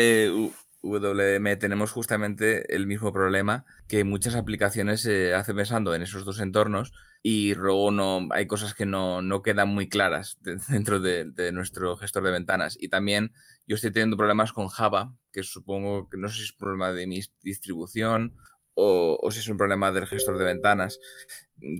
WM 0.84 1.56
tenemos 1.58 1.92
justamente 1.92 2.76
el 2.76 2.88
mismo 2.88 3.14
problema 3.14 3.66
que 3.88 4.04
muchas 4.04 4.36
aplicaciones 4.36 5.02
se 5.02 5.34
hacen 5.34 5.56
pensando 5.56 5.94
en 5.94 6.02
esos 6.02 6.26
dos 6.26 6.40
entornos 6.40 6.92
y 7.24 7.54
luego 7.54 7.92
no 7.92 8.28
hay 8.32 8.48
cosas 8.48 8.74
que 8.74 8.86
no, 8.86 9.22
no 9.22 9.44
quedan 9.44 9.70
muy 9.70 9.88
claras 9.88 10.40
dentro 10.42 11.00
de, 11.00 11.26
de, 11.26 11.52
nuestro 11.52 11.96
gestor 11.98 12.24
de 12.24 12.32
ventanas. 12.32 12.78
Y 12.80 12.90
también 12.90 13.32
yo 13.68 13.76
estoy 13.76 13.92
teniendo 13.92 14.18
problemas 14.18 14.54
con 14.54 14.68
Java, 14.70 15.14
que 15.32 15.44
supongo 15.44 16.10
que 16.10 16.18
no 16.18 16.30
sé 16.30 16.38
si 16.38 16.44
es 16.44 16.54
problema 16.54 16.92
de 16.92 17.06
mi 17.06 17.22
distribución 17.44 18.36
o, 18.76 19.30
si 19.32 19.40
es 19.40 19.48
un 19.48 19.58
problema 19.58 19.92
del 19.92 20.08
gestor 20.08 20.38
de 20.38 20.46
ventanas, 20.46 21.00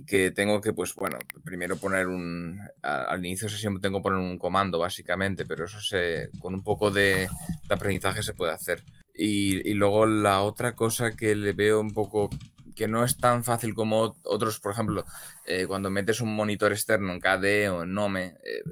que 0.06 0.30
tengo 0.30 0.60
que, 0.60 0.72
pues 0.72 0.94
bueno, 0.94 1.18
primero 1.44 1.76
poner 1.76 2.06
un, 2.06 2.60
al 2.82 3.24
inicio 3.24 3.48
de 3.48 3.54
sesión 3.54 3.80
tengo 3.80 3.98
que 3.98 4.04
poner 4.04 4.18
un 4.18 4.38
comando 4.38 4.78
básicamente, 4.78 5.44
pero 5.44 5.64
eso 5.64 5.80
se, 5.80 6.30
con 6.38 6.54
un 6.54 6.62
poco 6.62 6.90
de, 6.90 7.28
aprendizaje 7.68 8.22
se 8.22 8.34
puede 8.34 8.52
hacer. 8.52 8.84
Y, 9.14 9.68
y, 9.68 9.74
luego 9.74 10.06
la 10.06 10.42
otra 10.42 10.74
cosa 10.74 11.14
que 11.14 11.34
le 11.34 11.52
veo 11.52 11.80
un 11.80 11.92
poco 11.92 12.30
que 12.74 12.88
no 12.88 13.04
es 13.04 13.16
tan 13.16 13.44
fácil 13.44 13.74
como 13.74 14.16
otros, 14.24 14.58
por 14.60 14.72
ejemplo, 14.72 15.04
eh, 15.46 15.66
cuando 15.66 15.90
metes 15.90 16.20
un 16.20 16.34
monitor 16.34 16.72
externo 16.72 17.12
en 17.12 17.20
KDE 17.20 17.68
o 17.68 17.82
en 17.82 17.92
Nome, 17.92 18.36
eh, 18.44 18.62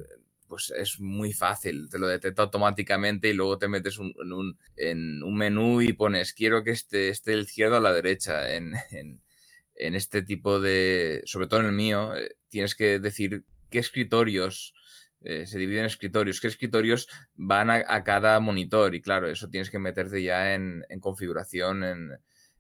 pues 0.50 0.70
es 0.76 1.00
muy 1.00 1.32
fácil, 1.32 1.88
te 1.88 1.98
lo 1.98 2.08
detecta 2.08 2.42
automáticamente 2.42 3.28
y 3.28 3.32
luego 3.32 3.56
te 3.56 3.68
metes 3.68 3.98
en, 3.98 4.12
un, 4.32 4.58
en, 4.76 5.22
un, 5.22 5.36
menú 5.36 5.80
y 5.80 5.94
pones 5.94 6.34
quiero 6.34 6.64
que 6.64 6.72
esté, 6.72 7.08
esté 7.08 7.32
el 7.32 7.42
izquierdo 7.42 7.76
a 7.76 7.80
la 7.80 7.94
derecha. 7.94 8.54
En, 8.54 8.74
en, 8.90 9.22
en, 9.76 9.94
este 9.94 10.22
tipo 10.22 10.60
de, 10.60 11.22
sobre 11.24 11.46
todo 11.46 11.60
en 11.60 11.66
el 11.66 11.72
mío, 11.72 12.14
eh, 12.16 12.36
tienes 12.48 12.74
que 12.74 12.98
decir 12.98 13.44
qué 13.70 13.78
escritorios 13.78 14.74
eh, 15.22 15.46
se 15.46 15.58
dividen 15.58 15.80
en 15.80 15.86
escritorios, 15.86 16.40
qué 16.40 16.48
escritorios 16.48 17.06
van 17.34 17.70
a, 17.70 18.04
cada 18.04 18.40
monitor 18.40 18.94
y 18.94 19.02
claro, 19.02 19.28
eso 19.28 19.50
tienes 19.50 19.70
que 19.70 19.78
meterte 19.78 20.22
ya 20.22 20.54
en, 20.54 20.84
configuración, 21.00 21.84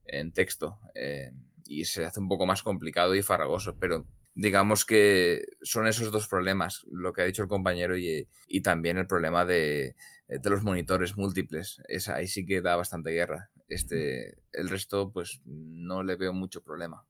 en, 0.04 0.32
texto. 0.32 0.78
Eh, 0.94 1.32
y 1.64 1.84
se 1.84 2.04
hace 2.04 2.20
un 2.20 2.28
poco 2.28 2.46
más 2.46 2.62
complicado 2.62 3.14
y 3.14 3.22
farragoso, 3.22 3.76
pero 3.78 4.06
digamos 4.34 4.84
que 4.84 5.44
son 5.62 5.86
esos 5.86 6.10
dos 6.10 6.28
problemas, 6.28 6.86
lo 6.90 7.12
que 7.12 7.22
ha 7.22 7.26
dicho 7.26 7.42
el 7.42 7.48
compañero 7.48 7.96
y, 7.96 8.28
y 8.46 8.60
también 8.62 8.98
el 8.98 9.06
problema 9.06 9.44
de, 9.44 9.96
de, 10.28 10.50
los 10.50 10.62
monitores 10.62 11.16
múltiples. 11.16 11.82
Es, 11.88 12.08
ahí 12.08 12.26
sí 12.26 12.46
que 12.46 12.62
da 12.62 12.76
bastante 12.76 13.10
guerra. 13.10 13.50
Este, 13.68 14.38
el 14.52 14.68
resto, 14.68 15.12
pues 15.12 15.40
no 15.44 16.02
le 16.02 16.16
veo 16.16 16.32
mucho 16.32 16.62
problema. 16.62 17.04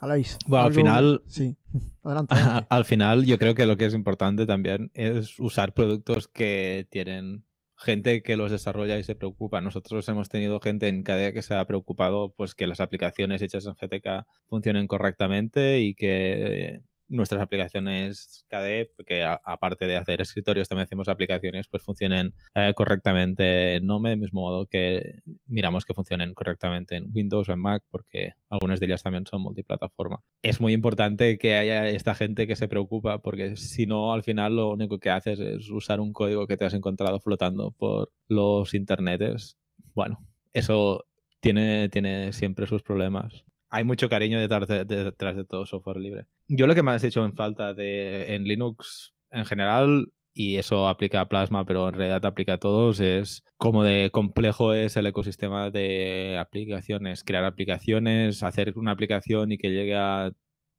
Aleix, 0.00 0.36
bueno, 0.46 0.66
al 0.66 0.74
final, 0.74 1.22
sí. 1.28 1.56
adelante, 2.02 2.34
adelante. 2.34 2.66
al 2.68 2.84
final, 2.84 3.24
yo 3.24 3.38
creo 3.38 3.54
que 3.54 3.66
lo 3.66 3.76
que 3.76 3.86
es 3.86 3.94
importante 3.94 4.46
también 4.46 4.90
es 4.94 5.38
usar 5.38 5.72
productos 5.72 6.28
que 6.28 6.86
tienen 6.90 7.44
gente 7.84 8.22
que 8.22 8.36
los 8.36 8.50
desarrolla 8.50 8.98
y 8.98 9.04
se 9.04 9.14
preocupa. 9.14 9.60
Nosotros 9.60 10.08
hemos 10.08 10.28
tenido 10.28 10.60
gente 10.60 10.88
en 10.88 11.04
KDE 11.04 11.32
que 11.32 11.42
se 11.42 11.54
ha 11.54 11.64
preocupado 11.66 12.34
pues 12.36 12.54
que 12.54 12.66
las 12.66 12.80
aplicaciones 12.80 13.42
hechas 13.42 13.66
en 13.66 13.74
GTK 13.74 14.26
funcionen 14.48 14.88
correctamente 14.88 15.80
y 15.80 15.94
que 15.94 16.80
nuestras 17.08 17.42
aplicaciones 17.42 18.44
KDE, 18.48 18.90
que 19.06 19.24
aparte 19.24 19.86
de 19.86 19.96
hacer 19.96 20.20
escritorios, 20.20 20.68
también 20.68 20.84
hacemos 20.84 21.08
aplicaciones, 21.08 21.68
pues 21.68 21.82
funcionen 21.82 22.34
eh, 22.54 22.72
correctamente 22.74 23.76
en 23.76 23.86
Nome, 23.86 24.10
del 24.10 24.20
mismo 24.20 24.42
modo 24.42 24.66
que 24.66 25.20
miramos 25.46 25.84
que 25.84 25.94
funcionen 25.94 26.34
correctamente 26.34 26.96
en 26.96 27.10
Windows 27.14 27.48
o 27.48 27.52
en 27.52 27.60
Mac, 27.60 27.82
porque 27.90 28.32
algunas 28.48 28.80
de 28.80 28.86
ellas 28.86 29.02
también 29.02 29.26
son 29.26 29.42
multiplataforma. 29.42 30.20
Es 30.42 30.60
muy 30.60 30.72
importante 30.72 31.38
que 31.38 31.54
haya 31.54 31.88
esta 31.88 32.14
gente 32.14 32.46
que 32.46 32.56
se 32.56 32.68
preocupa, 32.68 33.18
porque 33.18 33.56
si 33.56 33.86
no, 33.86 34.12
al 34.12 34.22
final 34.22 34.56
lo 34.56 34.70
único 34.70 34.98
que 34.98 35.10
haces 35.10 35.40
es 35.40 35.70
usar 35.70 36.00
un 36.00 36.12
código 36.12 36.46
que 36.46 36.56
te 36.56 36.64
has 36.64 36.74
encontrado 36.74 37.20
flotando 37.20 37.70
por 37.72 38.10
los 38.28 38.74
internetes. 38.74 39.56
Bueno, 39.94 40.26
eso 40.52 41.04
tiene, 41.40 41.88
tiene 41.88 42.32
siempre 42.32 42.66
sus 42.66 42.82
problemas 42.82 43.44
hay 43.74 43.82
mucho 43.82 44.08
cariño 44.08 44.38
detrás 44.38 44.68
de, 44.68 45.44
todo 45.48 45.66
software 45.66 45.96
libre. 45.96 46.26
Yo 46.46 46.68
lo 46.68 46.76
que 46.76 46.84
más 46.84 47.02
he 47.02 47.08
hecho 47.08 47.24
en 47.24 47.34
falta 47.34 47.74
de, 47.74 48.36
en 48.36 48.44
Linux 48.44 49.14
en 49.32 49.44
general, 49.44 50.12
y 50.32 50.56
eso 50.56 50.86
aplica 50.86 51.20
a 51.20 51.28
Plasma, 51.28 51.64
pero 51.64 51.88
en 51.88 51.94
realidad 51.94 52.24
aplica 52.24 52.54
a 52.54 52.58
todos, 52.58 53.00
es 53.00 53.42
cómo 53.56 53.82
de 53.82 54.10
complejo 54.12 54.74
es 54.74 54.96
el 54.96 55.06
ecosistema 55.06 55.70
de 55.70 56.38
aplicaciones, 56.38 57.24
crear 57.24 57.44
aplicaciones, 57.44 58.44
hacer 58.44 58.74
una 58.76 58.92
aplicación 58.92 59.50
y 59.50 59.58
que 59.58 59.70
llegue 59.70 59.96
a 59.96 60.30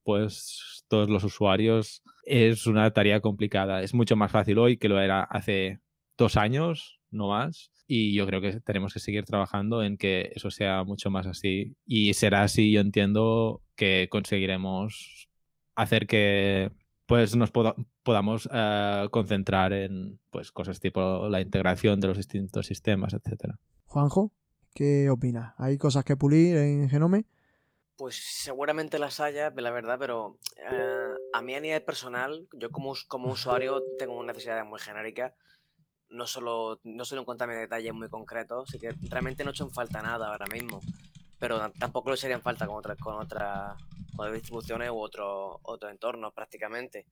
pues 0.04 0.86
todos 0.88 1.10
los 1.10 1.24
usuarios 1.26 2.02
es 2.24 2.66
una 2.66 2.92
tarea 2.92 3.20
complicada. 3.20 3.82
Es 3.82 3.94
mucho 3.94 4.16
más 4.16 4.32
fácil 4.32 4.58
hoy 4.58 4.78
que 4.78 4.88
lo 4.88 5.02
era 5.02 5.22
hace 5.24 5.80
dos 6.18 6.38
años, 6.38 7.02
no 7.12 7.30
más. 7.30 7.72
Y 7.88 8.16
yo 8.16 8.26
creo 8.26 8.42
que 8.42 8.60
tenemos 8.62 8.94
que 8.94 9.00
seguir 9.00 9.26
trabajando 9.26 9.84
en 9.84 9.98
que 9.98 10.32
eso 10.36 10.50
sea 10.50 10.84
mucho 10.84 11.12
más 11.12 11.28
así. 11.28 11.76
Y 11.86 12.14
será 12.14 12.44
así, 12.44 12.72
yo 12.72 12.82
entiendo, 12.82 13.62
que 13.76 14.08
conseguiremos 14.10 15.30
hacer 15.76 16.08
que 16.08 16.72
pues 17.06 17.36
nos 17.36 17.52
podamos 17.52 18.50
eh, 18.52 19.08
concentrar 19.12 19.74
en 19.74 20.20
pues 20.32 20.52
cosas 20.52 20.80
tipo 20.80 21.30
la 21.30 21.42
integración 21.42 22.00
de 22.00 22.08
los 22.08 22.18
distintos 22.18 22.66
sistemas, 22.66 23.14
etcétera. 23.14 23.60
Juanjo, 23.86 24.32
¿qué 24.74 25.10
opinas? 25.10 25.54
¿Hay 25.58 25.78
cosas 25.78 26.04
que 26.04 26.18
pulir 26.18 26.58
en 26.58 26.90
Genome? 26.90 27.26
Pues 27.96 28.16
seguramente 28.16 29.00
las 29.00 29.20
haya, 29.20 29.54
la 29.56 29.72
verdad, 29.72 29.98
pero 30.00 30.40
eh, 30.58 31.14
a 31.34 31.42
mí 31.42 31.54
a 31.54 31.62
nivel 31.62 31.84
personal, 31.84 32.48
yo 32.54 32.72
como, 32.72 32.94
como 33.08 33.32
usuario 33.32 33.84
tengo 33.98 34.18
una 34.18 34.34
necesidad 34.34 34.66
muy 34.66 34.80
genérica 34.80 35.36
no 36.16 36.26
solo, 36.26 36.80
no 36.84 37.06
solo 37.06 37.22
encontrarme 37.22 37.56
detalles 37.56 37.94
muy 37.94 38.10
concretos, 38.10 38.70
así 38.70 38.80
que 38.80 38.94
realmente 39.10 39.44
no 39.44 39.52
he 39.52 39.54
hecho 39.54 39.66
en 39.66 39.72
falta 39.72 40.02
nada 40.02 40.30
ahora 40.30 40.46
mismo. 40.48 40.82
Pero 41.38 41.70
tampoco 41.78 42.10
lo 42.10 42.16
sería 42.16 42.38
en 42.38 42.42
falta 42.42 42.66
con 42.66 42.78
otras 42.78 42.98
con 42.98 43.16
otras 43.16 43.78
distribuciones 44.34 44.90
u 44.90 44.98
otros 44.98 45.58
otro 45.64 45.90
entornos 45.90 46.34
prácticamente. 46.34 47.06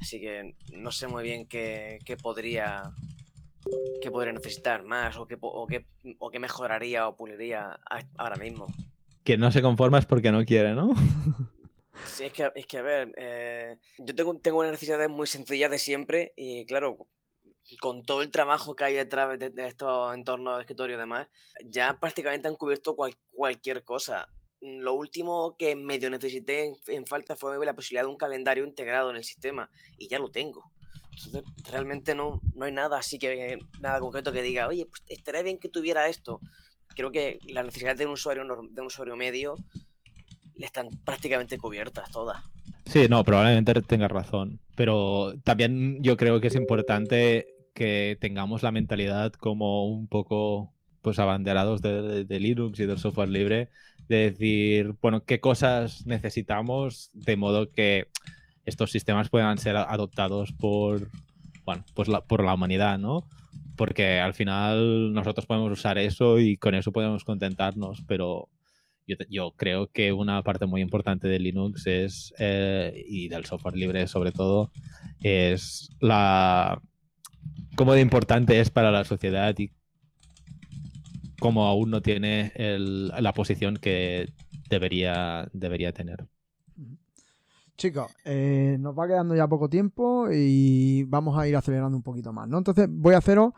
Así 0.00 0.18
que 0.18 0.56
no 0.72 0.90
sé 0.90 1.06
muy 1.06 1.22
bien 1.22 1.46
qué, 1.46 1.98
qué 2.04 2.16
podría 2.16 2.90
qué 4.00 4.10
podría 4.10 4.32
necesitar 4.32 4.82
más 4.82 5.16
o 5.18 5.26
qué, 5.26 5.36
o 5.40 5.66
qué, 5.66 5.84
o 6.18 6.30
qué 6.30 6.38
mejoraría 6.38 7.06
o 7.06 7.16
puliría 7.16 7.78
ahora 8.16 8.36
mismo. 8.36 8.66
Que 9.24 9.36
no 9.36 9.52
se 9.52 9.62
conforma 9.62 9.98
es 9.98 10.06
porque 10.06 10.32
no 10.32 10.44
quiere, 10.44 10.74
¿no? 10.74 10.94
Sí, 12.06 12.24
es 12.24 12.32
que, 12.32 12.50
es 12.54 12.66
que 12.66 12.78
a 12.78 12.82
ver, 12.82 13.12
eh, 13.18 13.76
yo 13.98 14.14
tengo, 14.14 14.34
tengo 14.38 14.60
una 14.60 14.70
necesidad 14.70 15.06
muy 15.10 15.26
sencilla 15.26 15.68
de 15.68 15.78
siempre 15.78 16.32
y 16.34 16.64
claro, 16.64 17.06
con 17.78 18.02
todo 18.02 18.22
el 18.22 18.30
trabajo 18.30 18.74
que 18.74 18.84
hay 18.84 18.94
detrás 18.94 19.38
de, 19.38 19.52
estos 19.66 20.14
entornos 20.14 20.56
de 20.56 20.62
escritorio 20.62 20.96
y 20.96 20.98
demás, 20.98 21.28
ya 21.64 21.98
prácticamente 22.00 22.48
han 22.48 22.56
cubierto 22.56 22.96
cualquier 23.30 23.84
cosa. 23.84 24.28
Lo 24.60 24.94
último 24.94 25.56
que 25.56 25.76
medio 25.76 26.10
necesité 26.10 26.74
en, 26.88 27.06
falta 27.06 27.36
fue 27.36 27.64
la 27.64 27.74
posibilidad 27.74 28.04
de 28.04 28.10
un 28.10 28.16
calendario 28.16 28.64
integrado 28.64 29.10
en 29.10 29.16
el 29.16 29.24
sistema 29.24 29.70
y 29.98 30.08
ya 30.08 30.18
lo 30.18 30.30
tengo. 30.30 30.70
Entonces, 31.12 31.42
realmente 31.70 32.14
no, 32.14 32.40
no 32.54 32.64
hay 32.64 32.72
nada 32.72 32.98
así 32.98 33.18
que 33.18 33.58
nada 33.80 34.00
concreto 34.00 34.32
que 34.32 34.42
diga, 34.42 34.68
oye, 34.68 34.86
pues 34.86 35.02
estaría 35.08 35.42
bien 35.42 35.58
que 35.58 35.68
tuviera 35.68 36.08
esto. 36.08 36.40
Creo 36.94 37.10
que 37.10 37.38
las 37.48 37.64
necesidades 37.64 37.98
de 37.98 38.06
un 38.06 38.12
usuario, 38.12 38.44
de 38.44 38.80
un 38.80 38.86
usuario 38.86 39.16
medio 39.16 39.56
están 40.58 40.88
prácticamente 41.04 41.58
cubiertas 41.58 42.10
todas. 42.10 42.42
Sí, 42.86 43.06
no, 43.08 43.22
probablemente 43.24 43.72
tengas 43.82 44.10
razón. 44.10 44.60
Pero 44.76 45.34
también 45.44 46.02
yo 46.02 46.16
creo 46.16 46.40
que 46.40 46.48
es 46.48 46.54
importante 46.54 47.59
que 47.74 48.16
tengamos 48.20 48.62
la 48.62 48.72
mentalidad 48.72 49.32
como 49.32 49.86
un 49.86 50.08
poco 50.08 50.72
pues 51.02 51.18
abanderados 51.18 51.80
de, 51.80 52.40
Linux 52.40 52.78
y 52.80 52.86
del 52.86 52.98
software 52.98 53.28
libre, 53.28 53.70
de 54.08 54.30
decir, 54.30 54.94
bueno, 55.00 55.24
qué 55.24 55.40
cosas 55.40 56.06
necesitamos 56.06 57.10
de 57.14 57.36
modo 57.36 57.70
que 57.72 58.08
estos 58.64 58.90
sistemas 58.90 59.30
puedan 59.30 59.58
ser 59.58 59.76
adoptados 59.76 60.52
por, 60.52 61.08
bueno, 61.64 61.84
pues 61.94 62.08
por 62.28 62.44
la 62.44 62.54
humanidad, 62.54 62.98
¿no? 62.98 63.26
Porque 63.76 64.20
al 64.20 64.34
final 64.34 65.12
nosotros 65.14 65.46
podemos 65.46 65.72
usar 65.72 65.96
eso 65.96 66.38
y 66.38 66.58
con 66.58 66.74
eso 66.74 66.92
podemos 66.92 67.24
contentarnos, 67.24 68.02
pero 68.06 68.48
yo, 69.28 69.52
creo 69.56 69.88
que 69.88 70.12
una 70.12 70.42
parte 70.42 70.66
muy 70.66 70.82
importante 70.82 71.28
de 71.28 71.38
Linux 71.38 71.86
es, 71.86 72.34
eh, 72.38 73.04
y 73.08 73.28
del 73.28 73.44
software 73.44 73.76
libre 73.76 74.06
sobre 74.06 74.32
todo, 74.32 74.70
es 75.20 75.90
la, 76.00 76.80
cómo 77.76 77.94
de 77.94 78.00
importante 78.00 78.60
es 78.60 78.70
para 78.70 78.90
la 78.90 79.04
sociedad 79.04 79.54
y 79.58 79.70
cómo 81.38 81.66
aún 81.66 81.90
no 81.90 82.02
tiene 82.02 82.52
la 82.56 83.32
posición 83.32 83.76
que 83.76 84.32
debería, 84.68 85.48
debería 85.52 85.92
tener. 85.92 86.26
Chicos, 87.80 88.14
eh, 88.26 88.76
nos 88.78 88.96
va 88.96 89.08
quedando 89.08 89.34
ya 89.34 89.48
poco 89.48 89.70
tiempo 89.70 90.28
y 90.30 91.04
vamos 91.04 91.38
a 91.38 91.48
ir 91.48 91.56
acelerando 91.56 91.96
un 91.96 92.02
poquito 92.02 92.30
más, 92.30 92.46
¿no? 92.46 92.58
Entonces 92.58 92.86
voy 92.90 93.14
a 93.14 93.18
haceros 93.18 93.54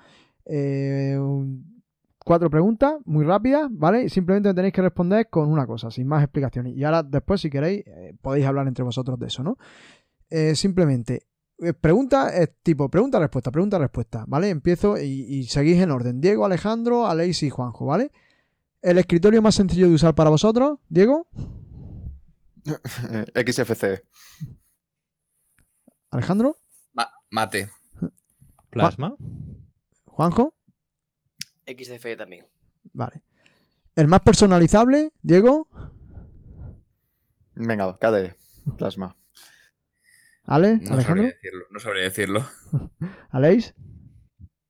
eh, 0.46 1.18
cuatro 2.24 2.48
preguntas 2.48 2.94
muy 3.04 3.24
rápidas, 3.24 3.66
¿vale? 3.72 4.08
Simplemente 4.08 4.54
tenéis 4.54 4.74
que 4.74 4.82
responder 4.82 5.28
con 5.28 5.50
una 5.50 5.66
cosa, 5.66 5.90
sin 5.90 6.06
más 6.06 6.22
explicaciones. 6.22 6.76
Y 6.76 6.84
ahora 6.84 7.02
después, 7.02 7.40
si 7.40 7.50
queréis, 7.50 7.82
eh, 7.84 8.14
podéis 8.22 8.46
hablar 8.46 8.68
entre 8.68 8.84
vosotros 8.84 9.18
de 9.18 9.26
eso, 9.26 9.42
¿no? 9.42 9.58
simplemente, 10.54 11.24
pregunta 11.80 12.36
es 12.36 12.50
tipo 12.62 12.88
pregunta-respuesta, 12.88 13.50
pregunta-respuesta, 13.50 14.24
¿vale? 14.26 14.50
Empiezo 14.50 14.98
y, 14.98 15.44
seguís 15.44 15.80
en 15.80 15.90
orden. 15.90 16.20
Diego, 16.20 16.44
Alejandro, 16.44 17.07
Aleix 17.07 17.42
y 17.42 17.50
Juanjo, 17.50 17.86
¿vale? 17.86 18.11
¿El 18.80 18.98
escritorio 18.98 19.42
más 19.42 19.55
sencillo 19.55 19.88
de 19.88 19.94
usar 19.94 20.14
para 20.14 20.30
vosotros, 20.30 20.78
Diego? 20.88 21.28
XFC. 23.34 24.03
¿Alejandro? 26.11 26.57
mate. 27.30 27.70
¿Plasma? 28.70 29.16
¿Juanjo? 30.05 30.55
XFE 31.66 32.16
también. 32.16 32.46
Vale. 32.92 33.22
¿El 33.96 34.09
más 34.09 34.20
personalizable, 34.20 35.12
Diego? 35.22 35.68
Venga, 37.55 37.98
KDE. 37.98 38.36
Plasma. 38.76 39.16
¿Ale? 40.45 40.78
No 40.78 40.95
¿Alejandro? 40.95 41.24
decirlo, 41.24 41.64
no 41.70 41.80
sabría 41.80 42.03
decirlo. 42.03 42.47
¿Aleix? 43.30 43.74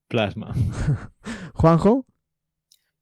Plasma. 0.09 0.55
¿Juanjo? 1.55 2.07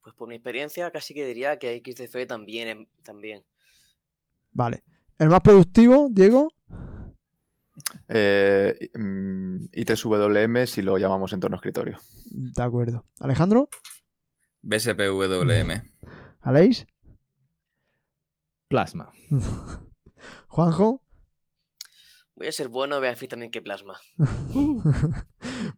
Pues 0.03 0.14
por 0.14 0.29
mi 0.29 0.37
experiencia 0.37 0.91
casi 0.91 1.12
que 1.14 1.27
diría 1.27 1.59
que 1.59 1.83
XDF 1.85 2.27
también, 2.27 2.89
también. 3.03 3.45
Vale. 4.53 4.85
¿El 5.18 5.29
más 5.29 5.41
productivo, 5.41 6.09
Diego? 6.11 6.53
Eh, 8.09 8.91
mm, 8.95 9.66
ITSWM 9.73 10.66
si 10.66 10.83
lo 10.83 10.99
llamamos 10.99 11.33
entorno 11.33 11.57
escritorio. 11.57 11.99
De 12.31 12.62
acuerdo. 12.62 13.07
¿Alejandro? 13.21 13.68
BSPWM. 14.62 15.83
¿Aleix? 16.41 16.87
Plasma. 18.68 19.12
¿Juanjo? 20.49 21.03
Voy 22.41 22.49
a 22.49 22.53
ser 22.53 22.68
bueno, 22.68 22.97
voy 22.97 23.09
a 23.09 23.11
decir 23.11 23.28
también 23.28 23.53
que 23.53 23.61
plasma. 23.61 24.01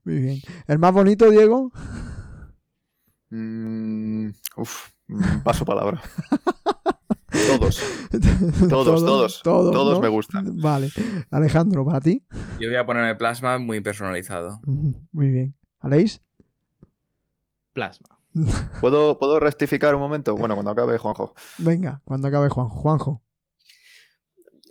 Muy 0.04 0.18
bien. 0.20 0.38
¿El 0.68 0.78
más 0.78 0.92
bonito, 0.92 1.28
Diego? 1.28 1.72
Mm, 3.30 4.28
uf, 4.56 4.90
mm, 5.08 5.40
paso 5.42 5.64
palabra. 5.64 6.00
todos. 7.58 7.82
Todos, 8.68 9.04
todos. 9.04 9.42
Todos, 9.42 10.00
me 10.00 10.06
gustan. 10.06 10.56
Vale. 10.60 10.90
Alejandro, 11.32 11.84
¿para 11.84 12.00
ti? 12.00 12.24
Yo 12.60 12.68
voy 12.68 12.76
a 12.76 12.86
ponerme 12.86 13.16
plasma 13.16 13.58
muy 13.58 13.80
personalizado. 13.80 14.60
Muy 15.10 15.30
bien. 15.30 15.56
¿Aleix? 15.80 16.22
Plasma. 17.72 18.20
¿Puedo, 18.80 19.18
¿Puedo 19.18 19.40
rectificar 19.40 19.96
un 19.96 20.00
momento? 20.00 20.36
Bueno, 20.36 20.54
cuando 20.54 20.70
acabe 20.70 20.96
Juanjo. 20.96 21.34
Venga, 21.58 22.02
cuando 22.04 22.28
acabe 22.28 22.48
Juanjo. 22.50 22.76
Juanjo. 22.76 23.22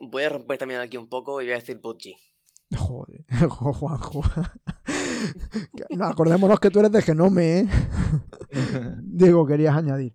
Voy 0.02 0.24
a 0.24 0.30
romper 0.30 0.58
también 0.58 0.82
aquí 0.82 0.98
un 0.98 1.08
poco 1.08 1.42
y 1.42 1.46
voy 1.46 1.54
a 1.54 1.58
decir 1.58 1.80
PUBG. 1.80 2.16
Joder, 2.76 3.24
Juanjo. 3.50 4.24
no, 5.92 6.06
acordémonos 6.06 6.60
que 6.60 6.70
tú 6.70 6.80
eres 6.80 6.92
de 6.92 7.02
Genome, 7.02 7.60
¿eh? 7.60 7.68
Diego, 9.02 9.46
querías 9.46 9.76
añadir. 9.76 10.14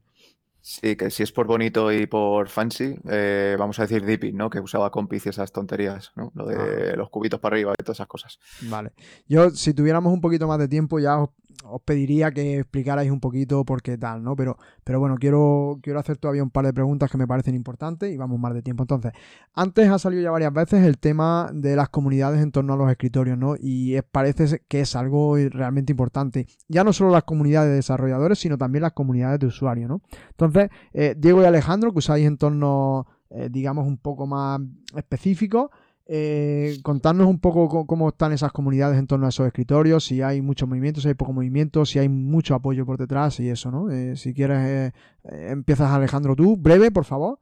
Sí, 0.61 0.97
que 0.97 1.11
si 1.11 1.23
es 1.23 1.31
por 1.31 1.47
bonito 1.47 1.93
y 1.93 2.07
por 2.07 2.49
fancy, 2.49 2.97
eh, 3.09 3.55
vamos 3.57 3.79
a 3.79 3.83
decir 3.83 4.05
Dipping, 4.05 4.37
¿no? 4.37 4.51
Que 4.51 4.59
usaba 4.59 4.91
compis 4.91 5.25
y 5.27 5.29
esas 5.29 5.53
tonterías, 5.53 6.11
¿no? 6.17 6.33
Lo 6.35 6.45
de 6.45 6.97
los 6.97 7.09
cubitos 7.09 7.39
para 7.39 7.55
arriba 7.55 7.73
y 7.79 7.85
todas 7.85 7.99
esas 7.99 8.09
cosas. 8.09 8.41
Vale. 8.63 8.91
Yo, 9.29 9.51
si 9.51 9.75
tuviéramos 9.75 10.13
un 10.13 10.21
poquito 10.21 10.49
más 10.49 10.59
de 10.59 10.67
tiempo, 10.67 10.99
ya 10.99 11.19
os, 11.19 11.31
os 11.65 11.81
pediría 11.83 12.31
que 12.31 12.59
explicarais 12.59 13.11
un 13.11 13.21
poquito 13.21 13.65
por 13.65 13.83
qué 13.83 13.99
tal, 13.99 14.23
¿no? 14.23 14.37
Pero, 14.37 14.57
pero 14.85 15.01
bueno, 15.01 15.17
quiero, 15.19 15.79
quiero 15.83 15.99
hacer 15.99 16.17
todavía 16.17 16.43
un 16.43 16.51
par 16.51 16.65
de 16.67 16.73
preguntas 16.73 17.11
que 17.11 17.19
me 17.19 17.27
parecen 17.27 17.55
importantes 17.55 18.13
y 18.13 18.17
vamos 18.17 18.39
más 18.39 18.55
de 18.55 18.63
tiempo. 18.63 18.83
Entonces, 18.83 19.13
antes 19.55 19.89
ha 19.89 19.99
salido 19.99 20.23
ya 20.23 20.31
varias 20.31 20.53
veces 20.53 20.85
el 20.85 20.99
tema 20.99 21.51
de 21.53 21.77
las 21.77 21.89
comunidades 21.89 22.43
en 22.43 22.53
torno 22.53 22.75
a 22.75 22.77
los 22.77 22.91
escritorios, 22.91 23.39
¿no? 23.39 23.55
Y 23.59 24.01
parece 24.03 24.63
que 24.69 24.81
es 24.81 24.97
algo 24.97 25.37
realmente 25.37 25.93
importante. 25.93 26.47
Ya 26.69 26.85
no 26.85 26.93
solo 26.93 27.11
las 27.11 27.25
comunidades 27.25 27.71
de 27.71 27.77
desarrolladores, 27.77 28.39
sino 28.39 28.59
también 28.59 28.83
las 28.83 28.93
comunidades 28.93 29.41
de 29.41 29.47
usuarios, 29.47 29.89
¿no? 29.89 30.03
Entonces, 30.31 30.71
eh, 30.93 31.15
Diego 31.17 31.43
y 31.43 31.45
Alejandro, 31.45 31.93
que 31.93 31.99
usáis 31.99 32.27
entornos, 32.27 33.07
eh, 33.31 33.49
digamos, 33.51 33.87
un 33.87 33.99
poco 33.99 34.27
más 34.27 34.61
específicos, 34.95 35.71
eh, 36.07 36.79
contarnos 36.83 37.27
un 37.27 37.41
poco 37.41 37.69
co- 37.69 37.87
cómo 37.87 38.09
están 38.09 38.33
esas 38.33 38.53
comunidades 38.53 38.99
en 38.99 39.07
torno 39.07 39.27
a 39.27 39.31
esos 39.31 39.47
escritorios, 39.47 40.05
si 40.05 40.23
hay 40.23 40.41
mucho 40.43 40.67
movimiento, 40.67 41.01
si 41.01 41.09
hay 41.09 41.15
poco 41.15 41.33
movimiento, 41.33 41.85
si 41.85 41.99
hay 41.99 42.09
mucho 42.09 42.55
apoyo 42.55 42.87
por 42.87 42.99
detrás 42.99 43.41
y 43.41 43.49
eso, 43.51 43.71
¿no? 43.71 43.91
Eh, 43.91 44.17
si 44.17 44.35
quieres, 44.35 44.59
eh, 44.59 44.93
eh, 45.25 45.49
empiezas 45.51 45.91
Alejandro 45.91 46.37
tú, 46.37 46.57
breve, 46.57 46.91
por 46.91 47.05
favor. 47.05 47.41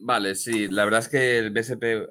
Vale, 0.00 0.34
sí, 0.34 0.68
la 0.68 0.84
verdad 0.84 1.00
es 1.00 1.08
que 1.08 1.38
el 1.38 1.50
BSP, 1.50 2.06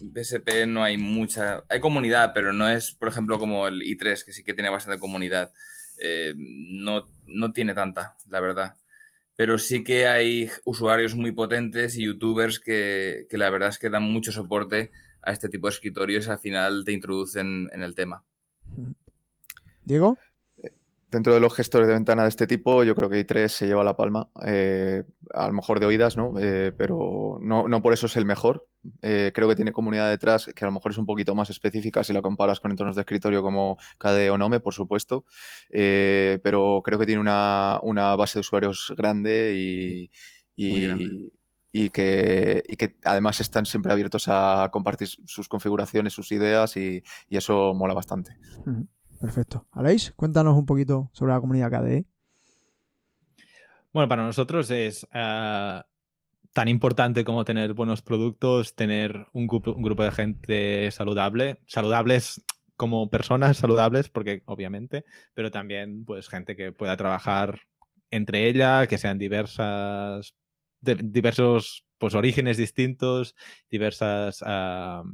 BSP 0.00 0.66
no 0.66 0.84
hay 0.84 0.96
mucha, 0.96 1.64
hay 1.68 1.80
comunidad, 1.80 2.32
pero 2.34 2.52
no 2.52 2.68
es, 2.68 2.92
por 2.92 3.08
ejemplo, 3.08 3.38
como 3.38 3.66
el 3.68 3.82
i3, 3.82 4.24
que 4.24 4.32
sí 4.32 4.44
que 4.44 4.54
tiene 4.54 4.70
bastante 4.70 5.00
comunidad. 5.00 5.52
No, 6.36 7.06
no 7.26 7.52
tiene 7.52 7.74
tanta, 7.74 8.16
la 8.28 8.40
verdad. 8.40 8.76
Pero 9.36 9.58
sí 9.58 9.82
que 9.82 10.06
hay 10.06 10.50
usuarios 10.64 11.14
muy 11.14 11.32
potentes 11.32 11.96
y 11.96 12.04
youtubers 12.04 12.60
que, 12.60 13.26
que 13.30 13.38
la 13.38 13.50
verdad 13.50 13.70
es 13.70 13.78
que 13.78 13.90
dan 13.90 14.02
mucho 14.02 14.32
soporte 14.32 14.90
a 15.22 15.32
este 15.32 15.48
tipo 15.48 15.66
de 15.66 15.72
escritorios 15.72 16.26
y 16.26 16.30
al 16.30 16.38
final 16.38 16.84
te 16.84 16.92
introducen 16.92 17.70
en 17.72 17.82
el 17.82 17.94
tema. 17.94 18.24
Diego. 19.84 20.18
Dentro 21.12 21.34
de 21.34 21.40
los 21.40 21.52
gestores 21.54 21.86
de 21.88 21.92
ventana 21.94 22.22
de 22.22 22.30
este 22.30 22.46
tipo, 22.46 22.82
yo 22.84 22.94
creo 22.96 23.10
que 23.10 23.20
i3 23.20 23.46
se 23.52 23.66
lleva 23.66 23.84
la 23.84 23.94
palma, 23.94 24.30
eh, 24.46 25.04
a 25.34 25.46
lo 25.46 25.52
mejor 25.52 25.78
de 25.78 25.84
oídas, 25.84 26.16
¿no? 26.16 26.32
Eh, 26.40 26.72
pero 26.74 27.38
no, 27.42 27.68
no 27.68 27.82
por 27.82 27.92
eso 27.92 28.06
es 28.06 28.16
el 28.16 28.24
mejor. 28.24 28.66
Eh, 29.02 29.30
creo 29.34 29.46
que 29.46 29.54
tiene 29.54 29.72
comunidad 29.72 30.08
detrás 30.08 30.50
que 30.56 30.64
a 30.64 30.68
lo 30.68 30.72
mejor 30.72 30.92
es 30.92 30.96
un 30.98 31.04
poquito 31.04 31.34
más 31.34 31.50
específica 31.50 32.02
si 32.02 32.14
la 32.14 32.22
comparas 32.22 32.60
con 32.60 32.70
entornos 32.70 32.96
de 32.96 33.02
escritorio 33.02 33.42
como 33.42 33.76
KDE 33.98 34.30
o 34.30 34.38
Nome, 34.38 34.60
por 34.60 34.72
supuesto. 34.72 35.26
Eh, 35.70 36.38
pero 36.42 36.80
creo 36.82 36.98
que 36.98 37.04
tiene 37.06 37.20
una, 37.20 37.78
una 37.82 38.16
base 38.16 38.38
de 38.38 38.40
usuarios 38.40 38.94
grande 38.96 39.52
y, 39.54 40.10
y- 40.56 40.70
Muy 40.70 40.80
grande. 40.86 41.32
y 41.72 41.90
que, 41.90 42.62
y 42.66 42.76
que 42.76 42.96
además 43.04 43.38
están 43.40 43.66
siempre 43.66 43.92
abiertos 43.92 44.24
a 44.28 44.70
compartir 44.72 45.08
sus 45.26 45.46
configuraciones, 45.46 46.14
sus 46.14 46.32
ideas 46.32 46.74
y, 46.78 47.02
y 47.28 47.36
eso 47.36 47.74
mola 47.74 47.92
bastante. 47.92 48.34
Perfecto. 49.22 49.68
Aleix, 49.70 50.10
cuéntanos 50.16 50.58
un 50.58 50.66
poquito 50.66 51.08
sobre 51.12 51.32
la 51.32 51.40
comunidad 51.40 51.70
KDE. 51.70 52.06
Bueno, 53.92 54.08
para 54.08 54.24
nosotros 54.24 54.68
es 54.72 55.06
ah, 55.12 55.86
tan 56.52 56.66
importante 56.66 57.24
como 57.24 57.44
tener 57.44 57.72
buenos 57.72 58.02
productos, 58.02 58.74
tener 58.74 59.28
un 59.32 59.46
grupo, 59.46 59.74
un 59.74 59.82
grupo 59.82 60.02
de 60.02 60.10
gente 60.10 60.90
saludable, 60.90 61.60
saludables 61.66 62.44
como 62.76 63.10
personas 63.10 63.56
saludables, 63.58 64.08
porque 64.08 64.42
obviamente, 64.46 65.04
pero 65.34 65.52
también 65.52 66.04
pues 66.04 66.28
gente 66.28 66.56
que 66.56 66.72
pueda 66.72 66.96
trabajar 66.96 67.60
entre 68.10 68.48
ella, 68.48 68.88
que 68.88 68.98
sean 68.98 69.18
diversas, 69.18 70.34
diversos 70.80 71.84
pues 71.98 72.16
orígenes 72.16 72.56
distintos, 72.56 73.36
diversas 73.70 74.42
ah, 74.44 75.04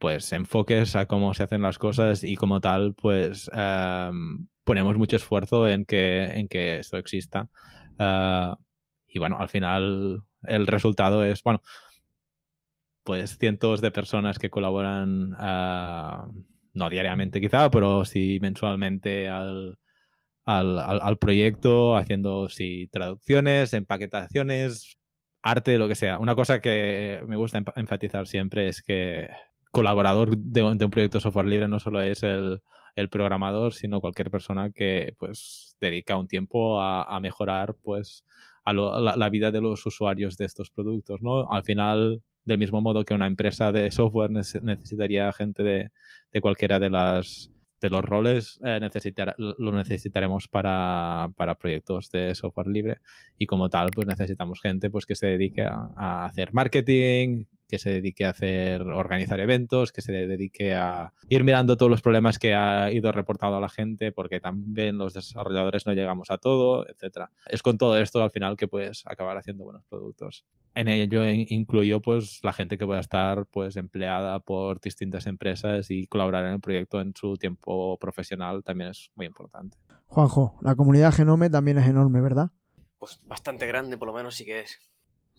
pues 0.00 0.32
enfoques 0.34 0.96
a 0.96 1.06
cómo 1.06 1.34
se 1.34 1.44
hacen 1.44 1.62
las 1.62 1.78
cosas 1.78 2.24
y 2.24 2.36
como 2.36 2.60
tal 2.62 2.94
pues 2.96 3.50
am, 3.54 4.48
ponemos 4.64 4.98
mucho 4.98 5.16
esfuerzo 5.16 5.68
en 5.68 5.84
que, 5.86 6.24
en 6.24 6.48
que 6.48 6.80
esto 6.80 6.98
exista. 6.98 7.48
Ah, 8.00 8.58
y 9.08 9.20
bueno, 9.20 9.38
al 9.40 9.50
final 9.50 10.22
el 10.44 10.66
resultado 10.66 11.24
es, 11.24 11.42
bueno, 11.44 11.62
pues 13.04 13.38
cientos 13.38 13.80
de 13.80 13.90
personas 13.90 14.38
que 14.38 14.50
colaboran, 14.50 15.34
ah, 15.38 16.28
no 16.74 16.90
diariamente 16.90 17.40
quizá, 17.40 17.70
pero 17.70 18.04
sí 18.04 18.38
mensualmente 18.40 19.28
al, 19.28 19.78
al, 20.46 20.78
al- 20.80 21.00
al 21.02 21.18
proyecto, 21.18 21.96
haciendo 21.96 22.48
sí, 22.48 22.88
traducciones, 22.92 23.74
empaquetaciones, 23.74 24.98
arte, 25.42 25.78
lo 25.78 25.88
que 25.88 25.96
sea. 25.96 26.18
Una 26.18 26.34
cosa 26.36 26.60
que 26.60 27.22
me 27.28 27.36
gusta 27.36 27.62
enfatizar 27.76 28.26
siempre 28.28 28.68
es 28.68 28.82
que 28.82 29.28
colaborador 29.70 30.36
de, 30.36 30.62
un- 30.62 30.78
proyecto 30.90 31.18
de 31.18 31.22
software 31.22 31.46
libre 31.46 31.68
no 31.68 31.78
solo 31.80 32.00
es 32.02 32.22
el, 32.22 32.60
el 32.96 33.08
programador, 33.08 33.72
sino 33.72 34.00
cualquier 34.00 34.30
persona 34.30 34.70
que 34.70 35.14
pues 35.18 35.76
dedica 35.80 36.16
un 36.16 36.28
tiempo 36.28 36.80
a, 36.80 37.02
mejorar 37.20 37.74
pues 37.82 38.24
a 38.64 38.72
lo- 38.72 38.98
la, 39.00 39.28
vida 39.30 39.50
de 39.50 39.60
los 39.60 39.84
usuarios 39.86 40.36
de 40.36 40.44
estos 40.46 40.70
productos, 40.70 41.22
¿no? 41.22 41.50
Al 41.50 41.62
final, 41.64 42.22
del 42.44 42.58
mismo 42.58 42.80
modo 42.80 43.04
que 43.04 43.14
una 43.14 43.26
empresa 43.26 43.72
de 43.72 43.90
software 43.90 44.30
nece- 44.30 44.60
necesitaría 44.62 45.32
gente 45.32 45.62
de, 45.62 45.90
de 46.32 46.40
cualquiera 46.40 46.78
de 46.78 46.90
las 46.90 47.50
de 47.80 47.88
los 47.88 48.04
roles 48.04 48.60
eh, 48.62 48.78
lo 49.38 49.72
necesitaremos 49.72 50.48
para, 50.48 51.30
para 51.34 51.54
proyectos 51.54 52.10
de 52.10 52.34
software 52.34 52.66
libre 52.66 52.98
y 53.38 53.46
como 53.46 53.70
tal 53.70 53.88
pues 53.94 54.06
necesitamos 54.06 54.60
gente 54.60 54.90
pues 54.90 55.06
que 55.06 55.14
se 55.14 55.28
dedique 55.28 55.62
a 55.62 56.26
hacer 56.26 56.52
marketing 56.52 57.46
que 57.70 57.78
se 57.78 57.90
dedique 57.90 58.26
a 58.26 58.30
hacer 58.30 58.82
organizar 58.82 59.40
eventos 59.40 59.92
que 59.92 60.02
se 60.02 60.12
dedique 60.12 60.74
a 60.74 61.12
ir 61.28 61.44
mirando 61.44 61.76
todos 61.76 61.88
los 61.88 62.02
problemas 62.02 62.38
que 62.38 62.54
ha 62.54 62.90
ido 62.92 63.12
reportado 63.12 63.56
a 63.56 63.60
la 63.60 63.68
gente 63.68 64.12
porque 64.12 64.40
también 64.40 64.98
los 64.98 65.14
desarrolladores 65.14 65.86
no 65.86 65.92
llegamos 65.94 66.30
a 66.30 66.38
todo 66.38 66.86
etcétera 66.88 67.30
es 67.46 67.62
con 67.62 67.78
todo 67.78 67.96
esto 67.96 68.22
al 68.22 68.30
final 68.30 68.56
que 68.56 68.68
puedes 68.68 69.06
acabar 69.06 69.36
haciendo 69.38 69.64
buenos 69.64 69.84
productos 69.88 70.44
en 70.74 70.88
ello 70.88 71.24
in- 71.28 71.46
incluyo 71.48 72.00
pues 72.00 72.40
la 72.42 72.52
gente 72.52 72.76
que 72.76 72.84
pueda 72.86 73.00
estar 73.00 73.46
pues 73.46 73.76
empleada 73.76 74.40
por 74.40 74.80
distintas 74.80 75.26
empresas 75.26 75.90
y 75.90 76.06
colaborar 76.08 76.44
en 76.46 76.54
el 76.54 76.60
proyecto 76.60 77.00
en 77.00 77.14
su 77.16 77.36
tiempo 77.36 77.96
profesional 77.98 78.62
también 78.64 78.90
es 78.90 79.10
muy 79.14 79.26
importante 79.26 79.78
Juanjo, 80.08 80.58
la 80.60 80.74
comunidad 80.74 81.12
Genome 81.14 81.50
también 81.50 81.78
es 81.78 81.86
enorme, 81.86 82.20
¿verdad? 82.20 82.50
Pues 82.98 83.20
bastante 83.28 83.64
grande, 83.68 83.96
por 83.96 84.08
lo 84.08 84.14
menos 84.14 84.34
sí 84.34 84.44
que 84.44 84.58
es. 84.60 84.76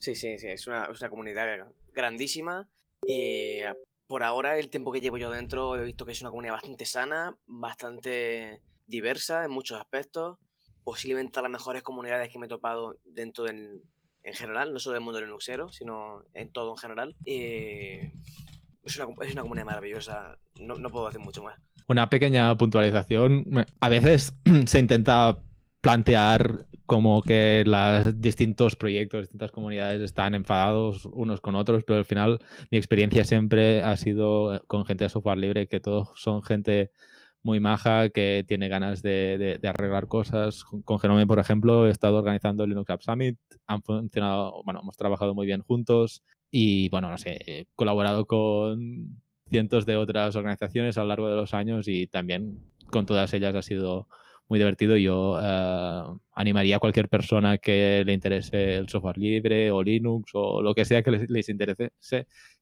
Sí, 0.01 0.15
sí, 0.15 0.39
sí, 0.39 0.47
es 0.47 0.65
una, 0.65 0.85
es 0.85 0.99
una 0.99 1.11
comunidad 1.11 1.67
grandísima. 1.93 2.67
Eh, 3.07 3.71
por 4.07 4.23
ahora, 4.23 4.57
el 4.57 4.69
tiempo 4.69 4.91
que 4.91 4.99
llevo 4.99 5.19
yo 5.19 5.29
dentro, 5.29 5.75
he 5.75 5.85
visto 5.85 6.07
que 6.07 6.13
es 6.13 6.21
una 6.21 6.31
comunidad 6.31 6.53
bastante 6.53 6.85
sana, 6.85 7.37
bastante 7.45 8.61
diversa 8.87 9.45
en 9.45 9.51
muchos 9.51 9.79
aspectos. 9.79 10.39
Posiblemente 10.83 11.39
las 11.39 11.51
mejores 11.51 11.83
comunidades 11.83 12.31
que 12.31 12.39
me 12.39 12.47
he 12.47 12.49
topado 12.49 12.97
dentro 13.05 13.43
del, 13.43 13.83
en 14.23 14.33
general, 14.33 14.73
no 14.73 14.79
solo 14.79 14.95
del 14.95 15.03
mundo 15.03 15.21
linuxero, 15.21 15.71
sino 15.71 16.23
en 16.33 16.51
todo 16.51 16.71
en 16.71 16.77
general. 16.77 17.15
Y 17.23 17.99
es 18.83 18.97
una, 18.97 19.13
es 19.23 19.33
una 19.33 19.43
comunidad 19.43 19.65
maravillosa, 19.65 20.39
no, 20.59 20.75
no 20.75 20.89
puedo 20.89 21.05
decir 21.05 21.21
mucho 21.21 21.43
más. 21.43 21.61
Una 21.87 22.09
pequeña 22.09 22.57
puntualización. 22.57 23.45
A 23.79 23.89
veces 23.89 24.33
se 24.65 24.79
intenta 24.79 25.37
plantear 25.79 26.65
como 26.91 27.21
que 27.21 27.63
los 27.65 28.19
distintos 28.19 28.75
proyectos, 28.75 29.21
distintas 29.21 29.49
comunidades 29.49 30.01
están 30.01 30.35
enfadados 30.35 31.05
unos 31.05 31.39
con 31.39 31.55
otros, 31.55 31.85
pero 31.85 31.99
al 31.99 32.03
final 32.05 32.39
mi 32.69 32.77
experiencia 32.77 33.23
siempre 33.23 33.81
ha 33.81 33.95
sido 33.95 34.55
eh, 34.55 34.61
con 34.67 34.83
gente 34.83 35.05
de 35.05 35.09
software 35.09 35.37
libre, 35.37 35.67
que 35.67 35.79
todos 35.79 36.09
son 36.15 36.43
gente 36.43 36.91
muy 37.43 37.61
maja, 37.61 38.09
que 38.09 38.43
tiene 38.45 38.67
ganas 38.67 39.01
de, 39.01 39.37
de- 39.37 39.57
de 39.57 39.67
arreglar 39.69 40.09
cosas. 40.09 40.65
Con- 40.83 40.99
Genome, 40.99 41.25
por 41.25 41.39
ejemplo, 41.39 41.87
he 41.87 41.91
estado 41.91 42.17
organizando 42.17 42.65
el 42.65 42.71
Linux 42.71 42.89
App 42.89 43.01
Summit, 43.03 43.37
han 43.67 43.81
funcionado, 43.83 44.61
bueno, 44.65 44.81
hemos 44.83 44.97
trabajado 44.97 45.33
muy 45.33 45.45
bien 45.45 45.61
juntos 45.61 46.23
y, 46.51 46.89
bueno, 46.89 47.09
no 47.09 47.17
sé, 47.17 47.39
he 47.47 47.67
colaborado 47.73 48.25
con 48.25 49.21
cientos 49.49 49.85
de 49.85 49.95
otras 49.95 50.35
organizaciones 50.35 50.97
a 50.97 51.03
lo 51.03 51.07
largo 51.07 51.29
de 51.29 51.37
los 51.37 51.53
años 51.53 51.87
y 51.87 52.07
también 52.07 52.59
con 52.91 53.05
todas 53.05 53.33
ellas 53.33 53.55
ha 53.55 53.61
sido 53.61 54.09
muy 54.51 54.59
divertido. 54.59 54.97
Yo 54.97 55.39
eh, 55.41 56.03
animaría 56.33 56.75
a 56.75 56.79
cualquier 56.79 57.07
persona 57.07 57.57
que 57.57 58.03
le 58.05 58.11
interese 58.11 58.75
el 58.75 58.89
software 58.89 59.17
libre 59.17 59.71
o 59.71 59.81
Linux 59.81 60.31
o 60.33 60.61
lo 60.61 60.75
que 60.75 60.83
sea 60.83 61.01
que 61.01 61.11
les, 61.11 61.47
interese 61.47 61.93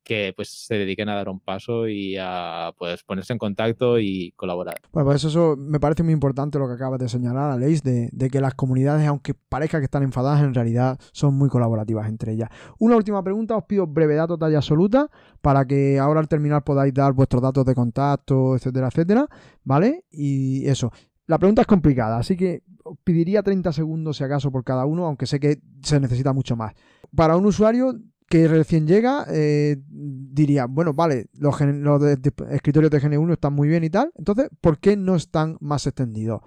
que 0.04 0.32
pues 0.36 0.50
se 0.68 0.76
dediquen 0.76 1.10
a 1.10 1.16
dar 1.16 1.30
un 1.30 1.40
paso 1.40 1.88
y 1.88 2.16
a 2.20 2.72
pues 2.78 3.04
ponerse 3.04 3.34
en 3.34 3.40
contacto 3.40 4.00
y 4.00 4.34
colaborar. 4.36 4.80
Bueno, 4.92 5.10
pues 5.10 5.24
eso 5.24 5.56
me 5.58 5.80
parece 5.80 6.04
muy 6.04 6.14
importante 6.14 6.60
lo 6.60 6.68
que 6.68 6.76
acabas 6.76 7.00
de 7.00 7.10
señalar, 7.10 7.50
Aleix, 7.50 7.82
de, 7.82 8.10
de 8.12 8.30
que 8.30 8.40
las 8.40 8.54
comunidades, 8.54 9.08
aunque 9.08 9.34
parezca 9.34 9.80
que 9.80 9.86
están 9.86 10.04
enfadadas, 10.04 10.44
en 10.44 10.54
realidad 10.54 11.00
son 11.12 11.34
muy 11.34 11.50
colaborativas 11.50 12.08
entre 12.08 12.34
ellas. 12.34 12.50
Una 12.78 12.98
última 12.98 13.24
pregunta, 13.24 13.58
os 13.58 13.64
pido 13.66 13.88
brevedad 13.88 14.28
total 14.28 14.52
y 14.52 14.56
absoluta 14.56 15.10
para 15.42 15.66
que 15.66 15.98
ahora 15.98 16.20
al 16.20 16.28
terminar 16.28 16.64
podáis 16.64 16.94
dar 16.94 17.14
vuestros 17.14 17.42
datos 17.42 17.66
de 17.66 17.74
contacto, 17.74 18.56
etcétera, 18.56 18.90
etcétera, 18.90 19.28
¿vale? 19.64 20.06
Y 20.12 20.68
eso. 20.68 20.92
La 21.30 21.38
pregunta 21.38 21.61
es 21.61 21.67
complicada, 21.67 22.17
así 22.17 22.36
que 22.36 22.63
pediría 23.03 23.43
30 23.43 23.71
segundos 23.71 24.17
si 24.17 24.23
acaso 24.23 24.51
por 24.51 24.63
cada 24.63 24.88
uno, 24.88 25.05
aunque 25.05 25.27
sé 25.27 25.39
que 25.39 25.61
se 25.84 25.99
necesita 25.99 26.34
mucho 26.34 26.55
más. 26.55 26.73
Para 27.15 27.38
un 27.38 27.45
usuario 27.45 27.99
que 28.27 28.47
recién 28.47 28.88
llega, 28.88 29.27
eh, 29.30 29.77
diría, 29.88 30.65
bueno, 30.65 30.91
vale, 30.95 31.27
los, 31.34 31.55
escritorios 31.61 32.89
de 32.89 32.99
GN1 32.99 33.34
están 33.34 33.53
muy 33.53 33.67
bien 33.67 33.84
y 33.84 33.91
tal, 33.91 34.11
entonces, 34.15 34.49
¿por 34.59 34.80
qué 34.80 34.97
no 34.97 35.15
están 35.15 35.55
más 35.61 35.86
extendidos? 35.86 36.41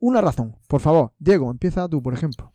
Una 0.00 0.20
razón, 0.20 0.56
por 0.66 0.80
favor. 0.80 1.12
Diego, 1.20 1.48
empieza 1.48 1.88
tú, 1.88 2.02
por 2.02 2.12
ejemplo. 2.12 2.50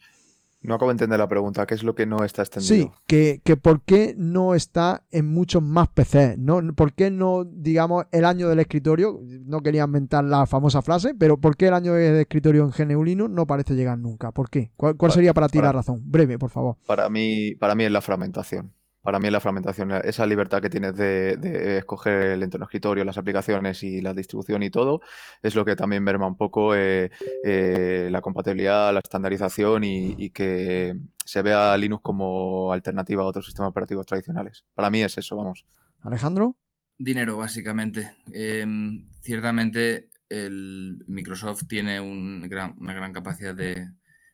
No 0.64 0.76
acabo 0.76 0.90
de 0.90 0.94
entender 0.94 1.20
la 1.20 1.28
pregunta. 1.28 1.66
¿Qué 1.66 1.76
es 1.76 1.84
lo 1.84 1.94
que 1.94 2.06
no 2.06 2.24
está 2.24 2.42
extendido? 2.42 2.74
Sí, 2.74 2.92
que, 3.06 3.42
que 3.44 3.58
por 3.58 3.82
qué 3.82 4.16
no 4.18 4.56
está 4.56 5.04
en 5.12 5.28
muchos 5.28 5.62
más 5.62 5.90
PCs. 5.90 6.38
¿no? 6.38 6.62
¿Por 6.74 6.94
qué 6.94 7.12
no, 7.12 7.44
digamos, 7.44 8.06
el 8.12 8.26
año 8.26 8.50
del 8.50 8.60
escritorio? 8.60 9.20
No 9.46 9.62
quería 9.62 9.84
inventar 9.84 10.24
la 10.24 10.46
famosa 10.46 10.82
frase, 10.82 11.14
pero 11.14 11.38
¿por 11.38 11.58
qué 11.58 11.68
el 11.68 11.74
año 11.74 11.94
del 11.94 12.16
escritorio 12.16 12.64
en 12.64 12.72
GNU 12.72 13.04
Linux 13.04 13.30
no 13.30 13.46
parece 13.46 13.76
llegar 13.76 13.98
nunca? 13.98 14.32
¿Por 14.32 14.50
qué? 14.50 14.72
¿Cuál, 14.76 15.12
sería 15.12 15.34
para 15.34 15.50
ti 15.50 15.60
la 15.60 15.72
razón? 15.72 16.02
Breve, 16.06 16.40
por 16.40 16.50
favor. 16.50 16.78
Para 16.86 17.10
mí, 17.10 17.56
para 17.56 17.76
mí 17.76 17.84
es 17.84 17.92
la 17.92 18.02
fragmentación 18.02 18.74
para 19.04 19.20
mí 19.20 19.30
la 19.30 19.42
fragmentación, 19.42 19.92
esa 19.92 20.26
libertad 20.26 20.62
que 20.62 20.70
tienes 20.70 20.96
de, 20.96 21.78
escoger 21.78 22.22
el 22.32 22.44
entorno 22.44 22.64
escritorio, 22.64 23.04
las 23.04 23.18
aplicaciones 23.18 23.84
y 23.84 24.00
la 24.00 24.14
distribución 24.14 24.64
y 24.64 24.70
todo, 24.70 25.02
es 25.42 25.56
lo 25.56 25.66
que 25.66 25.76
también 25.76 26.04
merma 26.04 26.26
un 26.26 26.38
poco 26.38 26.74
eh, 26.74 27.12
eh, 27.44 28.08
la 28.10 28.22
compatibilidad, 28.22 28.94
la 28.94 29.02
estandarización 29.04 29.84
y, 29.84 30.30
que 30.30 30.96
se 31.26 31.42
vea 31.42 31.76
Linux 31.78 32.02
como 32.02 32.72
alternativa 32.72 33.24
a 33.24 33.26
otros 33.26 33.46
sistemas 33.46 33.72
operativos 33.72 34.06
tradicionales. 34.06 34.64
Para 34.74 34.90
mí 34.90 35.02
es 35.02 35.18
eso, 35.18 35.36
vamos. 35.36 35.66
Alejandro. 36.00 36.56
Dinero, 36.98 37.36
básicamente. 37.38 38.16
Em, 38.32 39.10
ciertamente 39.20 40.10
el 40.30 41.04
Microsoft 41.08 41.68
tiene 41.68 42.00
una 42.00 42.48
gran 42.48 43.12
capacidad 43.12 43.54
de, 43.54 43.90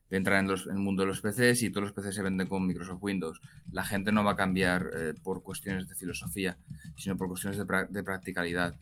de 0.10 0.18
entrar 0.18 0.44
en, 0.44 0.50
el 0.50 0.80
mundo 0.80 1.04
de 1.04 1.08
los 1.08 1.22
PCs 1.22 1.64
y 1.64 1.70
todos 1.70 1.90
los 1.90 1.94
PCs 1.94 2.16
se 2.16 2.24
venden 2.24 2.48
con 2.48 2.66
Microsoft 2.66 3.02
Windows. 3.02 3.40
La 3.72 3.84
gente 3.84 4.12
no 4.12 4.24
va 4.24 4.32
a 4.32 4.36
cambiar 4.36 4.90
eh, 4.96 5.14
por 5.22 5.44
cuestiones 5.44 5.88
de 5.88 5.96
filosofía, 5.96 6.58
sino 6.96 7.16
por 7.16 7.28
cuestiones 7.28 7.60
de, 7.60 8.04
practicalidad. 8.04 8.76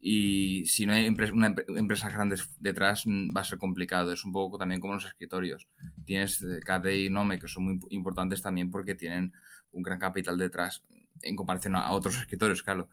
Y 0.00 0.64
si 0.64 0.86
no 0.86 0.94
hay 0.94 1.06
una 1.06 1.54
empresas 1.76 2.12
grandes 2.12 2.48
detrás, 2.58 3.04
va 3.06 3.42
a 3.42 3.44
ser 3.44 3.58
complicado. 3.58 4.12
Es 4.12 4.24
un 4.24 4.32
poco 4.32 4.56
también 4.56 4.80
como 4.80 4.94
los 4.94 5.04
escritorios. 5.04 5.68
Tienes 6.06 6.42
eh, 6.42 6.60
KDE 6.64 7.04
y 7.04 7.10
Nome, 7.10 7.38
que 7.38 7.48
son 7.48 7.64
muy 7.64 7.80
importantes 7.90 8.40
también 8.40 8.70
porque 8.70 8.94
tienen 8.94 9.32
un 9.72 9.82
gran 9.82 9.98
capital 9.98 10.38
detrás 10.38 10.82
en 11.22 11.36
comparación 11.36 11.76
a 11.76 11.90
otros 11.90 12.16
escritorios, 12.16 12.62
claro. 12.62 12.88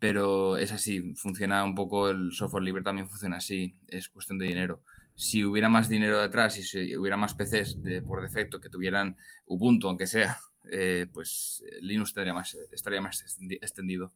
Pero 0.00 0.56
es 0.56 0.72
así, 0.72 1.14
funciona 1.14 1.62
un 1.62 1.76
poco, 1.76 2.10
el 2.10 2.32
software 2.32 2.64
libre 2.64 2.82
también 2.82 3.08
funciona 3.08 3.36
así, 3.36 3.76
es 3.86 4.08
cuestión 4.08 4.38
de 4.38 4.46
dinero 4.46 4.82
si 5.18 5.44
hubiera 5.44 5.68
más 5.68 5.88
dinero 5.88 6.20
detrás 6.20 6.56
y 6.58 6.62
si 6.62 6.96
hubiera 6.96 7.16
más 7.16 7.34
PCs 7.34 7.82
de, 7.82 8.02
por 8.02 8.22
defecto 8.22 8.60
que 8.60 8.70
tuvieran 8.70 9.16
Ubuntu, 9.46 9.88
aunque 9.88 10.06
sea, 10.06 10.38
eh, 10.70 11.06
pues 11.12 11.64
eh, 11.66 11.78
Linux 11.80 12.10
estaría 12.10 12.32
más, 12.32 12.56
estaría 12.70 13.00
más 13.00 13.24
extendido. 13.50 14.12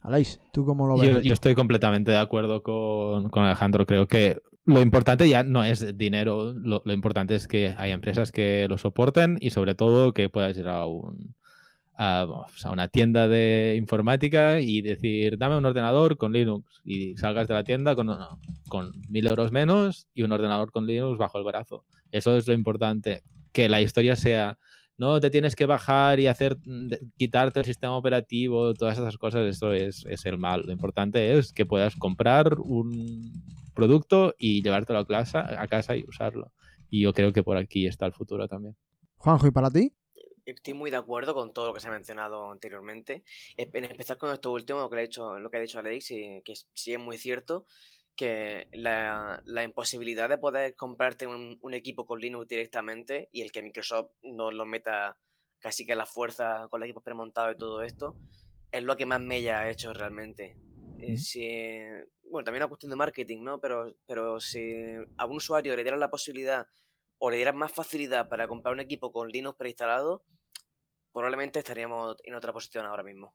Aleix, 0.00 0.38
¿tú 0.52 0.64
cómo 0.64 0.86
lo 0.86 0.96
ves? 0.96 1.24
Yo, 1.24 1.32
estoy 1.32 1.56
completamente 1.56 2.12
de 2.12 2.18
acuerdo 2.18 2.62
con, 2.62 3.30
Alejandro. 3.34 3.84
Creo 3.84 4.06
que 4.06 4.40
lo 4.64 4.80
importante 4.80 5.28
ya 5.28 5.42
no 5.42 5.64
es 5.64 5.98
dinero, 5.98 6.52
lo, 6.52 6.82
lo, 6.84 6.92
importante 6.92 7.34
es 7.34 7.48
que 7.48 7.74
hay 7.76 7.90
empresas 7.90 8.30
que 8.30 8.68
lo 8.68 8.78
soporten 8.78 9.38
y 9.40 9.50
sobre 9.50 9.74
todo 9.74 10.14
que 10.14 10.28
puedas 10.28 10.56
ir 10.56 10.68
a 10.68 10.86
un, 10.86 11.34
a, 12.02 12.26
una 12.70 12.88
tienda 12.88 13.28
de 13.28 13.76
informática 13.78 14.60
y 14.60 14.82
decir, 14.82 15.38
dame 15.38 15.56
un 15.56 15.64
ordenador 15.64 16.16
con 16.16 16.32
Linux 16.32 16.80
y 16.84 17.16
salgas 17.16 17.46
de 17.48 17.54
la 17.54 17.64
tienda 17.64 17.94
con, 17.94 18.10
con 18.68 18.92
mil 19.08 19.26
euros 19.26 19.52
menos 19.52 20.08
y 20.14 20.22
un 20.22 20.32
ordenador 20.32 20.72
con 20.72 20.86
Linux 20.86 21.18
bajo 21.18 21.38
el 21.38 21.44
brazo. 21.44 21.84
Eso 22.10 22.36
es 22.36 22.46
lo 22.48 22.54
importante, 22.54 23.22
que 23.52 23.68
la 23.68 23.80
historia 23.80 24.16
sea, 24.16 24.58
no 24.98 25.20
te 25.20 25.30
tienes 25.30 25.54
que 25.54 25.66
bajar 25.66 26.18
y 26.20 26.26
hacer, 26.26 26.58
quitarte 27.16 27.60
el 27.60 27.66
sistema 27.66 27.96
operativo, 27.96 28.74
todas 28.74 28.98
esas 28.98 29.16
cosas, 29.16 29.46
eso 29.46 29.72
es, 29.72 30.04
es 30.06 30.26
el 30.26 30.38
mal. 30.38 30.62
Lo 30.66 30.72
importante 30.72 31.38
es 31.38 31.52
que 31.52 31.66
puedas 31.66 31.96
comprar 31.96 32.58
un 32.58 33.32
producto 33.74 34.34
y 34.38 34.62
llevártelo 34.62 34.98
a 34.98 35.06
casa, 35.06 35.60
a 35.60 35.66
casa 35.68 35.96
y 35.96 36.04
usarlo. 36.06 36.52
Y 36.90 37.02
yo 37.02 37.12
creo 37.12 37.32
que 37.32 37.42
por 37.42 37.56
aquí 37.56 37.86
está 37.86 38.06
el 38.06 38.12
futuro 38.12 38.48
también. 38.48 38.76
Juanjo, 39.16 39.46
¿y 39.46 39.50
para 39.50 39.70
ti? 39.70 39.92
Estoy 40.44 40.74
muy 40.74 40.90
de 40.90 40.96
acuerdo 40.96 41.34
con 41.34 41.52
todo 41.52 41.68
lo 41.68 41.74
que 41.74 41.80
se 41.80 41.88
ha 41.88 41.92
mencionado 41.92 42.50
anteriormente, 42.50 43.22
en 43.56 43.84
especial 43.84 44.18
con 44.18 44.32
esto 44.32 44.50
último, 44.50 44.80
lo 44.80 44.90
que, 44.90 44.96
ha 44.96 45.00
dicho, 45.00 45.38
lo 45.38 45.50
que 45.50 45.56
ha 45.56 45.60
dicho 45.60 45.78
Alex, 45.78 46.10
y 46.10 46.42
que 46.42 46.54
sí 46.74 46.92
es 46.92 46.98
muy 46.98 47.16
cierto, 47.16 47.66
que 48.16 48.68
la, 48.72 49.42
imposibilidad 49.64 50.28
de 50.28 50.38
poder 50.38 50.74
comprarte 50.74 51.26
un, 51.26 51.74
equipo 51.74 52.06
con 52.06 52.20
Linux 52.20 52.48
directamente 52.48 53.28
y 53.32 53.42
el 53.42 53.52
que 53.52 53.62
Microsoft 53.62 54.10
no 54.22 54.50
lo 54.50 54.66
meta 54.66 55.16
casi 55.58 55.86
que 55.86 55.92
a 55.92 55.96
la 55.96 56.06
fuerza 56.06 56.66
con 56.70 56.82
el 56.82 56.88
equipo 56.88 57.02
premontado 57.02 57.52
y 57.52 57.56
todo 57.56 57.82
esto, 57.82 58.16
es 58.72 58.82
lo 58.82 58.96
que 58.96 59.06
más 59.06 59.20
mella 59.20 59.60
ha 59.60 59.70
hecho 59.70 59.92
realmente. 59.92 60.56
Eh, 60.98 62.04
bueno, 62.30 62.44
también 62.44 62.62
una 62.62 62.68
cuestión 62.68 62.90
de 62.90 62.96
marketing, 62.96 63.42
¿no? 63.42 63.60
Pero, 63.60 63.94
pero 64.06 64.40
si 64.40 64.74
a 65.16 65.26
un 65.26 65.36
usuario 65.36 65.76
le 65.76 65.82
dieran 65.82 66.00
la 66.00 66.10
posibilidad 66.10 66.66
o 67.24 67.30
le 67.30 67.36
dieran 67.36 67.56
más 67.56 67.70
facilidad 67.70 68.28
para 68.28 68.48
comprar 68.48 68.74
un 68.74 68.80
equipo 68.80 69.12
con 69.12 69.28
Linux 69.28 69.56
preinstalado, 69.56 70.24
probablemente 71.12 71.60
estaríamos 71.60 72.16
en 72.24 72.34
otra 72.34 72.52
posición 72.52 72.84
ahora 72.84 73.04
mismo. 73.04 73.32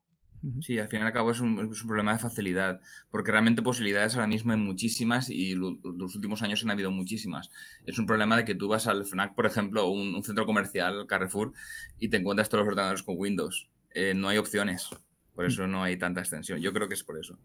Sí, 0.60 0.78
al 0.78 0.90
fin 0.90 1.00
y 1.00 1.04
al 1.04 1.14
cabo 1.14 1.32
es 1.32 1.40
un, 1.40 1.74
problema 1.88 2.12
de 2.12 2.20
facilidad, 2.20 2.82
porque 3.10 3.32
realmente 3.32 3.62
posibilidades 3.62 4.16
ahora 4.16 4.28
mismo 4.28 4.52
hay 4.52 4.58
muchísimas 4.58 5.30
y 5.30 5.56
los 5.56 6.16
últimos 6.16 6.42
años 6.42 6.62
han 6.66 6.72
habido 6.72 6.92
muchísimas. 6.92 7.50
Es 7.86 7.98
un 7.98 8.06
problema 8.06 8.36
de 8.36 8.44
que 8.44 8.56
tú 8.56 8.68
vas 8.68 8.88
al 8.88 9.06
FNAC, 9.06 9.36
por 9.36 9.46
ejemplo, 9.46 9.88
un, 9.88 10.16
un 10.16 10.24
centro 10.24 10.46
comercial, 10.46 11.08
Carrefour, 11.08 11.54
y 11.98 12.10
te 12.10 12.18
encuentras 12.18 12.50
todos 12.50 12.66
los 12.66 12.74
ordenadores 12.74 13.04
con 13.04 13.16
Windows. 13.18 13.70
Eh, 13.92 14.14
no 14.14 14.28
hay 14.28 14.38
opciones, 14.38 14.90
por 15.34 15.46
mm. 15.46 15.48
eso 15.48 15.66
no 15.66 15.82
hay 15.82 15.98
tanta 15.98 16.20
extensión. 16.20 16.60
Yo 16.60 16.74
creo 16.74 16.90
que 16.90 16.96
es 16.96 17.06
por 17.06 17.18
eso. 17.18 17.40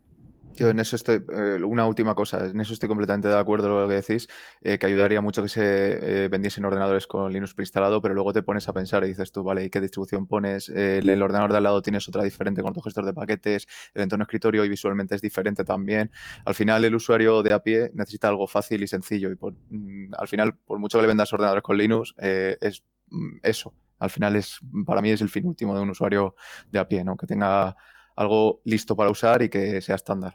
En 0.59 0.79
eso 0.79 0.97
estoy, 0.97 1.25
eh, 1.33 1.63
una 1.65 1.87
última 1.87 2.15
cosa, 2.15 2.47
en 2.47 2.61
eso 2.61 2.75
estoy 2.75 2.89
completamente 2.89 3.29
de 3.29 3.39
acuerdo 3.39 3.69
con 3.69 3.83
lo 3.83 3.89
que 3.89 3.95
decís, 3.95 4.29
eh, 4.61 4.79
que 4.79 4.87
ayudaría 4.87 5.21
mucho 5.21 5.43
que 5.43 5.49
se 5.49 6.25
eh, 6.25 6.29
vendiesen 6.29 6.65
ordenadores 6.65 7.07
con 7.07 7.33
Linux 7.33 7.55
preinstalado, 7.55 8.03
pero 8.03 8.15
luego 8.15 8.33
te 8.33 8.43
pones 8.43 8.69
a 8.69 8.73
pensar 8.73 9.05
y 9.05 9.09
dices 9.09 9.33
tú, 9.33 9.43
vale, 9.43 9.65
¿y 9.65 9.71
qué 9.71 9.81
distribución 9.81 10.27
pones? 10.27 10.69
el 10.69 11.23
ordenador 11.23 11.53
de 11.53 11.59
al 11.59 11.63
lado 11.65 11.83
tienes 11.83 12.07
otra 12.09 12.23
diferente 12.23 12.63
con 12.63 12.73
tu 12.73 12.81
gestor 12.81 13.05
de 13.05 13.13
paquetes, 13.13 13.67
el 13.95 14.03
entorno 14.03 14.25
escritorio 14.25 14.65
y 14.65 14.69
visualmente 14.69 15.15
es 15.15 15.23
diferente 15.23 15.65
también. 15.65 16.11
Al 16.45 16.55
final 16.55 16.85
el 16.85 16.95
usuario 16.95 17.43
de 17.43 17.55
a 17.55 17.63
pie 17.63 17.91
necesita 17.95 18.29
algo 18.29 18.47
fácil 18.47 18.83
y 18.83 18.89
sencillo 18.89 19.31
y 19.31 19.37
por, 19.37 19.55
mm, 19.71 20.15
al 20.17 20.29
final, 20.29 20.57
por 20.57 20.79
mucho 20.79 20.99
que 20.99 21.03
le 21.03 21.09
vendas 21.09 21.33
ordenadores 21.33 21.63
con 21.63 21.77
Linux, 21.77 22.15
es 22.19 22.83
mm, 23.11 23.39
eso. 23.43 23.75
Al 23.99 24.11
final 24.11 24.35
es, 24.37 24.59
para 24.85 25.01
mí 25.01 25.11
es 25.11 25.21
el 25.21 25.29
fin 25.29 25.47
último 25.47 25.77
de 25.77 25.81
un 25.83 25.91
usuario 25.91 26.35
de 26.71 26.79
a 26.81 26.89
pie, 26.89 27.05
¿no? 27.05 27.17
Que 27.17 27.27
tenga 27.27 27.77
algo 28.17 28.61
listo 28.65 28.97
para 28.97 29.11
usar 29.11 29.43
y 29.43 29.49
que 29.49 29.81
sea 29.81 29.97
estándar. 29.97 30.35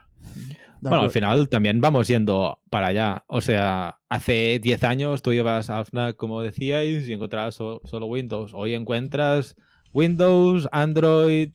Bueno, 0.81 1.01
al 1.01 1.11
final 1.11 1.49
también 1.49 1.81
vamos 1.81 2.07
yendo 2.07 2.59
para 2.69 2.87
allá. 2.87 3.23
O 3.27 3.41
sea, 3.41 3.99
hace 4.09 4.59
10 4.59 4.83
años 4.83 5.21
tú 5.21 5.31
ibas 5.31 5.69
a 5.69 5.83
FNAC, 5.83 6.15
como 6.15 6.41
decíais, 6.41 7.07
y 7.07 7.13
encontrabas 7.13 7.55
solo 7.55 8.05
Windows. 8.05 8.53
Hoy 8.53 8.73
encuentras 8.73 9.55
Windows, 9.93 10.69
Android, 10.71 11.51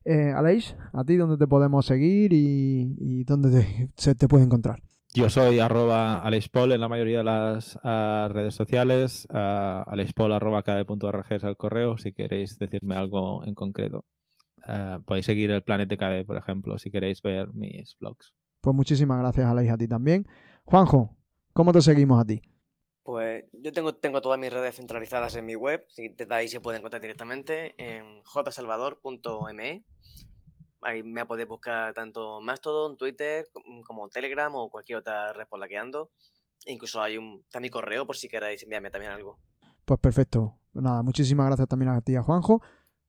Eh, 0.04 0.30
Aleix, 0.30 0.76
¿a 0.92 1.04
ti 1.04 1.16
dónde 1.16 1.36
te 1.36 1.48
podemos 1.48 1.84
seguir 1.86 2.32
y, 2.32 2.94
y 3.00 3.24
dónde 3.24 3.50
te- 3.50 3.90
se 3.96 4.14
te 4.14 4.28
puede 4.28 4.44
encontrar? 4.44 4.80
Yo 5.12 5.28
soy 5.28 5.58
arroba 5.58 6.20
alexpol 6.20 6.70
en 6.70 6.80
la 6.80 6.88
mayoría 6.88 7.18
de 7.18 7.24
las 7.24 7.76
ah, 7.82 8.28
redes 8.30 8.54
sociales. 8.54 9.26
Uh, 9.28 9.82
alexpol 9.90 10.32
arroba 10.32 10.62
kd.org 10.62 11.26
es 11.30 11.42
el 11.42 11.56
correo 11.56 11.98
si 11.98 12.12
queréis 12.12 12.58
decirme 12.60 12.94
algo 12.94 13.44
en 13.44 13.54
concreto. 13.54 14.04
Ah, 14.64 15.00
podéis 15.04 15.26
seguir 15.26 15.50
el 15.50 15.62
Planete 15.62 15.96
KD, 15.96 16.24
por 16.24 16.36
ejemplo, 16.36 16.78
si 16.78 16.92
queréis 16.92 17.20
ver 17.22 17.52
mis 17.54 17.96
blogs. 17.98 18.34
Pues 18.60 18.76
muchísimas 18.76 19.18
gracias, 19.18 19.46
Aleix, 19.46 19.70
a 19.72 19.76
ti 19.78 19.88
también. 19.88 20.26
Juanjo, 20.64 21.16
¿cómo 21.58 21.72
te 21.72 21.82
seguimos 21.82 22.20
a 22.20 22.24
ti? 22.24 22.40
Pues 23.02 23.44
yo 23.52 23.72
tengo, 23.72 23.92
tengo 23.96 24.20
todas 24.20 24.38
mis 24.38 24.52
redes 24.52 24.76
centralizadas 24.76 25.34
en 25.34 25.44
mi 25.44 25.56
web, 25.56 25.84
si 25.88 26.08
desde 26.10 26.32
ahí 26.32 26.46
se 26.46 26.60
pueden 26.60 26.78
encontrar 26.78 27.02
directamente 27.02 27.74
en 27.76 28.22
jsalvador.me. 28.22 29.84
Ahí 30.82 31.02
me 31.02 31.26
podéis 31.26 31.48
buscar 31.48 31.92
tanto 31.94 32.40
Mastodon, 32.40 32.96
Twitter, 32.96 33.48
com- 33.52 33.82
como 33.82 34.08
Telegram 34.08 34.54
o 34.54 34.70
cualquier 34.70 34.98
otra 34.98 35.32
red 35.32 35.46
por 35.48 35.58
la 35.58 35.66
que 35.66 35.76
ando. 35.76 36.12
E 36.64 36.72
incluso 36.72 37.02
hay 37.02 37.18
un, 37.18 37.40
está 37.44 37.58
mi 37.58 37.70
correo 37.70 38.06
por 38.06 38.16
si 38.16 38.28
queréis 38.28 38.62
enviarme 38.62 38.90
también 38.90 39.10
algo. 39.12 39.40
Pues 39.84 39.98
perfecto. 39.98 40.54
Nada, 40.74 41.02
muchísimas 41.02 41.46
gracias 41.46 41.66
también 41.66 41.90
a 41.90 42.00
ti, 42.00 42.14
a 42.14 42.22
Juanjo. 42.22 42.62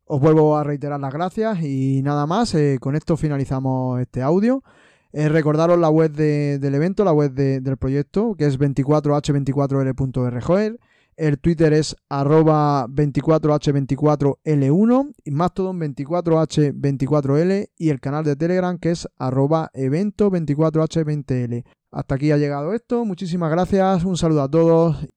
Os 0.06 0.20
vuelvo 0.20 0.58
a 0.58 0.64
reiterar 0.64 1.00
las 1.00 1.14
gracias 1.14 1.62
y 1.62 2.02
nada 2.02 2.26
más. 2.26 2.56
eh, 2.56 2.78
con 2.82 2.96
esto 2.96 3.16
finalizamos 3.16 4.00
este 4.02 4.24
audio. 4.24 4.64
Eh, 5.12 5.28
recordaros 5.30 5.80
la 5.80 5.90
web 5.90 6.12
de- 6.12 6.60
del 6.60 6.76
evento, 6.76 7.04
la 7.04 7.14
web 7.14 7.34
de- 7.34 7.62
del 7.62 7.78
proyecto, 7.78 8.36
que 8.36 8.46
es 8.46 8.60
24h24l.rjoel. 8.60 10.80
El 11.18 11.40
Twitter 11.40 11.74
es 11.74 11.96
arroba 12.08 12.86
24h24l1 12.88 15.12
y 15.26 15.32
Mastodon 15.32 15.80
24h24l 15.80 17.70
y 17.78 17.90
el 17.90 18.00
canal 18.00 18.24
de 18.24 18.36
Telegram 18.36 18.78
que 18.78 18.92
es 18.92 19.08
arroba 19.18 19.70
evento 19.74 20.30
24h20l. 20.32 21.64
Hasta 21.92 22.16
aquí 22.16 22.32
ha 22.32 22.38
llegado 22.38 22.74
esto. 22.74 23.04
Muchísimas 23.04 23.52
gracias. 23.52 24.06
Un 24.06 24.16
saludo 24.16 24.44
a 24.44 24.50
todos 24.50 25.08